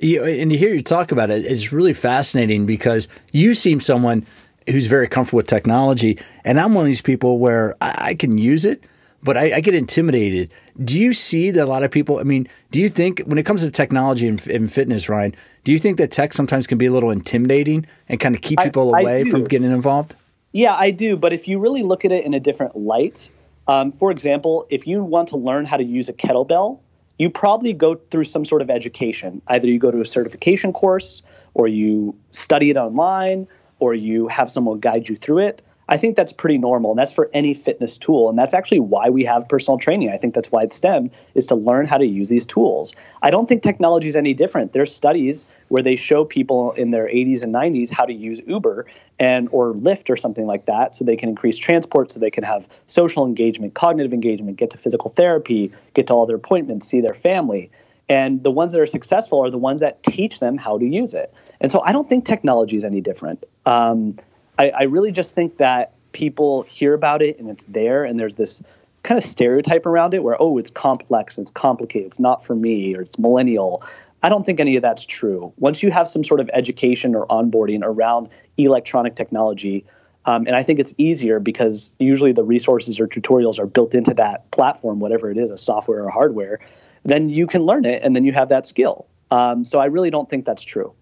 You, 0.00 0.24
and 0.24 0.50
you 0.50 0.58
hear 0.58 0.74
you 0.74 0.82
talk 0.82 1.12
about 1.12 1.30
it, 1.30 1.44
it's 1.44 1.72
really 1.72 1.92
fascinating 1.92 2.66
because 2.66 3.08
you 3.32 3.54
seem 3.54 3.80
someone 3.80 4.26
who's 4.68 4.86
very 4.86 5.06
comfortable 5.06 5.36
with 5.36 5.46
technology, 5.46 6.18
and 6.44 6.58
I'm 6.58 6.74
one 6.74 6.82
of 6.82 6.86
these 6.86 7.02
people 7.02 7.38
where 7.38 7.74
I, 7.80 7.94
I 7.98 8.14
can 8.14 8.38
use 8.38 8.64
it, 8.64 8.82
but 9.24 9.36
I, 9.36 9.56
I, 9.56 9.60
get 9.60 9.74
intimidated. 9.74 10.52
Do 10.82 10.98
you 10.98 11.12
see 11.12 11.50
that 11.50 11.62
a 11.62 11.66
lot 11.66 11.82
of 11.82 11.90
people? 11.90 12.18
I 12.18 12.22
mean, 12.22 12.46
do 12.70 12.78
you 12.78 12.88
think 12.88 13.20
when 13.20 13.38
it 13.38 13.44
comes 13.44 13.62
to 13.62 13.70
technology 13.70 14.28
and, 14.28 14.46
and 14.46 14.70
fitness, 14.70 15.08
Ryan, 15.08 15.34
do 15.64 15.72
you 15.72 15.78
think 15.78 15.96
that 15.98 16.12
tech 16.12 16.34
sometimes 16.34 16.66
can 16.66 16.78
be 16.78 16.86
a 16.86 16.92
little 16.92 17.10
intimidating 17.10 17.86
and 18.08 18.20
kind 18.20 18.34
of 18.34 18.42
keep 18.42 18.60
people 18.60 18.94
I, 18.94 19.00
away 19.00 19.30
from 19.30 19.44
getting 19.44 19.72
involved? 19.72 20.14
Yeah, 20.52 20.76
I 20.76 20.90
do. 20.90 21.16
But 21.16 21.32
if 21.32 21.48
you 21.48 21.58
really 21.58 21.82
look 21.82 22.04
at 22.04 22.12
it 22.12 22.24
in 22.24 22.34
a 22.34 22.40
different 22.40 22.76
light, 22.76 23.30
um, 23.66 23.92
for 23.92 24.10
example, 24.10 24.66
if 24.70 24.86
you 24.86 25.02
want 25.02 25.28
to 25.30 25.36
learn 25.36 25.64
how 25.64 25.78
to 25.78 25.84
use 25.84 26.08
a 26.08 26.12
kettlebell, 26.12 26.80
you 27.18 27.30
probably 27.30 27.72
go 27.72 27.94
through 27.94 28.24
some 28.24 28.44
sort 28.44 28.60
of 28.60 28.70
education. 28.70 29.40
Either 29.46 29.66
you 29.66 29.78
go 29.78 29.90
to 29.90 30.00
a 30.00 30.06
certification 30.06 30.72
course, 30.72 31.22
or 31.54 31.66
you 31.66 32.14
study 32.32 32.70
it 32.70 32.76
online, 32.76 33.46
or 33.78 33.94
you 33.94 34.28
have 34.28 34.50
someone 34.50 34.80
guide 34.80 35.08
you 35.08 35.16
through 35.16 35.38
it. 35.38 35.62
I 35.88 35.96
think 35.96 36.16
that's 36.16 36.32
pretty 36.32 36.58
normal, 36.58 36.92
and 36.92 36.98
that's 36.98 37.12
for 37.12 37.30
any 37.34 37.52
fitness 37.52 37.98
tool. 37.98 38.30
And 38.30 38.38
that's 38.38 38.54
actually 38.54 38.80
why 38.80 39.10
we 39.10 39.24
have 39.24 39.48
personal 39.48 39.78
training. 39.78 40.10
I 40.10 40.16
think 40.16 40.34
that's 40.34 40.50
why 40.50 40.62
it's 40.62 40.76
STEM 40.76 41.10
is 41.34 41.46
to 41.46 41.54
learn 41.54 41.86
how 41.86 41.98
to 41.98 42.06
use 42.06 42.28
these 42.28 42.46
tools. 42.46 42.92
I 43.22 43.30
don't 43.30 43.48
think 43.48 43.62
technology 43.62 44.08
is 44.08 44.16
any 44.16 44.32
different. 44.34 44.72
There's 44.72 44.94
studies 44.94 45.46
where 45.68 45.82
they 45.82 45.96
show 45.96 46.24
people 46.24 46.72
in 46.72 46.90
their 46.90 47.06
80s 47.06 47.42
and 47.42 47.54
90s 47.54 47.90
how 47.90 48.04
to 48.06 48.12
use 48.12 48.40
Uber 48.46 48.86
and 49.18 49.48
or 49.52 49.74
Lyft 49.74 50.08
or 50.08 50.16
something 50.16 50.46
like 50.46 50.66
that, 50.66 50.94
so 50.94 51.04
they 51.04 51.16
can 51.16 51.28
increase 51.28 51.56
transport, 51.56 52.12
so 52.12 52.20
they 52.20 52.30
can 52.30 52.44
have 52.44 52.66
social 52.86 53.26
engagement, 53.26 53.74
cognitive 53.74 54.12
engagement, 54.12 54.56
get 54.56 54.70
to 54.70 54.78
physical 54.78 55.10
therapy, 55.10 55.70
get 55.92 56.06
to 56.06 56.14
all 56.14 56.26
their 56.26 56.36
appointments, 56.36 56.88
see 56.88 57.00
their 57.00 57.14
family. 57.14 57.70
And 58.08 58.42
the 58.42 58.50
ones 58.50 58.72
that 58.72 58.80
are 58.80 58.86
successful 58.86 59.42
are 59.42 59.50
the 59.50 59.58
ones 59.58 59.80
that 59.80 60.02
teach 60.02 60.40
them 60.40 60.58
how 60.58 60.78
to 60.78 60.84
use 60.84 61.14
it. 61.14 61.32
And 61.60 61.72
so 61.72 61.80
I 61.80 61.92
don't 61.92 62.08
think 62.08 62.26
technology 62.26 62.76
is 62.76 62.84
any 62.84 63.00
different. 63.00 63.44
Um, 63.64 64.18
I, 64.58 64.70
I 64.70 64.82
really 64.84 65.12
just 65.12 65.34
think 65.34 65.58
that 65.58 65.92
people 66.12 66.62
hear 66.62 66.94
about 66.94 67.22
it 67.22 67.38
and 67.38 67.50
it's 67.50 67.64
there, 67.64 68.04
and 68.04 68.18
there's 68.18 68.36
this 68.36 68.62
kind 69.02 69.18
of 69.18 69.24
stereotype 69.24 69.84
around 69.84 70.14
it 70.14 70.22
where, 70.22 70.40
oh, 70.40 70.58
it's 70.58 70.70
complex, 70.70 71.38
it's 71.38 71.50
complicated, 71.50 72.06
it's 72.06 72.20
not 72.20 72.44
for 72.44 72.54
me, 72.54 72.96
or 72.96 73.02
it's 73.02 73.18
millennial. 73.18 73.82
I 74.22 74.30
don't 74.30 74.46
think 74.46 74.60
any 74.60 74.76
of 74.76 74.82
that's 74.82 75.04
true. 75.04 75.52
Once 75.58 75.82
you 75.82 75.90
have 75.90 76.08
some 76.08 76.24
sort 76.24 76.40
of 76.40 76.48
education 76.54 77.14
or 77.14 77.26
onboarding 77.26 77.80
around 77.82 78.30
electronic 78.56 79.14
technology, 79.16 79.84
um, 80.24 80.46
and 80.46 80.56
I 80.56 80.62
think 80.62 80.78
it's 80.78 80.94
easier 80.96 81.38
because 81.38 81.92
usually 81.98 82.32
the 82.32 82.44
resources 82.44 82.98
or 82.98 83.06
tutorials 83.06 83.58
are 83.58 83.66
built 83.66 83.94
into 83.94 84.14
that 84.14 84.50
platform, 84.52 84.98
whatever 85.00 85.30
it 85.30 85.36
is, 85.36 85.50
a 85.50 85.58
software 85.58 86.02
or 86.02 86.08
hardware, 86.08 86.60
then 87.04 87.28
you 87.28 87.46
can 87.46 87.62
learn 87.62 87.84
it 87.84 88.02
and 88.02 88.16
then 88.16 88.24
you 88.24 88.32
have 88.32 88.48
that 88.48 88.66
skill. 88.66 89.06
Um, 89.30 89.66
so 89.66 89.80
I 89.80 89.86
really 89.86 90.08
don't 90.08 90.30
think 90.30 90.46
that's 90.46 90.62
true 90.62 90.94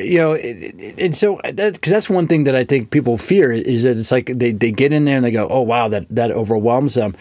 you 0.00 0.18
know, 0.18 0.34
and 0.34 1.16
so 1.16 1.40
because 1.42 1.90
that's 1.90 2.10
one 2.10 2.26
thing 2.26 2.44
that 2.44 2.54
I 2.54 2.64
think 2.64 2.90
people 2.90 3.18
fear 3.18 3.52
is 3.52 3.82
that 3.82 3.96
it's 3.96 4.12
like 4.12 4.26
they, 4.26 4.52
they 4.52 4.70
get 4.70 4.92
in 4.92 5.04
there 5.04 5.16
and 5.16 5.24
they 5.24 5.30
go, 5.30 5.48
oh 5.48 5.62
wow, 5.62 5.88
that 5.88 6.06
that 6.10 6.30
overwhelms 6.30 6.94
them. 6.94 7.16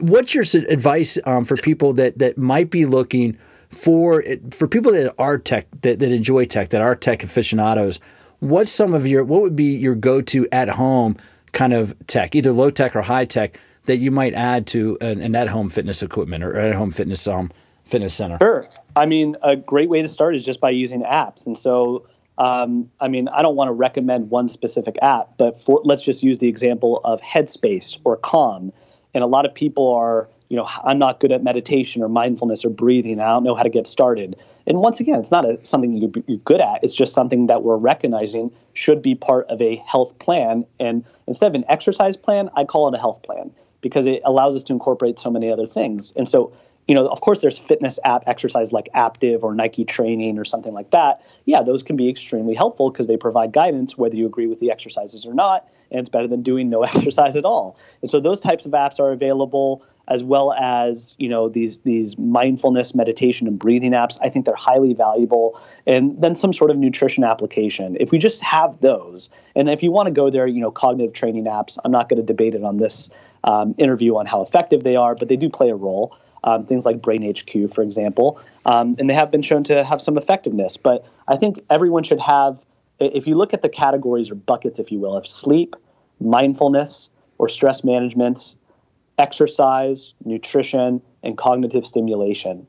What's 0.00 0.34
your 0.34 0.44
advice 0.68 1.18
um, 1.24 1.44
for 1.44 1.56
people 1.56 1.92
that 1.94 2.18
that 2.18 2.38
might 2.38 2.70
be 2.70 2.86
looking 2.86 3.36
for 3.68 4.24
for 4.50 4.68
people 4.68 4.92
that 4.92 5.14
are 5.18 5.38
tech 5.38 5.66
that, 5.82 5.98
that 5.98 6.12
enjoy 6.12 6.44
tech 6.44 6.70
that 6.70 6.80
are 6.80 6.94
tech 6.94 7.22
aficionados? 7.22 8.00
What's 8.40 8.72
some 8.72 8.94
of 8.94 9.06
your 9.06 9.24
what 9.24 9.42
would 9.42 9.56
be 9.56 9.74
your 9.74 9.94
go 9.94 10.20
to 10.22 10.48
at 10.50 10.70
home 10.70 11.16
kind 11.52 11.72
of 11.72 11.94
tech, 12.06 12.34
either 12.34 12.52
low 12.52 12.70
tech 12.70 12.96
or 12.96 13.02
high 13.02 13.24
tech 13.24 13.58
that 13.84 13.96
you 13.96 14.10
might 14.10 14.34
add 14.34 14.66
to 14.68 14.96
an, 15.00 15.20
an 15.20 15.34
at 15.34 15.48
home 15.48 15.68
fitness 15.68 16.02
equipment 16.02 16.42
or 16.42 16.56
at 16.56 16.74
home 16.74 16.90
fitness 16.90 17.26
um 17.28 17.52
fitness 17.84 18.14
center? 18.14 18.38
Sure. 18.40 18.68
I 18.96 19.06
mean, 19.06 19.36
a 19.42 19.56
great 19.56 19.88
way 19.88 20.02
to 20.02 20.08
start 20.08 20.34
is 20.34 20.44
just 20.44 20.60
by 20.60 20.70
using 20.70 21.02
apps. 21.02 21.46
And 21.46 21.56
so 21.56 22.06
um, 22.38 22.90
I 23.00 23.08
mean, 23.08 23.28
I 23.28 23.42
don't 23.42 23.56
want 23.56 23.68
to 23.68 23.72
recommend 23.72 24.30
one 24.30 24.48
specific 24.48 24.96
app, 25.02 25.36
but 25.38 25.60
for, 25.60 25.80
let's 25.84 26.02
just 26.02 26.22
use 26.22 26.38
the 26.38 26.48
example 26.48 27.00
of 27.04 27.20
Headspace 27.20 27.98
or 28.04 28.16
Calm. 28.16 28.72
And 29.14 29.22
a 29.22 29.26
lot 29.26 29.44
of 29.44 29.54
people 29.54 29.94
are, 29.94 30.28
you 30.48 30.56
know, 30.56 30.66
I'm 30.84 30.98
not 30.98 31.20
good 31.20 31.32
at 31.32 31.42
meditation 31.42 32.02
or 32.02 32.08
mindfulness 32.08 32.64
or 32.64 32.70
breathing. 32.70 33.20
I 33.20 33.26
don't 33.26 33.44
know 33.44 33.54
how 33.54 33.62
to 33.62 33.68
get 33.70 33.86
started. 33.86 34.36
And 34.66 34.78
once 34.78 35.00
again, 35.00 35.18
it's 35.18 35.30
not 35.30 35.44
a, 35.44 35.58
something 35.62 35.96
you're 35.96 36.38
good 36.38 36.60
at. 36.60 36.82
It's 36.82 36.94
just 36.94 37.12
something 37.12 37.46
that 37.48 37.62
we're 37.62 37.76
recognizing 37.76 38.50
should 38.74 39.02
be 39.02 39.14
part 39.14 39.46
of 39.48 39.60
a 39.60 39.76
health 39.86 40.18
plan. 40.18 40.64
And 40.80 41.04
instead 41.26 41.48
of 41.48 41.54
an 41.54 41.64
exercise 41.68 42.16
plan, 42.16 42.48
I 42.56 42.64
call 42.64 42.88
it 42.88 42.94
a 42.94 42.98
health 42.98 43.22
plan 43.22 43.50
because 43.82 44.06
it 44.06 44.22
allows 44.24 44.56
us 44.56 44.62
to 44.64 44.72
incorporate 44.72 45.18
so 45.18 45.30
many 45.30 45.50
other 45.50 45.66
things. 45.66 46.12
And 46.16 46.28
so 46.28 46.52
you 46.88 46.94
know, 46.94 47.06
of 47.08 47.20
course, 47.20 47.40
there's 47.40 47.58
fitness 47.58 47.98
app 48.04 48.24
exercise 48.26 48.72
like 48.72 48.88
Aaptiv 48.94 49.42
or 49.42 49.54
Nike 49.54 49.84
Training 49.84 50.38
or 50.38 50.44
something 50.44 50.74
like 50.74 50.90
that. 50.90 51.24
Yeah, 51.44 51.62
those 51.62 51.82
can 51.82 51.96
be 51.96 52.08
extremely 52.08 52.54
helpful 52.54 52.90
because 52.90 53.06
they 53.06 53.16
provide 53.16 53.52
guidance 53.52 53.96
whether 53.96 54.16
you 54.16 54.26
agree 54.26 54.46
with 54.46 54.58
the 54.58 54.70
exercises 54.70 55.24
or 55.24 55.32
not, 55.32 55.68
and 55.92 56.00
it's 56.00 56.08
better 56.08 56.26
than 56.26 56.42
doing 56.42 56.70
no 56.70 56.82
exercise 56.82 57.36
at 57.36 57.44
all. 57.44 57.78
And 58.00 58.10
so 58.10 58.18
those 58.18 58.40
types 58.40 58.66
of 58.66 58.72
apps 58.72 58.98
are 58.98 59.12
available, 59.12 59.84
as 60.08 60.24
well 60.24 60.52
as 60.54 61.14
you 61.18 61.28
know 61.28 61.48
these 61.48 61.78
these 61.78 62.18
mindfulness, 62.18 62.96
meditation, 62.96 63.46
and 63.46 63.60
breathing 63.60 63.92
apps. 63.92 64.18
I 64.20 64.28
think 64.28 64.44
they're 64.44 64.54
highly 64.56 64.92
valuable, 64.92 65.60
and 65.86 66.20
then 66.20 66.34
some 66.34 66.52
sort 66.52 66.72
of 66.72 66.78
nutrition 66.78 67.22
application. 67.22 67.96
If 68.00 68.10
we 68.10 68.18
just 68.18 68.42
have 68.42 68.80
those, 68.80 69.30
and 69.54 69.68
if 69.68 69.84
you 69.84 69.92
want 69.92 70.08
to 70.08 70.12
go 70.12 70.30
there, 70.30 70.48
you 70.48 70.60
know, 70.60 70.72
cognitive 70.72 71.12
training 71.12 71.44
apps. 71.44 71.78
I'm 71.84 71.92
not 71.92 72.08
going 72.08 72.20
to 72.20 72.26
debate 72.26 72.56
it 72.56 72.64
on 72.64 72.78
this 72.78 73.08
um, 73.44 73.74
interview 73.78 74.16
on 74.16 74.26
how 74.26 74.42
effective 74.42 74.82
they 74.82 74.96
are, 74.96 75.14
but 75.14 75.28
they 75.28 75.36
do 75.36 75.48
play 75.48 75.70
a 75.70 75.76
role 75.76 76.16
um, 76.44 76.66
things 76.66 76.84
like 76.84 76.98
BrainHQ, 76.98 77.72
for 77.72 77.82
example, 77.82 78.40
um, 78.66 78.96
and 78.98 79.08
they 79.08 79.14
have 79.14 79.30
been 79.30 79.42
shown 79.42 79.64
to 79.64 79.84
have 79.84 80.02
some 80.02 80.16
effectiveness. 80.18 80.76
But 80.76 81.06
I 81.28 81.36
think 81.36 81.60
everyone 81.70 82.02
should 82.02 82.20
have, 82.20 82.64
if 82.98 83.26
you 83.26 83.36
look 83.36 83.54
at 83.54 83.62
the 83.62 83.68
categories 83.68 84.30
or 84.30 84.34
buckets, 84.34 84.78
if 84.78 84.90
you 84.90 84.98
will, 84.98 85.16
of 85.16 85.26
sleep, 85.26 85.76
mindfulness, 86.20 87.10
or 87.38 87.48
stress 87.48 87.84
management, 87.84 88.54
exercise, 89.18 90.14
nutrition, 90.24 91.02
and 91.22 91.36
cognitive 91.36 91.86
stimulation. 91.86 92.66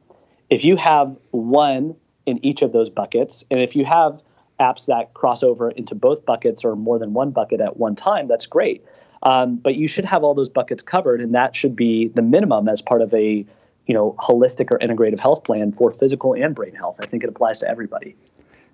If 0.50 0.64
you 0.64 0.76
have 0.78 1.18
one 1.32 1.96
in 2.26 2.44
each 2.46 2.62
of 2.62 2.74
those 2.74 2.90
buckets, 2.90 3.44
and 3.50 3.60
if 3.60 3.76
you 3.76 3.86
have 3.86 4.22
apps 4.60 4.86
that 4.86 5.14
cross 5.14 5.44
over 5.44 5.72
into 5.72 5.96
both 5.96 6.26
buckets 6.26 6.64
or 6.64 6.76
more 6.76 7.00
than 7.00 7.14
one 7.14 7.32
bucket 7.32 7.60
at 7.60 7.78
one 7.78 7.96
time, 7.96 8.28
that's 8.28 8.46
great. 8.46 8.84
Um, 9.24 9.56
but 9.56 9.76
you 9.76 9.88
should 9.88 10.06
have 10.06 10.24
all 10.24 10.34
those 10.34 10.50
buckets 10.50 10.84
covered, 10.84 11.22
and 11.22 11.34
that 11.34 11.56
should 11.56 11.76
be 11.76 12.10
the 12.10 12.22
minimum 12.22 12.68
as 12.68 12.82
part 12.82 13.02
of 13.02 13.14
a 13.14 13.46
you 13.86 13.94
know 13.94 14.16
holistic 14.20 14.72
or 14.72 14.80
integrative 14.80 15.20
health 15.20 15.44
plan 15.44 15.72
for 15.72 15.92
physical 15.92 16.34
and 16.34 16.56
brain 16.56 16.76
health. 16.76 16.98
I 17.02 17.06
think 17.06 17.24
it 17.24 17.30
applies 17.30 17.60
to 17.60 17.70
everybody. 17.70 18.16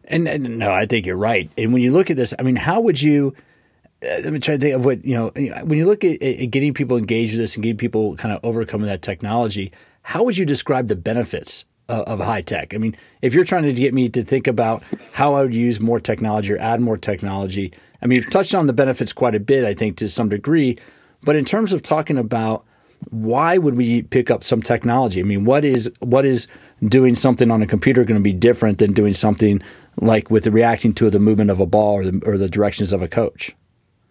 And, 0.05 0.27
and 0.27 0.57
no, 0.57 0.71
I 0.71 0.85
think 0.85 1.05
you're 1.05 1.15
right. 1.15 1.51
And 1.57 1.71
when 1.71 1.81
you 1.81 1.93
look 1.93 2.09
at 2.09 2.17
this, 2.17 2.33
I 2.37 2.41
mean, 2.41 2.55
how 2.55 2.81
would 2.81 3.01
you? 3.01 3.35
Uh, 4.01 4.21
let 4.23 4.33
me 4.33 4.39
try 4.39 4.55
to 4.55 4.59
think 4.59 4.75
of 4.75 4.85
what 4.85 5.05
you 5.05 5.15
know. 5.15 5.31
When 5.63 5.77
you 5.77 5.85
look 5.85 6.03
at, 6.03 6.21
at 6.21 6.49
getting 6.51 6.73
people 6.73 6.97
engaged 6.97 7.33
with 7.33 7.41
this 7.41 7.55
and 7.55 7.63
getting 7.63 7.77
people 7.77 8.15
kind 8.15 8.33
of 8.33 8.43
overcoming 8.43 8.87
that 8.87 9.01
technology, 9.01 9.71
how 10.01 10.23
would 10.23 10.37
you 10.37 10.45
describe 10.45 10.87
the 10.87 10.95
benefits 10.95 11.65
of, 11.87 12.01
of 12.05 12.19
high 12.19 12.41
tech? 12.41 12.73
I 12.73 12.77
mean, 12.77 12.95
if 13.21 13.33
you're 13.33 13.45
trying 13.45 13.63
to 13.63 13.73
get 13.73 13.93
me 13.93 14.09
to 14.09 14.23
think 14.23 14.47
about 14.47 14.83
how 15.11 15.35
I 15.35 15.43
would 15.43 15.53
use 15.53 15.79
more 15.79 15.99
technology 15.99 16.53
or 16.53 16.57
add 16.57 16.81
more 16.81 16.97
technology, 16.97 17.73
I 18.01 18.07
mean, 18.07 18.15
you've 18.15 18.29
touched 18.29 18.55
on 18.55 18.67
the 18.67 18.73
benefits 18.73 19.13
quite 19.13 19.35
a 19.35 19.39
bit, 19.39 19.65
I 19.65 19.73
think, 19.73 19.97
to 19.97 20.09
some 20.09 20.29
degree. 20.29 20.77
But 21.21 21.35
in 21.35 21.45
terms 21.45 21.73
of 21.73 21.83
talking 21.83 22.17
about 22.17 22.65
why 23.09 23.57
would 23.57 23.75
we 23.75 24.03
pick 24.03 24.29
up 24.29 24.43
some 24.43 24.61
technology? 24.61 25.19
I 25.19 25.23
mean, 25.23 25.45
what 25.45 25.65
is 25.65 25.91
what 25.99 26.25
is 26.25 26.47
doing 26.87 27.15
something 27.15 27.51
on 27.51 27.61
a 27.61 27.67
computer 27.67 28.03
going 28.03 28.19
to 28.19 28.23
be 28.23 28.33
different 28.33 28.77
than 28.77 28.93
doing 28.93 29.13
something 29.13 29.61
like 29.99 30.29
with 30.29 30.47
reacting 30.47 30.93
to 30.93 31.09
the 31.09 31.19
movement 31.19 31.49
of 31.49 31.59
a 31.59 31.65
ball 31.65 31.95
or 31.95 32.05
the, 32.05 32.21
or 32.25 32.37
the 32.37 32.49
directions 32.49 32.93
of 32.93 33.01
a 33.01 33.07
coach? 33.07 33.55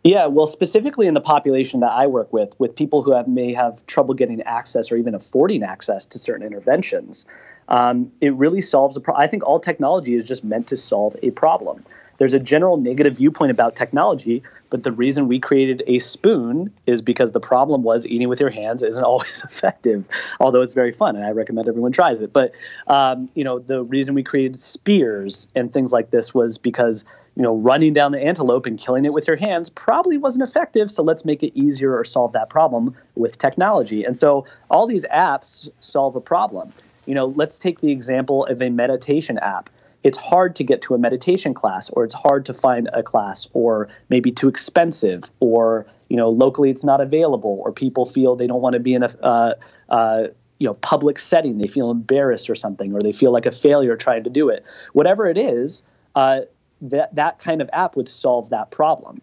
Yeah, 0.05 0.27
well, 0.27 0.47
specifically 0.47 1.07
in 1.07 1.15
the 1.15 1.21
population 1.21 1.81
that 1.81 1.93
I 1.93 2.07
work 2.07 2.33
with, 2.33 2.55
with 2.59 2.75
people 2.75 3.03
who 3.03 3.13
have, 3.13 3.27
may 3.27 3.53
have 3.53 3.85
trouble 3.87 4.15
getting 4.15 4.43
access 4.43 4.93
or 4.93 4.97
even 4.97 5.15
affording 5.15 5.63
access 5.63 6.07
to 6.07 6.19
certain 6.19 6.47
interventions, 6.47 7.27
um, 7.69 8.11
it 8.21 8.33
really 8.35 8.63
solves 8.63 8.97
a 8.97 9.01
problem. 9.01 9.23
I 9.23 9.27
think 9.27 9.45
all 9.45 9.59
technology 9.59 10.15
is 10.15 10.27
just 10.27 10.45
meant 10.45 10.69
to 10.69 10.77
solve 10.77 11.17
a 11.23 11.31
problem. 11.33 11.85
There's 12.19 12.35
a 12.35 12.39
general 12.39 12.77
negative 12.77 13.17
viewpoint 13.17 13.51
about 13.51 13.77
technology, 13.77 14.43
but 14.71 14.83
the 14.83 14.93
reason 14.93 15.29
we 15.29 15.39
created 15.39 15.83
a 15.87 15.99
spoon 16.01 16.73
is 16.87 17.01
because 17.01 17.33
the 17.33 17.41
problem 17.41 17.83
was 17.83 18.07
eating 18.07 18.29
with 18.29 18.41
your 18.41 18.51
hands 18.51 18.83
isn't 18.83 19.03
always 19.05 19.43
effective, 19.45 20.05
although 20.41 20.61
it's 20.61 20.75
very 20.75 20.93
fun 20.93 21.17
and 21.17 21.25
I 21.25 21.31
recommend 21.31 21.69
everyone 21.69 21.93
tries 21.93 22.21
it. 22.21 22.33
But 22.33 22.53
um, 22.87 23.31
you 23.35 23.45
know, 23.45 23.59
the 23.59 23.83
reason 23.83 24.15
we 24.15 24.23
created 24.23 24.61
spears 24.61 25.49
and 25.55 25.73
things 25.73 25.93
like 25.93 26.11
this 26.11 26.35
was 26.35 26.59
because 26.59 27.05
you 27.37 27.43
know 27.43 27.57
running 27.57 27.93
down 27.93 28.11
the 28.13 28.21
antelope 28.21 28.67
and 28.67 28.79
killing 28.79 29.05
it 29.05 29.13
with 29.13 29.29
your 29.29 29.37
hands 29.37 29.71
probably 29.71 30.19
wasn't 30.19 30.43
effective. 30.43 30.91
So 30.91 31.03
let's 31.03 31.25
make 31.25 31.43
it 31.43 31.57
easier 31.57 31.97
or 31.97 32.05
solve 32.05 32.33
that 32.33 32.51
problem 32.51 32.97
with 33.15 33.39
technology. 33.39 34.05
And 34.05 34.19
so 34.19 34.45
all 34.71 34.87
these 34.87 35.05
apps 35.05 35.69
solve 35.81 36.17
a 36.17 36.21
problem. 36.21 36.73
You 37.07 37.15
know, 37.15 37.27
let's 37.37 37.59
take 37.59 37.81
the 37.81 37.91
example 37.91 38.45
of 38.47 38.61
a 38.61 38.69
meditation 38.69 39.39
app 39.39 39.71
it's 40.05 40.19
hard 40.19 40.55
to 40.57 40.65
get 40.65 40.81
to 40.83 40.95
a 40.95 40.99
meditation 40.99 41.55
class 41.55 41.91
or 41.91 42.05
it's 42.05 42.15
hard 42.15 42.47
to 42.47 42.55
find 42.55 42.89
a 42.93 43.03
class 43.03 43.49
or 43.53 43.89
maybe 44.09 44.31
too 44.31 44.49
expensive 44.49 45.31
or 45.41 45.87
you 46.09 46.17
know 46.17 46.31
locally 46.31 46.71
it's 46.71 46.85
not 46.85 47.01
available 47.01 47.61
or 47.65 47.73
people 47.73 48.07
feel 48.07 48.37
they 48.37 48.47
don't 48.47 48.63
want 48.63 48.75
to 48.75 48.81
be 48.81 48.95
in 48.95 49.03
a 49.03 49.11
uh, 49.23 49.55
uh, 49.89 50.25
you 50.59 50.67
know 50.67 50.75
public 50.75 51.19
setting. 51.19 51.59
They 51.59 51.67
feel 51.67 51.91
embarrassed 51.91 52.49
or 52.49 52.55
something 52.55 52.93
or 52.93 53.01
they 53.01 53.13
feel 53.13 53.33
like 53.33 53.47
a 53.47 53.53
failure 53.53 53.97
trying 53.97 54.25
to 54.25 54.31
do 54.31 54.49
it. 54.49 54.65
Whatever 54.93 55.27
it 55.27 55.39
is 55.39 55.83
uh, 56.15 56.43
that 56.83 57.15
that 57.15 57.39
kind 57.39 57.61
of 57.61 57.69
app 57.73 57.97
would 57.97 58.09
solve 58.09 58.51
that 58.51 58.71
problem. 58.71 59.21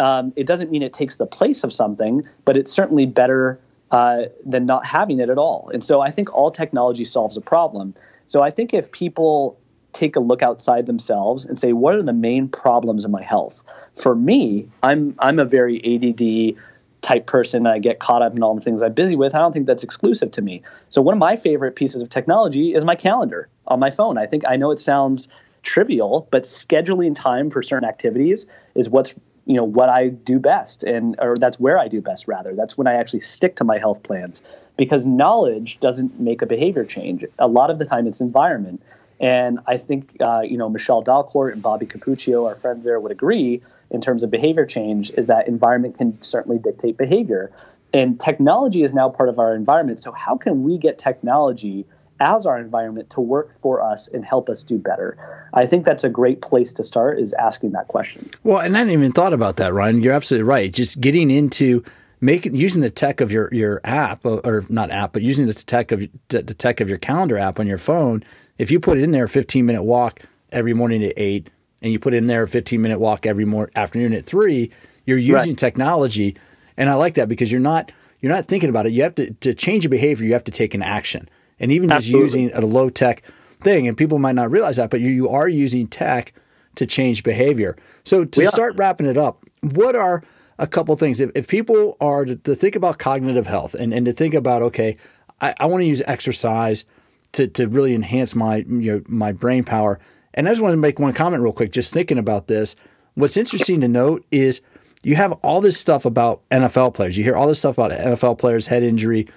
Um, 0.00 0.32
it 0.34 0.46
doesn't 0.46 0.72
mean 0.72 0.82
it 0.82 0.92
takes 0.92 1.16
the 1.16 1.26
place 1.26 1.62
of 1.62 1.72
something 1.72 2.26
but 2.44 2.56
it's 2.56 2.72
certainly 2.72 3.06
better 3.06 3.60
uh, 3.92 4.22
than 4.44 4.66
not 4.66 4.84
having 4.84 5.20
it 5.20 5.30
at 5.30 5.38
all. 5.38 5.70
And 5.72 5.84
so 5.84 6.00
i 6.00 6.10
think 6.10 6.32
all 6.34 6.50
technology 6.50 7.04
solves 7.04 7.36
a 7.36 7.40
problem. 7.40 7.94
So 8.26 8.42
i 8.42 8.50
think 8.50 8.74
if 8.74 8.90
people 8.90 9.58
take 9.94 10.16
a 10.16 10.20
look 10.20 10.42
outside 10.42 10.86
themselves 10.86 11.44
and 11.44 11.58
say, 11.58 11.72
what 11.72 11.94
are 11.94 12.02
the 12.02 12.12
main 12.12 12.48
problems 12.48 13.04
in 13.04 13.10
my 13.10 13.22
health? 13.22 13.60
For 13.96 14.14
me, 14.14 14.68
I'm 14.82 15.14
I'm 15.20 15.38
a 15.38 15.44
very 15.44 15.78
ADD 15.84 16.56
type 17.02 17.26
person. 17.26 17.66
I 17.66 17.78
get 17.78 18.00
caught 18.00 18.22
up 18.22 18.34
in 18.34 18.42
all 18.42 18.54
the 18.54 18.60
things 18.60 18.82
I'm 18.82 18.94
busy 18.94 19.14
with. 19.14 19.34
I 19.34 19.38
don't 19.38 19.52
think 19.52 19.66
that's 19.66 19.84
exclusive 19.84 20.30
to 20.32 20.42
me. 20.42 20.62
So 20.88 21.02
one 21.02 21.14
of 21.14 21.18
my 21.18 21.36
favorite 21.36 21.76
pieces 21.76 22.02
of 22.02 22.08
technology 22.08 22.74
is 22.74 22.84
my 22.84 22.94
calendar 22.96 23.48
on 23.66 23.78
my 23.78 23.90
phone. 23.90 24.18
I 24.18 24.26
think 24.26 24.42
I 24.48 24.56
know 24.56 24.70
it 24.70 24.80
sounds 24.80 25.28
trivial, 25.62 26.26
but 26.30 26.44
scheduling 26.44 27.14
time 27.14 27.50
for 27.50 27.62
certain 27.62 27.88
activities 27.88 28.46
is 28.74 28.88
what's 28.88 29.14
you 29.46 29.54
know 29.54 29.64
what 29.64 29.90
I 29.90 30.08
do 30.08 30.38
best 30.38 30.82
and 30.82 31.16
or 31.20 31.36
that's 31.36 31.60
where 31.60 31.78
I 31.78 31.88
do 31.88 32.00
best 32.00 32.26
rather. 32.26 32.54
That's 32.54 32.78
when 32.78 32.86
I 32.86 32.94
actually 32.94 33.20
stick 33.20 33.56
to 33.56 33.64
my 33.64 33.78
health 33.78 34.02
plans 34.02 34.42
because 34.76 35.04
knowledge 35.04 35.78
doesn't 35.80 36.18
make 36.18 36.40
a 36.42 36.46
behavior 36.46 36.84
change. 36.84 37.24
A 37.38 37.46
lot 37.48 37.70
of 37.70 37.78
the 37.78 37.84
time 37.84 38.06
it's 38.06 38.20
environment. 38.20 38.82
And 39.20 39.60
I 39.66 39.76
think 39.76 40.16
uh, 40.20 40.42
you 40.42 40.58
know 40.58 40.68
Michol 40.68 41.04
Dalcourt 41.04 41.52
and 41.52 41.62
Bobby 41.62 41.86
Cappuccio, 41.86 42.46
our 42.46 42.56
friends 42.56 42.84
there, 42.84 42.98
would 43.00 43.12
agree 43.12 43.62
in 43.90 44.00
terms 44.00 44.22
of 44.22 44.30
behavior 44.30 44.66
change 44.66 45.10
is 45.12 45.26
that 45.26 45.48
environment 45.48 45.98
can 45.98 46.20
certainly 46.20 46.58
dictate 46.58 46.96
behavior. 46.96 47.52
And 47.92 48.18
technology 48.18 48.82
is 48.82 48.92
now 48.92 49.08
part 49.08 49.28
of 49.28 49.38
our 49.38 49.54
environment. 49.54 50.00
So 50.00 50.10
how 50.10 50.36
can 50.36 50.64
we 50.64 50.78
get 50.78 50.98
technology 50.98 51.86
as 52.18 52.44
our 52.44 52.58
environment 52.58 53.10
to 53.10 53.20
work 53.20 53.56
for 53.60 53.80
us 53.80 54.08
and 54.08 54.24
help 54.24 54.48
us 54.48 54.64
do 54.64 54.78
better? 54.78 55.48
I 55.54 55.66
think 55.66 55.84
that's 55.84 56.02
a 56.02 56.08
great 56.08 56.42
place 56.42 56.72
to 56.74 56.84
start 56.84 57.20
is 57.20 57.32
asking 57.34 57.72
that 57.72 57.86
question. 57.86 58.28
Well, 58.42 58.58
and 58.58 58.74
I 58.74 58.80
hadn't 58.80 58.92
even 58.94 59.12
thought 59.12 59.32
about 59.32 59.56
that, 59.56 59.72
Ryan. 59.72 60.02
You're 60.02 60.12
absolutely 60.12 60.44
right. 60.44 60.72
Just 60.72 61.00
getting 61.00 61.30
into 61.30 61.84
making 62.20 62.54
using 62.56 62.80
the 62.80 62.90
tech 62.90 63.20
of 63.20 63.30
your 63.30 63.48
your 63.52 63.80
app 63.84 64.24
or 64.24 64.64
not 64.68 64.90
app, 64.90 65.12
but 65.12 65.22
using 65.22 65.46
the 65.46 65.54
tech 65.54 65.92
of 65.92 66.02
the 66.28 66.42
tech 66.42 66.80
of 66.80 66.88
your 66.88 66.98
calendar 66.98 67.38
app 67.38 67.60
on 67.60 67.68
your 67.68 67.78
phone 67.78 68.24
if 68.58 68.70
you 68.70 68.80
put 68.80 68.98
in 68.98 69.10
there 69.10 69.24
a 69.24 69.28
15 69.28 69.64
minute 69.64 69.82
walk 69.82 70.20
every 70.52 70.74
morning 70.74 71.02
at 71.04 71.12
eight, 71.16 71.50
and 71.82 71.92
you 71.92 71.98
put 71.98 72.14
in 72.14 72.26
there 72.26 72.44
a 72.44 72.48
15 72.48 72.80
minute 72.80 72.98
walk 72.98 73.26
every 73.26 73.44
more 73.44 73.70
afternoon 73.76 74.14
at 74.14 74.24
three, 74.24 74.70
you're 75.04 75.18
using 75.18 75.50
right. 75.50 75.58
technology. 75.58 76.36
And 76.76 76.88
I 76.88 76.94
like 76.94 77.14
that 77.14 77.28
because 77.28 77.52
you're 77.52 77.60
not 77.60 77.92
you're 78.20 78.32
not 78.32 78.46
thinking 78.46 78.70
about 78.70 78.86
it. 78.86 78.92
You 78.92 79.02
have 79.02 79.14
to 79.16 79.32
to 79.34 79.54
change 79.54 79.84
a 79.84 79.88
behavior. 79.88 80.26
You 80.26 80.32
have 80.32 80.44
to 80.44 80.50
take 80.50 80.74
an 80.74 80.82
action. 80.82 81.28
And 81.60 81.70
even 81.70 81.92
Absolutely. 81.92 82.26
just 82.26 82.36
using 82.36 82.54
a 82.54 82.66
low 82.66 82.90
tech 82.90 83.22
thing, 83.60 83.86
and 83.86 83.96
people 83.96 84.18
might 84.18 84.34
not 84.34 84.50
realize 84.50 84.76
that, 84.76 84.90
but 84.90 85.00
you, 85.00 85.08
you 85.08 85.28
are 85.28 85.48
using 85.48 85.86
tech 85.86 86.32
to 86.74 86.86
change 86.86 87.22
behavior. 87.22 87.76
So 88.02 88.24
to 88.24 88.48
start 88.48 88.76
wrapping 88.76 89.06
it 89.06 89.16
up, 89.16 89.44
what 89.60 89.94
are 89.94 90.22
a 90.58 90.66
couple 90.66 90.96
things 90.96 91.20
if, 91.20 91.30
if 91.34 91.46
people 91.46 91.96
are 92.00 92.24
to, 92.24 92.36
to, 92.36 92.54
think 92.54 92.76
about 92.76 92.98
cognitive 92.98 93.46
health 93.46 93.74
and, 93.74 93.92
and 93.92 94.06
to 94.06 94.12
think 94.12 94.34
about 94.34 94.62
okay, 94.62 94.96
I, 95.40 95.54
I 95.60 95.66
want 95.66 95.82
to 95.82 95.86
use 95.86 96.02
exercise 96.06 96.86
to 97.34 97.48
to 97.48 97.68
really 97.68 97.94
enhance 97.94 98.34
my 98.34 98.58
you 98.68 98.92
know 98.92 99.02
my 99.06 99.32
brain 99.32 99.64
power. 99.64 99.98
And 100.32 100.48
I 100.48 100.50
just 100.50 100.62
want 100.62 100.72
to 100.72 100.78
make 100.78 100.98
one 100.98 101.12
comment 101.12 101.42
real 101.42 101.52
quick, 101.52 101.70
just 101.70 101.92
thinking 101.92 102.18
about 102.18 102.48
this. 102.48 102.74
What's 103.14 103.36
interesting 103.36 103.80
to 103.82 103.88
note 103.88 104.24
is 104.32 104.62
you 105.04 105.14
have 105.16 105.32
all 105.42 105.60
this 105.60 105.78
stuff 105.78 106.04
about 106.04 106.42
NFL 106.50 106.94
players. 106.94 107.16
You 107.16 107.22
hear 107.22 107.36
all 107.36 107.46
this 107.46 107.60
stuff 107.60 107.78
about 107.78 107.92
NFL 107.92 108.38
players 108.38 108.66
head 108.66 108.82
injury. 108.82 109.28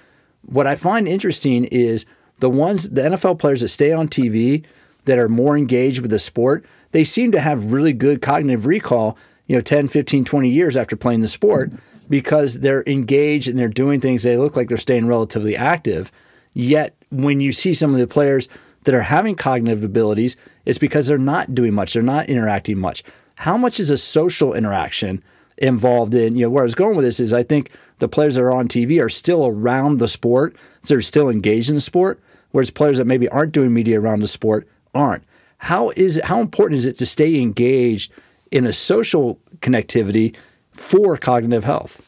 What 0.42 0.66
I 0.66 0.74
find 0.74 1.06
interesting 1.06 1.64
is 1.66 2.06
the 2.40 2.50
ones 2.50 2.90
the 2.90 3.02
NFL 3.02 3.38
players 3.38 3.60
that 3.60 3.68
stay 3.68 3.92
on 3.92 4.08
TV 4.08 4.64
that 5.04 5.18
are 5.18 5.28
more 5.28 5.56
engaged 5.56 6.00
with 6.00 6.10
the 6.10 6.18
sport, 6.18 6.64
they 6.90 7.04
seem 7.04 7.32
to 7.32 7.40
have 7.40 7.72
really 7.72 7.92
good 7.92 8.22
cognitive 8.22 8.66
recall, 8.66 9.16
you 9.46 9.56
know, 9.56 9.62
10, 9.62 9.88
15, 9.88 10.24
20 10.24 10.48
years 10.48 10.76
after 10.76 10.96
playing 10.96 11.20
the 11.20 11.28
sport 11.28 11.72
because 12.08 12.60
they're 12.60 12.84
engaged 12.86 13.48
and 13.48 13.58
they're 13.58 13.68
doing 13.68 14.00
things 14.00 14.22
they 14.22 14.36
look 14.36 14.56
like 14.56 14.68
they're 14.68 14.76
staying 14.76 15.06
relatively 15.06 15.56
active. 15.56 16.10
Yet 16.54 16.97
when 17.10 17.40
you 17.40 17.52
see 17.52 17.74
some 17.74 17.92
of 17.92 17.98
the 17.98 18.06
players 18.06 18.48
that 18.84 18.94
are 18.94 19.02
having 19.02 19.34
cognitive 19.34 19.84
abilities, 19.84 20.36
it's 20.64 20.78
because 20.78 21.06
they're 21.06 21.18
not 21.18 21.54
doing 21.54 21.74
much, 21.74 21.92
they're 21.92 22.02
not 22.02 22.28
interacting 22.28 22.78
much. 22.78 23.02
How 23.36 23.56
much 23.56 23.78
is 23.78 23.90
a 23.90 23.96
social 23.96 24.54
interaction 24.54 25.22
involved 25.56 26.14
in, 26.14 26.36
you 26.36 26.42
know, 26.42 26.50
where 26.50 26.62
I 26.62 26.64
was 26.64 26.74
going 26.74 26.96
with 26.96 27.04
this 27.04 27.20
is 27.20 27.32
I 27.32 27.42
think 27.42 27.70
the 27.98 28.08
players 28.08 28.36
that 28.36 28.42
are 28.42 28.52
on 28.52 28.68
TV 28.68 29.02
are 29.02 29.08
still 29.08 29.46
around 29.46 29.98
the 29.98 30.08
sport, 30.08 30.56
so 30.82 30.94
they're 30.94 31.02
still 31.02 31.28
engaged 31.28 31.68
in 31.68 31.74
the 31.74 31.80
sport, 31.80 32.20
whereas 32.50 32.70
players 32.70 32.98
that 32.98 33.06
maybe 33.06 33.28
aren't 33.28 33.52
doing 33.52 33.72
media 33.72 34.00
around 34.00 34.20
the 34.20 34.28
sport 34.28 34.68
aren't. 34.94 35.24
How 35.58 35.90
is 35.90 36.18
it, 36.18 36.26
how 36.26 36.40
important 36.40 36.78
is 36.78 36.86
it 36.86 36.98
to 36.98 37.06
stay 37.06 37.40
engaged 37.40 38.12
in 38.50 38.66
a 38.66 38.72
social 38.72 39.40
connectivity 39.60 40.36
for 40.72 41.16
cognitive 41.16 41.64
health? 41.64 42.07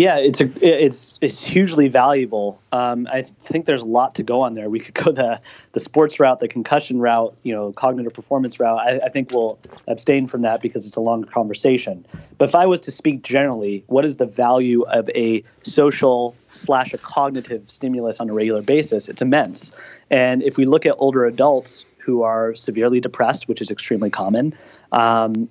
Yeah, 0.00 0.16
it's 0.16 0.40
a 0.40 0.48
it's 0.62 1.18
it's 1.20 1.44
hugely 1.44 1.88
valuable. 1.88 2.58
Um, 2.72 3.06
I 3.12 3.20
think 3.20 3.66
there's 3.66 3.82
a 3.82 3.92
lot 4.00 4.14
to 4.14 4.22
go 4.22 4.40
on 4.40 4.54
there. 4.54 4.70
We 4.70 4.80
could 4.80 4.94
go 4.94 5.12
the 5.12 5.42
the 5.72 5.80
sports 5.80 6.18
route, 6.18 6.40
the 6.40 6.48
concussion 6.48 7.00
route, 7.00 7.36
you 7.42 7.52
know, 7.52 7.70
cognitive 7.72 8.14
performance 8.14 8.58
route. 8.58 8.78
I, 8.78 9.00
I 9.04 9.08
think 9.10 9.30
we'll 9.30 9.58
abstain 9.86 10.26
from 10.26 10.40
that 10.40 10.62
because 10.62 10.86
it's 10.86 10.96
a 10.96 11.02
longer 11.02 11.26
conversation. 11.26 12.06
But 12.38 12.48
if 12.48 12.54
I 12.54 12.64
was 12.64 12.80
to 12.80 12.90
speak 12.90 13.22
generally, 13.22 13.84
what 13.88 14.06
is 14.06 14.16
the 14.16 14.24
value 14.24 14.84
of 14.84 15.10
a 15.14 15.44
social 15.64 16.34
slash 16.54 16.94
a 16.94 16.98
cognitive 16.98 17.70
stimulus 17.70 18.20
on 18.20 18.30
a 18.30 18.32
regular 18.32 18.62
basis? 18.62 19.06
It's 19.06 19.20
immense. 19.20 19.70
And 20.08 20.42
if 20.42 20.56
we 20.56 20.64
look 20.64 20.86
at 20.86 20.94
older 20.96 21.26
adults 21.26 21.84
who 21.98 22.22
are 22.22 22.54
severely 22.54 23.02
depressed, 23.02 23.48
which 23.48 23.60
is 23.60 23.70
extremely 23.70 24.08
common, 24.08 24.54
um, 24.92 25.50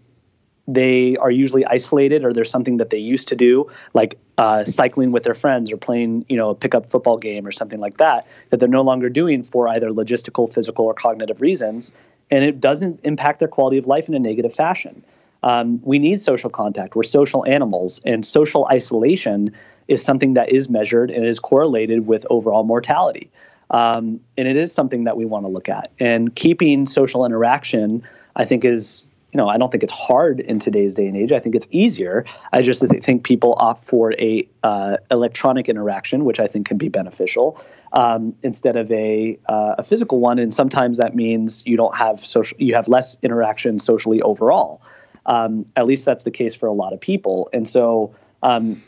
they 0.73 1.17
are 1.17 1.31
usually 1.31 1.65
isolated 1.65 2.23
or 2.23 2.31
there's 2.31 2.49
something 2.49 2.77
that 2.77 2.89
they 2.89 2.97
used 2.97 3.27
to 3.27 3.35
do 3.35 3.67
like 3.93 4.17
uh, 4.37 4.63
cycling 4.63 5.11
with 5.11 5.23
their 5.23 5.33
friends 5.33 5.71
or 5.71 5.77
playing 5.77 6.25
you 6.29 6.37
know 6.37 6.49
a 6.51 6.55
pickup 6.55 6.85
football 6.85 7.17
game 7.17 7.45
or 7.45 7.51
something 7.51 7.79
like 7.79 7.97
that 7.97 8.27
that 8.49 8.59
they're 8.59 8.69
no 8.69 8.81
longer 8.81 9.09
doing 9.09 9.43
for 9.43 9.67
either 9.67 9.89
logistical 9.89 10.51
physical 10.51 10.85
or 10.85 10.93
cognitive 10.93 11.41
reasons. 11.41 11.91
And 12.31 12.43
it 12.43 12.61
doesn't 12.61 12.99
impact 13.03 13.39
their 13.39 13.47
quality 13.47 13.77
of 13.77 13.87
life 13.87 14.07
in 14.07 14.13
a 14.13 14.19
negative 14.19 14.53
fashion. 14.53 15.03
Um, 15.41 15.81
we 15.83 15.97
need 15.97 16.21
social 16.21 16.49
contact. 16.49 16.95
We're 16.95 17.03
social 17.03 17.45
animals 17.45 17.99
and 18.05 18.23
social 18.25 18.67
isolation 18.71 19.51
is 19.87 20.03
something 20.03 20.35
that 20.35 20.51
is 20.51 20.69
measured 20.69 21.09
and 21.09 21.25
is 21.25 21.39
correlated 21.39 22.05
with 22.05 22.27
overall 22.29 22.63
mortality. 22.63 23.31
Um, 23.71 24.19
and 24.37 24.47
it 24.47 24.57
is 24.57 24.71
something 24.71 25.05
that 25.05 25.17
we 25.17 25.25
want 25.25 25.45
to 25.45 25.51
look 25.51 25.69
at. 25.69 25.91
And 25.99 26.35
keeping 26.35 26.85
social 26.85 27.25
interaction 27.25 28.03
i 28.35 28.45
think 28.45 28.63
is 28.63 29.07
you 29.31 29.37
know, 29.37 29.47
I 29.47 29.57
don't 29.57 29.71
think 29.71 29.83
it's 29.83 29.93
hard 29.93 30.39
in 30.39 30.59
today's 30.59 30.95
day 30.95 31.05
and 31.05 31.15
age. 31.15 31.31
I 31.31 31.39
think 31.39 31.53
it's 31.53 31.67
easier. 31.69 32.25
I 32.51 32.61
just 32.61 32.81
think 32.81 33.23
people 33.23 33.55
opt 33.59 33.83
for 33.83 34.13
a 34.13 34.47
uh, 34.63 34.97
electronic 35.11 35.69
interaction, 35.69 36.25
which 36.25 36.39
I 36.39 36.47
think 36.47 36.67
can 36.67 36.77
be 36.77 36.89
beneficial, 36.89 37.63
um, 37.93 38.33
instead 38.41 38.75
of 38.75 38.91
a 38.91 39.37
uh, 39.47 39.75
a 39.77 39.83
physical 39.83 40.19
one. 40.19 40.39
And 40.39 40.53
sometimes 40.53 40.97
that 40.97 41.15
means 41.15 41.63
you 41.65 41.77
don't 41.77 41.95
have 41.95 42.19
social, 42.19 42.57
you 42.59 42.73
have 42.73 42.87
less 42.87 43.17
interaction 43.21 43.77
socially 43.77 44.21
overall. 44.21 44.81
Um, 45.27 45.65
at 45.75 45.85
least 45.85 46.05
that's 46.05 46.23
the 46.23 46.31
case 46.31 46.55
for 46.55 46.65
a 46.65 46.73
lot 46.73 46.91
of 46.91 46.99
people. 46.99 47.49
And 47.53 47.67
so, 47.67 48.15
um, 48.41 48.81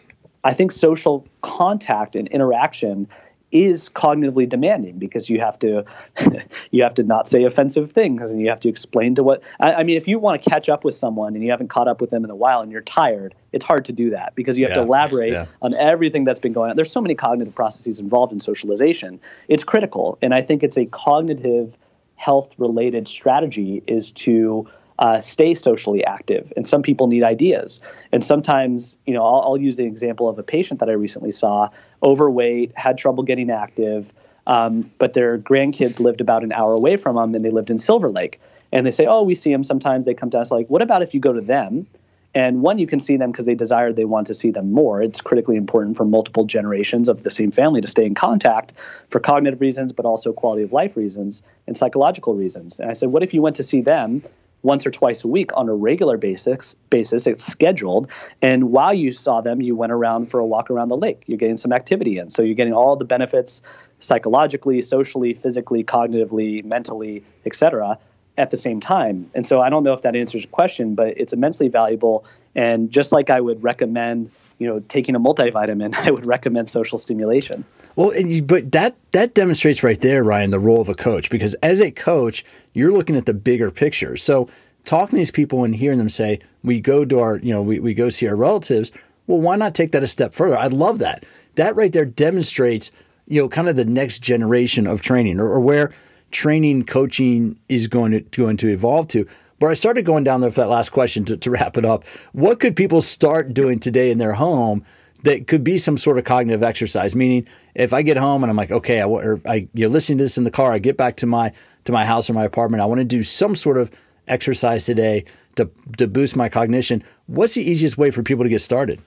I 0.43 0.53
think 0.53 0.71
social 0.71 1.27
contact 1.41 2.15
and 2.15 2.27
interaction 2.29 3.07
is 3.51 3.89
cognitively 3.89 4.47
demanding 4.47 4.97
because 4.97 5.29
you 5.29 5.39
have 5.39 5.59
to 5.59 5.83
you 6.71 6.83
have 6.83 6.93
to 6.93 7.03
not 7.03 7.27
say 7.27 7.43
offensive 7.43 7.91
things 7.91 8.31
and 8.31 8.39
you 8.41 8.49
have 8.49 8.59
to 8.59 8.69
explain 8.69 9.15
to 9.15 9.23
what 9.23 9.43
I, 9.59 9.73
I, 9.73 9.83
mean 9.83 9.97
if 9.97 10.07
you 10.07 10.19
want 10.19 10.41
to 10.41 10.49
catch 10.49 10.69
up 10.69 10.83
with 10.83 10.93
someone 10.93 11.35
and 11.35 11.43
you 11.43 11.51
haven't 11.51 11.67
caught 11.67 11.87
up 11.87 11.99
with 11.99 12.09
them 12.09 12.23
in 12.23 12.29
a 12.29 12.35
while 12.35 12.61
and 12.61 12.71
you're 12.71 12.81
tired 12.81 13.35
it's 13.51 13.65
hard 13.65 13.85
to 13.85 13.93
do 13.93 14.11
that 14.11 14.33
because 14.35 14.57
you 14.57 14.65
have 14.65 14.71
yeah, 14.71 14.81
to 14.81 14.83
elaborate 14.83 15.33
yeah. 15.33 15.45
on 15.61 15.73
everything 15.73 16.23
that's 16.23 16.39
been 16.39 16.53
going 16.53 16.69
on. 16.69 16.75
There's 16.77 16.91
so 16.91 17.01
many 17.01 17.15
cognitive 17.15 17.53
processes 17.53 17.99
involved 17.99 18.31
in 18.31 18.39
socialization. 18.39 19.19
It's 19.49 19.63
critical. 19.63 20.17
And 20.21 20.33
i 20.33 20.41
think 20.41 20.63
it's 20.63 20.77
a 20.77 20.85
cognitive 20.85 21.75
health 22.15 22.53
related 22.57 23.07
strategy 23.07 23.83
is 23.87 24.11
to 24.11 24.67
uh, 25.01 25.19
stay 25.19 25.55
socially 25.55 26.05
active. 26.05 26.53
And 26.55 26.65
some 26.65 26.83
people 26.83 27.07
need 27.07 27.23
ideas. 27.23 27.79
And 28.11 28.23
sometimes, 28.23 28.97
you 29.07 29.15
know, 29.15 29.23
I'll, 29.23 29.41
I'll, 29.41 29.57
use 29.57 29.77
the 29.77 29.85
example 29.85 30.29
of 30.29 30.37
a 30.37 30.43
patient 30.43 30.79
that 30.79 30.89
I 30.89 30.93
recently 30.93 31.31
saw, 31.31 31.69
overweight, 32.03 32.71
had 32.75 32.99
trouble 32.99 33.23
getting 33.23 33.49
active, 33.49 34.13
um, 34.45 34.89
but 34.99 35.13
their 35.13 35.39
grandkids 35.39 35.99
lived 35.99 36.21
about 36.21 36.43
an 36.43 36.51
hour 36.51 36.73
away 36.73 36.97
from 36.97 37.15
them 37.15 37.33
and 37.33 37.43
they 37.43 37.49
lived 37.49 37.71
in 37.71 37.79
Silver 37.79 38.11
Lake. 38.11 38.39
And 38.71 38.85
they 38.85 38.91
say, 38.91 39.07
oh, 39.07 39.23
we 39.23 39.33
see 39.33 39.51
them 39.51 39.63
sometimes. 39.63 40.05
They 40.05 40.13
come 40.13 40.29
to 40.29 40.39
us 40.39 40.51
like, 40.51 40.67
what 40.67 40.83
about 40.83 41.01
if 41.01 41.15
you 41.15 41.19
go 41.19 41.33
to 41.33 41.41
them? 41.41 41.87
And 42.33 42.61
one, 42.61 42.77
you 42.77 42.87
can 42.87 42.99
see 42.99 43.17
them 43.17 43.31
because 43.31 43.45
they 43.45 43.55
desire, 43.55 43.91
they 43.91 44.05
want 44.05 44.27
to 44.27 44.33
see 44.35 44.51
them 44.51 44.71
more. 44.71 45.01
It's 45.01 45.19
critically 45.19 45.57
important 45.57 45.97
for 45.97 46.05
multiple 46.05 46.45
generations 46.45 47.09
of 47.09 47.23
the 47.23 47.29
same 47.29 47.51
family 47.51 47.81
to 47.81 47.87
stay 47.87 48.05
in 48.05 48.13
contact 48.13 48.73
for 49.09 49.19
cognitive 49.19 49.59
reasons, 49.61 49.91
but 49.91 50.05
also 50.05 50.31
quality 50.31 50.61
of 50.63 50.71
life 50.71 50.95
reasons 50.95 51.41
and 51.67 51.75
psychological 51.75 52.35
reasons. 52.35 52.79
And 52.79 52.89
I 52.89 52.93
said, 52.93 53.09
what 53.09 53.23
if 53.23 53.33
you 53.33 53.41
went 53.41 53.55
to 53.57 53.63
see 53.63 53.81
them 53.81 54.23
once 54.63 54.85
or 54.85 54.91
twice 54.91 55.23
a 55.23 55.27
week 55.27 55.51
on 55.55 55.67
a 55.69 55.73
regular 55.73 56.17
basis 56.17 56.75
basis 56.89 57.27
it's 57.27 57.43
scheduled. 57.43 58.09
And 58.41 58.71
while 58.71 58.93
you 58.93 59.11
saw 59.11 59.41
them 59.41 59.61
you 59.61 59.75
went 59.75 59.91
around 59.91 60.29
for 60.29 60.39
a 60.39 60.45
walk 60.45 60.69
around 60.69 60.89
the 60.89 60.97
lake. 60.97 61.23
You're 61.27 61.37
getting 61.37 61.57
some 61.57 61.73
activity 61.73 62.17
in. 62.17 62.29
So 62.29 62.41
you're 62.41 62.55
getting 62.55 62.73
all 62.73 62.95
the 62.95 63.05
benefits 63.05 63.61
psychologically 63.99 64.81
socially 64.81 65.33
physically 65.33 65.83
cognitively 65.83 66.63
mentally 66.65 67.23
etc 67.45 67.99
at 68.37 68.51
the 68.51 68.57
same 68.57 68.79
time 68.79 69.29
and 69.35 69.45
so 69.45 69.61
i 69.61 69.69
don't 69.69 69.83
know 69.83 69.93
if 69.93 70.01
that 70.01 70.15
answers 70.15 70.43
your 70.43 70.51
question 70.51 70.95
but 70.95 71.09
it's 71.17 71.33
immensely 71.33 71.67
valuable 71.67 72.25
and 72.55 72.89
just 72.89 73.11
like 73.11 73.29
i 73.29 73.41
would 73.41 73.61
recommend 73.61 74.29
you 74.57 74.67
know 74.67 74.79
taking 74.87 75.15
a 75.15 75.19
multivitamin 75.19 75.93
i 76.05 76.11
would 76.11 76.25
recommend 76.25 76.69
social 76.69 76.97
stimulation 76.97 77.65
well, 77.95 78.15
you, 78.15 78.41
but 78.41 78.71
that 78.71 78.95
that 79.11 79.33
demonstrates 79.33 79.83
right 79.83 79.99
there, 79.99 80.23
Ryan, 80.23 80.51
the 80.51 80.59
role 80.59 80.81
of 80.81 80.89
a 80.89 80.93
coach. 80.93 81.29
Because 81.29 81.55
as 81.55 81.81
a 81.81 81.91
coach, 81.91 82.45
you're 82.73 82.91
looking 82.91 83.17
at 83.17 83.25
the 83.25 83.33
bigger 83.33 83.69
picture. 83.71 84.15
So 84.15 84.49
talking 84.85 85.11
to 85.11 85.15
these 85.17 85.31
people 85.31 85.63
and 85.63 85.75
hearing 85.75 85.97
them 85.97 86.09
say, 86.09 86.39
"We 86.63 86.79
go 86.79 87.03
to 87.05 87.19
our, 87.19 87.37
you 87.37 87.53
know, 87.53 87.61
we, 87.61 87.79
we 87.79 87.93
go 87.93 88.09
see 88.09 88.27
our 88.27 88.35
relatives." 88.35 88.91
Well, 89.27 89.39
why 89.39 89.55
not 89.55 89.75
take 89.75 89.91
that 89.91 90.03
a 90.03 90.07
step 90.07 90.33
further? 90.33 90.57
I 90.57 90.67
love 90.67 90.99
that. 90.99 91.25
That 91.55 91.75
right 91.75 91.91
there 91.91 92.05
demonstrates, 92.05 92.91
you 93.27 93.41
know, 93.41 93.49
kind 93.49 93.69
of 93.69 93.75
the 93.75 93.85
next 93.85 94.19
generation 94.19 94.87
of 94.87 95.01
training, 95.01 95.39
or, 95.39 95.47
or 95.47 95.59
where 95.59 95.93
training 96.31 96.85
coaching 96.85 97.59
is 97.69 97.87
going 97.87 98.11
to 98.11 98.21
going 98.21 98.57
to 98.57 98.67
evolve 98.67 99.07
to. 99.09 99.27
But 99.59 99.69
I 99.69 99.73
started 99.75 100.05
going 100.05 100.23
down 100.23 100.41
there 100.41 100.49
for 100.49 100.61
that 100.61 100.69
last 100.69 100.89
question 100.89 101.23
to, 101.25 101.37
to 101.37 101.51
wrap 101.51 101.77
it 101.77 101.85
up. 101.85 102.07
What 102.31 102.59
could 102.59 102.75
people 102.75 102.99
start 103.01 103.53
doing 103.53 103.79
today 103.79 104.09
in 104.09 104.17
their 104.17 104.33
home 104.33 104.83
that 105.23 105.47
could 105.47 105.63
be 105.63 105.77
some 105.77 105.97
sort 105.97 106.17
of 106.17 106.23
cognitive 106.23 106.63
exercise. 106.63 107.15
Meaning, 107.15 107.47
if 107.75 107.93
I 107.93 108.01
get 108.01 108.17
home 108.17 108.43
and 108.43 108.49
I'm 108.49 108.57
like, 108.57 108.71
okay, 108.71 109.01
I, 109.01 109.05
or 109.05 109.39
I 109.45 109.67
you're 109.73 109.89
listening 109.89 110.17
to 110.19 110.23
this 110.23 110.37
in 110.37 110.43
the 110.43 110.51
car, 110.51 110.71
I 110.71 110.79
get 110.79 110.97
back 110.97 111.17
to 111.17 111.25
my 111.25 111.51
to 111.85 111.91
my 111.91 112.05
house 112.05 112.29
or 112.29 112.33
my 112.33 112.43
apartment, 112.43 112.81
I 112.81 112.85
want 112.85 112.99
to 112.99 113.05
do 113.05 113.23
some 113.23 113.55
sort 113.55 113.77
of 113.77 113.91
exercise 114.27 114.85
today 114.85 115.25
to 115.55 115.69
to 115.97 116.07
boost 116.07 116.35
my 116.35 116.49
cognition. 116.49 117.03
What's 117.27 117.53
the 117.53 117.63
easiest 117.63 117.97
way 117.97 118.11
for 118.11 118.23
people 118.23 118.43
to 118.43 118.49
get 118.49 118.61
started? 118.61 119.01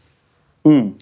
Mm. 0.64 1.01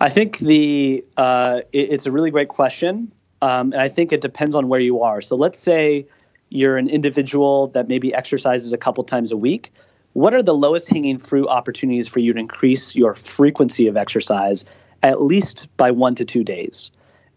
I 0.00 0.08
think 0.08 0.38
the 0.38 1.04
uh, 1.16 1.62
it, 1.72 1.92
it's 1.92 2.06
a 2.06 2.12
really 2.12 2.30
great 2.30 2.48
question, 2.48 3.12
um, 3.42 3.72
and 3.72 3.82
I 3.82 3.88
think 3.90 4.12
it 4.12 4.22
depends 4.22 4.54
on 4.54 4.68
where 4.68 4.80
you 4.80 5.02
are. 5.02 5.20
So 5.20 5.36
let's 5.36 5.58
say 5.58 6.06
you're 6.48 6.78
an 6.78 6.88
individual 6.88 7.68
that 7.68 7.88
maybe 7.88 8.14
exercises 8.14 8.72
a 8.72 8.78
couple 8.78 9.04
times 9.04 9.32
a 9.32 9.36
week 9.36 9.72
what 10.12 10.34
are 10.34 10.42
the 10.42 10.54
lowest 10.54 10.88
hanging 10.88 11.18
fruit 11.18 11.48
opportunities 11.48 12.06
for 12.06 12.18
you 12.18 12.32
to 12.32 12.38
increase 12.38 12.94
your 12.94 13.14
frequency 13.14 13.86
of 13.86 13.96
exercise 13.96 14.64
at 15.02 15.22
least 15.22 15.66
by 15.76 15.90
one 15.90 16.14
to 16.16 16.24
two 16.24 16.44
days? 16.44 16.90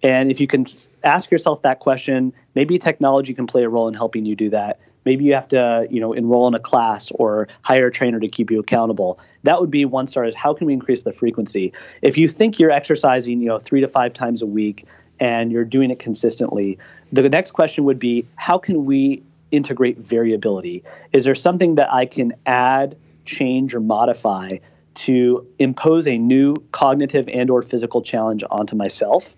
And 0.03 0.29
if 0.29 0.39
you 0.39 0.47
can 0.47 0.65
ask 1.03 1.31
yourself 1.31 1.61
that 1.61 1.79
question, 1.79 2.33
maybe 2.53 2.77
technology 2.77 3.33
can 3.33 3.47
play 3.47 3.63
a 3.63 3.69
role 3.69 3.87
in 3.87 3.93
helping 3.93 4.25
you 4.25 4.35
do 4.35 4.49
that. 4.49 4.79
Maybe 5.05 5.23
you 5.23 5.33
have 5.35 5.47
to, 5.49 5.87
you 5.89 6.01
know, 6.01 6.13
enroll 6.13 6.47
in 6.47 6.55
a 6.55 6.59
class 6.59 7.11
or 7.11 7.47
hire 7.61 7.87
a 7.87 7.91
trainer 7.91 8.19
to 8.19 8.27
keep 8.27 8.49
you 8.49 8.59
accountable. 8.59 9.19
That 9.43 9.61
would 9.61 9.69
be 9.69 9.85
one 9.85 10.07
start 10.07 10.27
is 10.27 10.35
how 10.35 10.53
can 10.53 10.67
we 10.67 10.73
increase 10.73 11.03
the 11.03 11.13
frequency? 11.13 11.71
If 12.01 12.17
you 12.17 12.27
think 12.27 12.59
you're 12.59 12.71
exercising, 12.71 13.39
you 13.39 13.47
know, 13.47 13.59
three 13.59 13.81
to 13.81 13.87
five 13.87 14.13
times 14.13 14.41
a 14.41 14.47
week 14.47 14.85
and 15.19 15.51
you're 15.51 15.65
doing 15.65 15.91
it 15.91 15.99
consistently, 15.99 16.77
the 17.11 17.29
next 17.29 17.51
question 17.51 17.83
would 17.85 17.99
be 17.99 18.27
how 18.35 18.57
can 18.57 18.85
we 18.85 19.23
integrate 19.51 19.97
variability? 19.97 20.83
Is 21.13 21.23
there 21.23 21.35
something 21.35 21.75
that 21.75 21.93
I 21.93 22.05
can 22.05 22.33
add, 22.45 22.97
change, 23.25 23.73
or 23.73 23.79
modify 23.79 24.57
to 24.95 25.45
impose 25.59 26.07
a 26.07 26.17
new 26.17 26.55
cognitive 26.71 27.27
and 27.27 27.49
or 27.49 27.61
physical 27.61 28.01
challenge 28.01 28.43
onto 28.49 28.75
myself? 28.75 29.35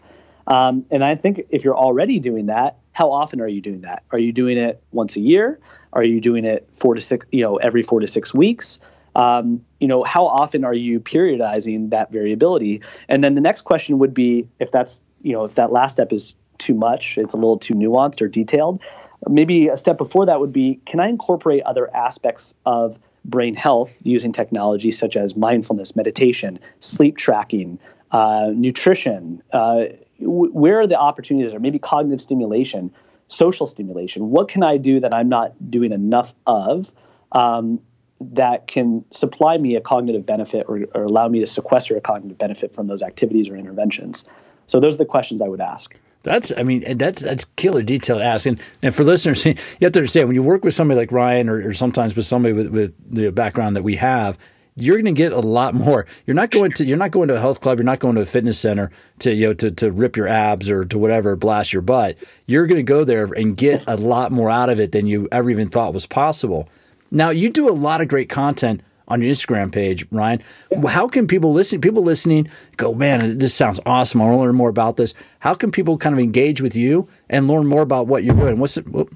Um, 0.48 0.86
and 0.90 1.04
I 1.04 1.16
think 1.16 1.42
if 1.50 1.64
you're 1.64 1.78
already 1.78 2.20
doing 2.20 2.46
that, 2.46 2.78
how 2.94 3.12
often 3.12 3.42
are 3.42 3.48
you 3.48 3.62
doing 3.62 3.82
that? 3.82 4.04
Are 4.12 4.20
you 4.20 4.32
doing 4.32 4.58
it 4.58 4.82
once 4.92 5.16
a 5.18 5.20
year? 5.20 5.60
Are 5.94 6.04
you 6.04 6.22
doing 6.22 6.46
it 6.46 6.68
four 6.72 6.96
to 6.96 7.02
six, 7.02 7.26
you 7.32 7.42
know, 7.42 7.58
every 7.58 7.84
four 7.84 8.00
to 8.00 8.08
six 8.08 8.34
weeks? 8.34 8.80
Um, 9.16 9.66
you 9.80 9.88
know, 9.88 10.04
how 10.04 10.26
often 10.26 10.64
are 10.64 10.74
you 10.74 11.00
periodizing 11.00 11.90
that 11.90 12.12
variability? 12.12 12.82
And 13.10 13.24
then 13.24 13.34
the 13.34 13.42
next 13.42 13.62
question 13.62 14.00
would 14.00 14.14
be 14.14 14.48
if 14.60 14.72
that's, 14.72 15.02
you 15.28 15.34
know, 15.34 15.44
if 15.44 15.56
that 15.56 15.72
last 15.72 15.92
step 15.92 16.14
is 16.14 16.36
too 16.58 16.74
much, 16.74 17.18
it's 17.18 17.34
a 17.34 17.38
little 17.38 17.60
too 17.60 17.74
nuanced 17.74 18.22
or 18.22 18.30
detailed, 18.30 18.82
maybe 19.28 19.68
a 19.68 19.76
step 19.76 19.98
before 19.98 20.26
that 20.26 20.40
would 20.40 20.54
be 20.54 20.80
can 20.86 21.00
I 21.00 21.10
incorporate 21.10 21.64
other 21.64 21.94
aspects 21.94 22.54
of 22.66 22.98
brain 23.26 23.56
health 23.56 23.96
using 24.04 24.32
technology 24.32 24.90
such 24.90 25.18
as 25.18 25.36
mindfulness, 25.36 25.96
meditation, 25.96 26.60
sleep 26.80 27.18
tracking, 27.18 27.78
uh, 28.12 28.52
nutrition? 28.54 29.42
Uh, 29.52 29.86
w- 30.22 30.52
where 30.54 30.80
are 30.80 30.88
the 30.88 30.98
opportunities, 30.98 31.54
or 31.54 31.60
maybe 31.60 31.78
cognitive 31.78 32.22
stimulation, 32.22 32.90
social 33.28 33.68
stimulation? 33.68 34.30
What 34.30 34.48
can 34.48 34.64
I 34.64 34.78
do 34.78 35.02
that 35.02 35.14
I'm 35.14 35.28
not 35.28 35.70
doing 35.70 35.92
enough 35.92 36.34
of? 36.46 36.90
Um, 37.34 37.82
that 38.20 38.68
can 38.68 39.06
supply 39.12 39.58
me 39.58 39.76
a 39.76 39.82
cognitive 39.82 40.26
benefit 40.26 40.66
or, 40.68 40.86
or 40.96 41.04
allow 41.04 41.28
me 41.28 41.40
to 41.40 41.46
sequester 41.46 41.96
a 41.96 42.02
cognitive 42.02 42.38
benefit 42.38 42.74
from 42.74 42.88
those 42.88 43.04
activities 43.04 43.48
or 43.48 43.56
interventions. 43.56 44.26
So, 44.68 44.80
those 44.80 44.96
are 44.96 45.00
the 45.00 45.06
questions 45.06 45.42
I 45.42 45.48
would 45.48 45.62
ask. 45.62 45.96
That's, 46.24 46.52
I 46.58 46.64
mean, 46.64 46.98
that's 46.98 47.22
that's 47.22 47.46
killer 47.56 47.82
detail 47.82 48.18
to 48.18 48.24
ask. 48.24 48.46
And, 48.46 48.60
and 48.84 48.94
for 48.94 49.04
listeners, 49.04 49.46
you 49.46 49.56
have 49.82 49.94
to 49.94 50.00
understand 50.00 50.28
when 50.28 50.36
you 50.36 50.44
work 50.44 50.64
with 50.66 50.74
somebody 50.74 51.00
like 51.00 51.12
Ryan, 51.12 51.48
or, 51.50 51.70
or 51.70 51.74
sometimes 51.74 52.16
with 52.16 52.26
somebody 52.26 52.54
with, 52.54 52.68
with 52.68 52.94
the 53.10 53.32
background 53.32 53.76
that 53.78 53.84
we 53.84 53.96
have, 53.96 54.38
you're 54.76 54.98
going 54.98 55.06
to 55.06 55.12
get 55.18 55.34
a 55.34 55.40
lot 55.40 55.74
more. 55.74 56.06
You're 56.26 56.36
not 56.36 56.52
going 56.52 56.72
to 56.74 56.86
you're 56.86 56.98
not 56.98 57.12
going 57.12 57.30
to 57.30 57.36
a 57.36 57.40
health 57.40 57.62
club. 57.62 57.80
You're 57.80 57.86
not 57.86 58.00
going 58.00 58.16
to 58.16 58.22
a 58.22 58.26
fitness 58.26 58.60
center 58.60 58.92
to 59.20 59.34
you 59.34 59.48
know 59.48 59.54
to 59.56 59.72
to 59.72 59.92
rip 59.92 60.16
your 60.16 60.28
abs 60.28 60.70
or 60.70 60.86
to 60.86 60.98
whatever 60.98 61.36
blast 61.36 61.74
your 61.74 61.82
butt. 61.82 62.18
You're 62.46 62.68
going 62.68 62.78
to 62.78 62.84
go 62.84 63.04
there 63.04 63.26
and 63.26 63.58
get 63.58 63.84
a 63.88 63.96
lot 63.96 64.32
more 64.32 64.50
out 64.50 64.70
of 64.70 64.80
it 64.80 64.92
than 64.92 65.08
you 65.08 65.28
ever 65.32 65.50
even 65.50 65.70
thought 65.70 65.94
was 65.94 66.06
possible. 66.06 66.70
Now 67.10 67.30
you 67.30 67.50
do 67.50 67.70
a 67.70 67.72
lot 67.72 68.02
of 68.02 68.08
great 68.08 68.30
content 68.30 68.82
on 69.08 69.22
your 69.22 69.32
Instagram 69.32 69.72
page, 69.72 70.06
Ryan. 70.12 70.44
How 70.88 71.08
can 71.08 71.28
people 71.28 71.54
listen? 71.54 71.82
People 71.82 72.04
listening 72.04 72.50
go, 72.76 72.94
man, 72.94 73.38
this 73.38 73.54
sounds 73.54 73.80
awesome. 73.86 74.22
I 74.22 74.26
want 74.26 74.38
to 74.38 74.42
learn 74.42 74.56
more 74.56 74.70
about 74.70 74.98
this. 74.98 75.14
How 75.40 75.54
can 75.54 75.72
people 75.72 75.98
kind 75.98 76.14
of 76.14 76.20
engage 76.20 76.62
with 76.62 76.76
you 76.76 77.08
and 77.30 77.48
learn 77.48 77.68
more 77.68 77.82
about 77.82 78.08
what 78.08 78.24
you're 78.24 78.36
doing? 78.36 78.60
What's 78.60 78.78
it? 78.78 78.88
Whoop. 78.90 79.16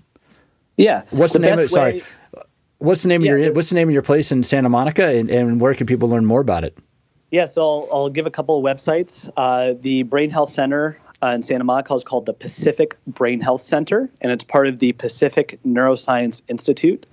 Yeah. 0.77 1.03
What's 1.11 1.33
the, 1.33 1.39
the 1.39 1.45
name 1.47 1.59
of? 1.59 1.69
Sorry. 1.69 2.03
What's 2.77 3.03
the 3.03 3.09
name 3.09 3.21
yeah, 3.21 3.33
of 3.33 3.39
your 3.39 3.53
What's 3.53 3.69
the 3.69 3.75
name 3.75 3.89
of 3.89 3.93
your 3.93 4.01
place 4.01 4.31
in 4.31 4.41
Santa 4.41 4.69
Monica, 4.69 5.05
and, 5.05 5.29
and 5.29 5.61
where 5.61 5.75
can 5.75 5.85
people 5.85 6.09
learn 6.09 6.25
more 6.25 6.41
about 6.41 6.63
it? 6.63 6.75
Yeah, 7.29 7.45
so 7.45 7.61
I'll, 7.61 7.89
I'll 7.91 8.09
give 8.09 8.25
a 8.25 8.31
couple 8.31 8.57
of 8.57 8.63
websites. 8.63 9.31
Uh, 9.37 9.73
the 9.79 10.03
Brain 10.03 10.31
Health 10.31 10.49
Center 10.49 10.99
uh, 11.21 11.27
in 11.27 11.43
Santa 11.43 11.63
Monica 11.63 11.93
is 11.93 12.03
called 12.03 12.25
the 12.25 12.33
Pacific 12.33 12.95
Brain 13.05 13.39
Health 13.39 13.61
Center, 13.61 14.09
and 14.19 14.31
it's 14.31 14.43
part 14.43 14.67
of 14.67 14.79
the 14.79 14.93
Pacific 14.93 15.59
Neuroscience 15.65 16.41
Institute 16.47 17.05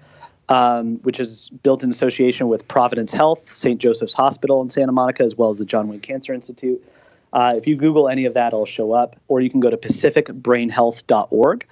um, 0.48 0.96
which 0.98 1.20
is 1.20 1.50
built 1.62 1.84
in 1.84 1.90
association 1.90 2.48
with 2.48 2.66
Providence 2.68 3.12
Health, 3.12 3.50
St. 3.50 3.80
Joseph's 3.80 4.14
Hospital 4.14 4.62
in 4.62 4.70
Santa 4.70 4.92
Monica, 4.92 5.22
as 5.22 5.36
well 5.36 5.50
as 5.50 5.58
the 5.58 5.64
John 5.64 5.88
Wayne 5.88 6.00
Cancer 6.00 6.32
Institute. 6.32 6.82
Uh, 7.32 7.54
if 7.56 7.66
you 7.66 7.76
Google 7.76 8.08
any 8.08 8.24
of 8.24 8.34
that, 8.34 8.48
it'll 8.48 8.64
show 8.64 8.92
up, 8.92 9.16
or 9.28 9.40
you 9.40 9.50
can 9.50 9.60
go 9.60 9.68
to 9.68 9.76
pacificbrainhealth.org. 9.76 11.66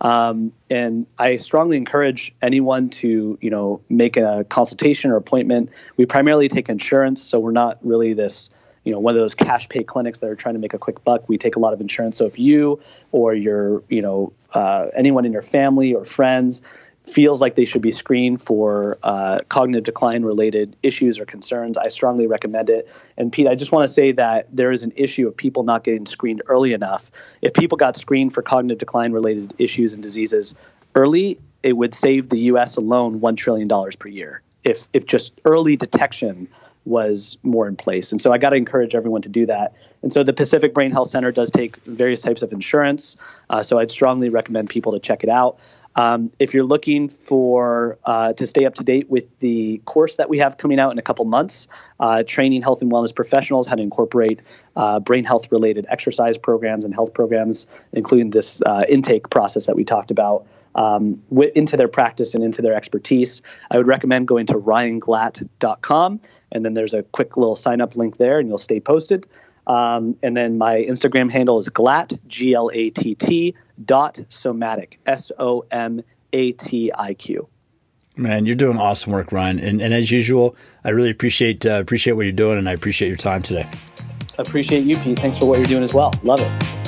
Um, 0.00 0.52
and 0.70 1.06
I 1.18 1.38
strongly 1.38 1.76
encourage 1.76 2.32
anyone 2.42 2.88
to, 2.90 3.38
you 3.40 3.50
know, 3.50 3.80
make 3.88 4.16
a 4.16 4.44
consultation 4.48 5.10
or 5.10 5.16
appointment. 5.16 5.70
We 5.96 6.06
primarily 6.06 6.48
take 6.48 6.68
insurance, 6.68 7.22
so 7.22 7.40
we're 7.40 7.50
not 7.50 7.78
really 7.82 8.12
this, 8.12 8.50
you 8.84 8.92
know, 8.92 9.00
one 9.00 9.14
of 9.14 9.20
those 9.20 9.34
cash 9.34 9.68
pay 9.68 9.82
clinics 9.82 10.20
that 10.20 10.28
are 10.28 10.36
trying 10.36 10.54
to 10.54 10.60
make 10.60 10.74
a 10.74 10.78
quick 10.78 11.02
buck. 11.02 11.28
We 11.28 11.36
take 11.36 11.56
a 11.56 11.58
lot 11.58 11.72
of 11.72 11.80
insurance. 11.80 12.16
So 12.16 12.26
if 12.26 12.38
you 12.38 12.78
or 13.10 13.34
your, 13.34 13.82
you 13.88 14.02
know, 14.02 14.32
uh, 14.52 14.86
anyone 14.94 15.24
in 15.24 15.32
your 15.32 15.42
family 15.42 15.94
or 15.94 16.04
friends 16.04 16.62
feels 17.08 17.40
like 17.40 17.56
they 17.56 17.64
should 17.64 17.82
be 17.82 17.92
screened 17.92 18.40
for 18.40 18.98
uh, 19.02 19.38
cognitive 19.48 19.84
decline 19.84 20.22
related 20.22 20.76
issues 20.82 21.18
or 21.18 21.24
concerns, 21.24 21.76
I 21.78 21.88
strongly 21.88 22.26
recommend 22.26 22.70
it. 22.70 22.88
And 23.16 23.32
Pete, 23.32 23.46
I 23.46 23.54
just 23.54 23.72
want 23.72 23.86
to 23.86 23.92
say 23.92 24.12
that 24.12 24.48
there 24.54 24.72
is 24.72 24.82
an 24.82 24.92
issue 24.96 25.26
of 25.26 25.36
people 25.36 25.62
not 25.62 25.84
getting 25.84 26.06
screened 26.06 26.42
early 26.46 26.72
enough. 26.72 27.10
If 27.42 27.54
people 27.54 27.76
got 27.76 27.96
screened 27.96 28.32
for 28.32 28.42
cognitive 28.42 28.78
decline 28.78 29.12
related 29.12 29.54
issues 29.58 29.94
and 29.94 30.02
diseases 30.02 30.54
early, 30.94 31.38
it 31.62 31.74
would 31.74 31.94
save 31.94 32.28
the 32.28 32.38
U.S. 32.40 32.76
alone 32.76 33.20
$1 33.20 33.36
trillion 33.36 33.68
per 33.98 34.08
year. 34.08 34.42
If, 34.64 34.86
if 34.92 35.06
just 35.06 35.32
early 35.44 35.76
detection 35.76 36.48
was 36.84 37.36
more 37.42 37.68
in 37.68 37.76
place. 37.76 38.10
And 38.12 38.20
so 38.20 38.32
I 38.32 38.38
got 38.38 38.50
to 38.50 38.56
encourage 38.56 38.94
everyone 38.94 39.22
to 39.22 39.28
do 39.28 39.46
that. 39.46 39.74
And 40.02 40.12
so 40.12 40.22
the 40.22 40.32
Pacific 40.32 40.74
Brain 40.74 40.90
Health 40.90 41.08
Center 41.08 41.30
does 41.30 41.50
take 41.50 41.76
various 41.84 42.22
types 42.22 42.42
of 42.42 42.52
insurance. 42.52 43.16
Uh, 43.50 43.62
so 43.62 43.78
I'd 43.78 43.90
strongly 43.90 44.28
recommend 44.28 44.70
people 44.70 44.92
to 44.92 44.98
check 44.98 45.22
it 45.22 45.28
out. 45.28 45.58
Um, 45.98 46.30
if 46.38 46.54
you're 46.54 46.64
looking 46.64 47.08
for 47.08 47.98
uh, 48.04 48.32
to 48.34 48.46
stay 48.46 48.64
up 48.64 48.76
to 48.76 48.84
date 48.84 49.10
with 49.10 49.24
the 49.40 49.82
course 49.84 50.14
that 50.14 50.28
we 50.28 50.38
have 50.38 50.56
coming 50.56 50.78
out 50.78 50.92
in 50.92 50.98
a 50.98 51.02
couple 51.02 51.24
months, 51.24 51.66
uh, 51.98 52.22
training 52.24 52.62
health 52.62 52.80
and 52.80 52.92
wellness 52.92 53.12
professionals 53.12 53.66
how 53.66 53.74
to 53.74 53.82
incorporate 53.82 54.40
uh, 54.76 55.00
brain 55.00 55.24
health 55.24 55.50
related 55.50 55.86
exercise 55.88 56.38
programs 56.38 56.84
and 56.84 56.94
health 56.94 57.12
programs, 57.12 57.66
including 57.94 58.30
this 58.30 58.62
uh, 58.62 58.84
intake 58.88 59.28
process 59.30 59.66
that 59.66 59.74
we 59.74 59.84
talked 59.84 60.12
about. 60.12 60.46
Um, 60.76 61.20
w- 61.30 61.50
into 61.56 61.76
their 61.76 61.88
practice 61.88 62.32
and 62.32 62.44
into 62.44 62.62
their 62.62 62.74
expertise, 62.74 63.42
I 63.72 63.78
would 63.78 63.88
recommend 63.88 64.28
going 64.28 64.46
to 64.46 64.54
ryanglatt.com, 64.54 66.20
and 66.52 66.64
then 66.64 66.74
there's 66.74 66.94
a 66.94 67.02
quick 67.02 67.36
little 67.36 67.56
sign 67.56 67.80
up 67.80 67.96
link 67.96 68.18
there, 68.18 68.38
and 68.38 68.48
you'll 68.48 68.58
stay 68.58 68.78
posted. 68.78 69.26
Um, 69.66 70.16
and 70.22 70.36
then 70.36 70.58
my 70.58 70.76
Instagram 70.76 71.30
handle 71.30 71.58
is 71.58 71.68
glatt, 71.68 72.16
G 72.28 72.54
L 72.54 72.70
A 72.72 72.90
T 72.90 73.16
T, 73.16 73.54
dot 73.84 74.14
somatiq, 74.30 74.94
S 75.06 75.30
O 75.38 75.64
M 75.70 76.02
A 76.32 76.52
T 76.52 76.90
I 76.94 77.14
Q. 77.14 77.48
Man, 78.16 78.46
you're 78.46 78.56
doing 78.56 78.78
awesome 78.78 79.12
work, 79.12 79.30
Ryan. 79.30 79.60
And, 79.60 79.80
and 79.80 79.94
as 79.94 80.10
usual, 80.10 80.56
I 80.84 80.90
really 80.90 81.10
appreciate 81.10 81.64
uh, 81.64 81.80
appreciate 81.80 82.14
what 82.14 82.22
you're 82.22 82.32
doing, 82.32 82.58
and 82.58 82.68
I 82.68 82.72
appreciate 82.72 83.08
your 83.08 83.16
time 83.16 83.42
today. 83.42 83.68
Appreciate 84.38 84.84
you, 84.84 84.96
Pete. 84.98 85.18
Thanks 85.18 85.38
for 85.38 85.46
what 85.46 85.58
you're 85.58 85.66
doing 85.66 85.84
as 85.84 85.94
well. 85.94 86.12
Love 86.22 86.40
it. 86.40 86.78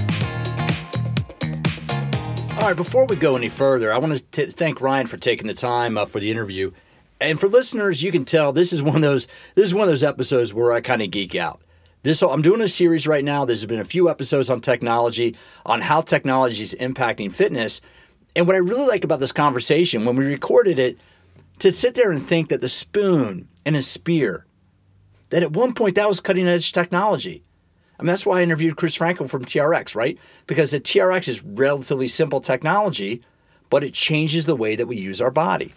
All 2.61 2.66
right, 2.66 2.76
before 2.76 3.07
we 3.07 3.16
go 3.16 3.36
any 3.36 3.49
further, 3.49 3.93
I 3.93 3.99
want 3.99 4.30
to 4.32 4.47
thank 4.51 4.80
Ryan 4.80 5.07
for 5.07 5.16
taking 5.16 5.47
the 5.47 5.55
time 5.55 5.97
uh, 5.97 6.05
for 6.05 6.20
the 6.20 6.30
interview. 6.30 6.72
And 7.20 7.38
for 7.38 7.49
listeners, 7.49 8.03
you 8.03 8.12
can 8.12 8.24
tell 8.24 8.53
this 8.53 8.72
is 8.72 8.82
one 8.82 8.97
of 8.97 9.03
those 9.03 9.28
this 9.55 9.66
is 9.66 9.74
one 9.74 9.84
of 9.84 9.88
those 9.91 10.05
episodes 10.05 10.53
where 10.53 10.72
I 10.72 10.80
kind 10.80 11.01
of 11.01 11.11
geek 11.11 11.34
out. 11.34 11.61
This 12.03 12.22
I'm 12.22 12.40
doing 12.40 12.62
a 12.62 12.68
series 12.68 13.07
right 13.07 13.24
now. 13.24 13.44
There's 13.44 13.66
been 13.66 13.78
a 13.78 13.84
few 13.84 14.09
episodes 14.09 14.48
on 14.48 14.62
technology, 14.62 15.36
on 15.66 15.82
how 15.82 16.01
technology 16.01 16.62
is 16.62 16.74
impacting 16.80 17.30
fitness. 17.30 17.82
And 18.34 18.46
what 18.46 18.57
I 18.57 18.61
really 18.61 18.86
like 18.86 19.05
about 19.05 19.20
this 19.20 19.32
conversation 19.32 20.07
when 20.07 20.16
we 20.16 20.24
recorded 20.24 20.78
it, 20.78 20.98
to 21.59 21.70
sit 21.70 21.94
there 21.94 22.11
and 22.11 22.22
think 22.22 22.48
that 22.48 22.62
the 22.62 22.70
spoon 22.70 23.48
and 23.66 23.76
a 23.76 23.82
spear, 23.82 24.46
that 25.28 25.42
at 25.42 25.53
one 25.53 25.74
point 25.74 25.94
that 25.96 26.09
was 26.09 26.20
cutting 26.20 26.48
edge 26.48 26.72
technology. 26.72 27.44
Mean, 27.98 28.07
that's 28.07 28.24
why 28.24 28.38
I 28.38 28.44
interviewed 28.44 28.76
Chris 28.76 28.96
Frankel 28.96 29.28
from 29.28 29.44
TRX, 29.44 29.94
right? 29.94 30.18
Because 30.46 30.70
the 30.70 30.80
TRX 30.80 31.28
is 31.28 31.44
relatively 31.44 32.09
simple 32.09 32.40
technology, 32.40 33.20
but 33.68 33.84
it 33.84 33.92
changes 33.92 34.46
the 34.46 34.57
way 34.57 34.74
that 34.74 34.88
we 34.88 34.96
use 34.96 35.20
our 35.20 35.30
body. 35.30 35.74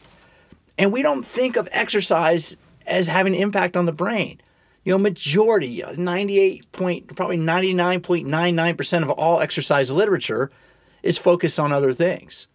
And 0.77 0.93
we 0.93 1.01
don't 1.01 1.25
think 1.25 1.57
of 1.57 1.67
exercise 1.73 2.55
as 2.87 3.09
having 3.09 3.35
impact 3.35 3.75
on 3.75 3.85
the 3.85 3.91
brain 3.91 4.39
you 4.83 4.91
know, 4.91 4.97
majority, 4.97 5.83
98 5.97 6.71
point, 6.71 7.15
probably 7.15 7.37
99.99% 7.37 9.03
of 9.03 9.09
all 9.09 9.39
exercise 9.39 9.91
literature 9.91 10.51
is 11.01 11.17
focused 11.17 11.59
on 11.59 11.71
other 11.71 11.93
things. 11.93 12.47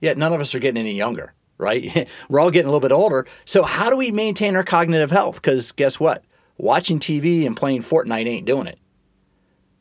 Yet 0.00 0.16
none 0.16 0.32
of 0.32 0.40
us 0.40 0.54
are 0.54 0.58
getting 0.58 0.80
any 0.80 0.94
younger, 0.94 1.34
right? 1.58 2.08
We're 2.28 2.40
all 2.40 2.50
getting 2.50 2.68
a 2.68 2.70
little 2.70 2.80
bit 2.80 2.92
older. 2.92 3.26
So, 3.44 3.62
how 3.62 3.90
do 3.90 3.96
we 3.96 4.10
maintain 4.10 4.56
our 4.56 4.64
cognitive 4.64 5.10
health? 5.10 5.36
Because 5.36 5.72
guess 5.72 6.00
what? 6.00 6.24
Watching 6.56 6.98
TV 6.98 7.46
and 7.46 7.56
playing 7.56 7.82
Fortnite 7.82 8.26
ain't 8.26 8.46
doing 8.46 8.66
it. 8.66 8.78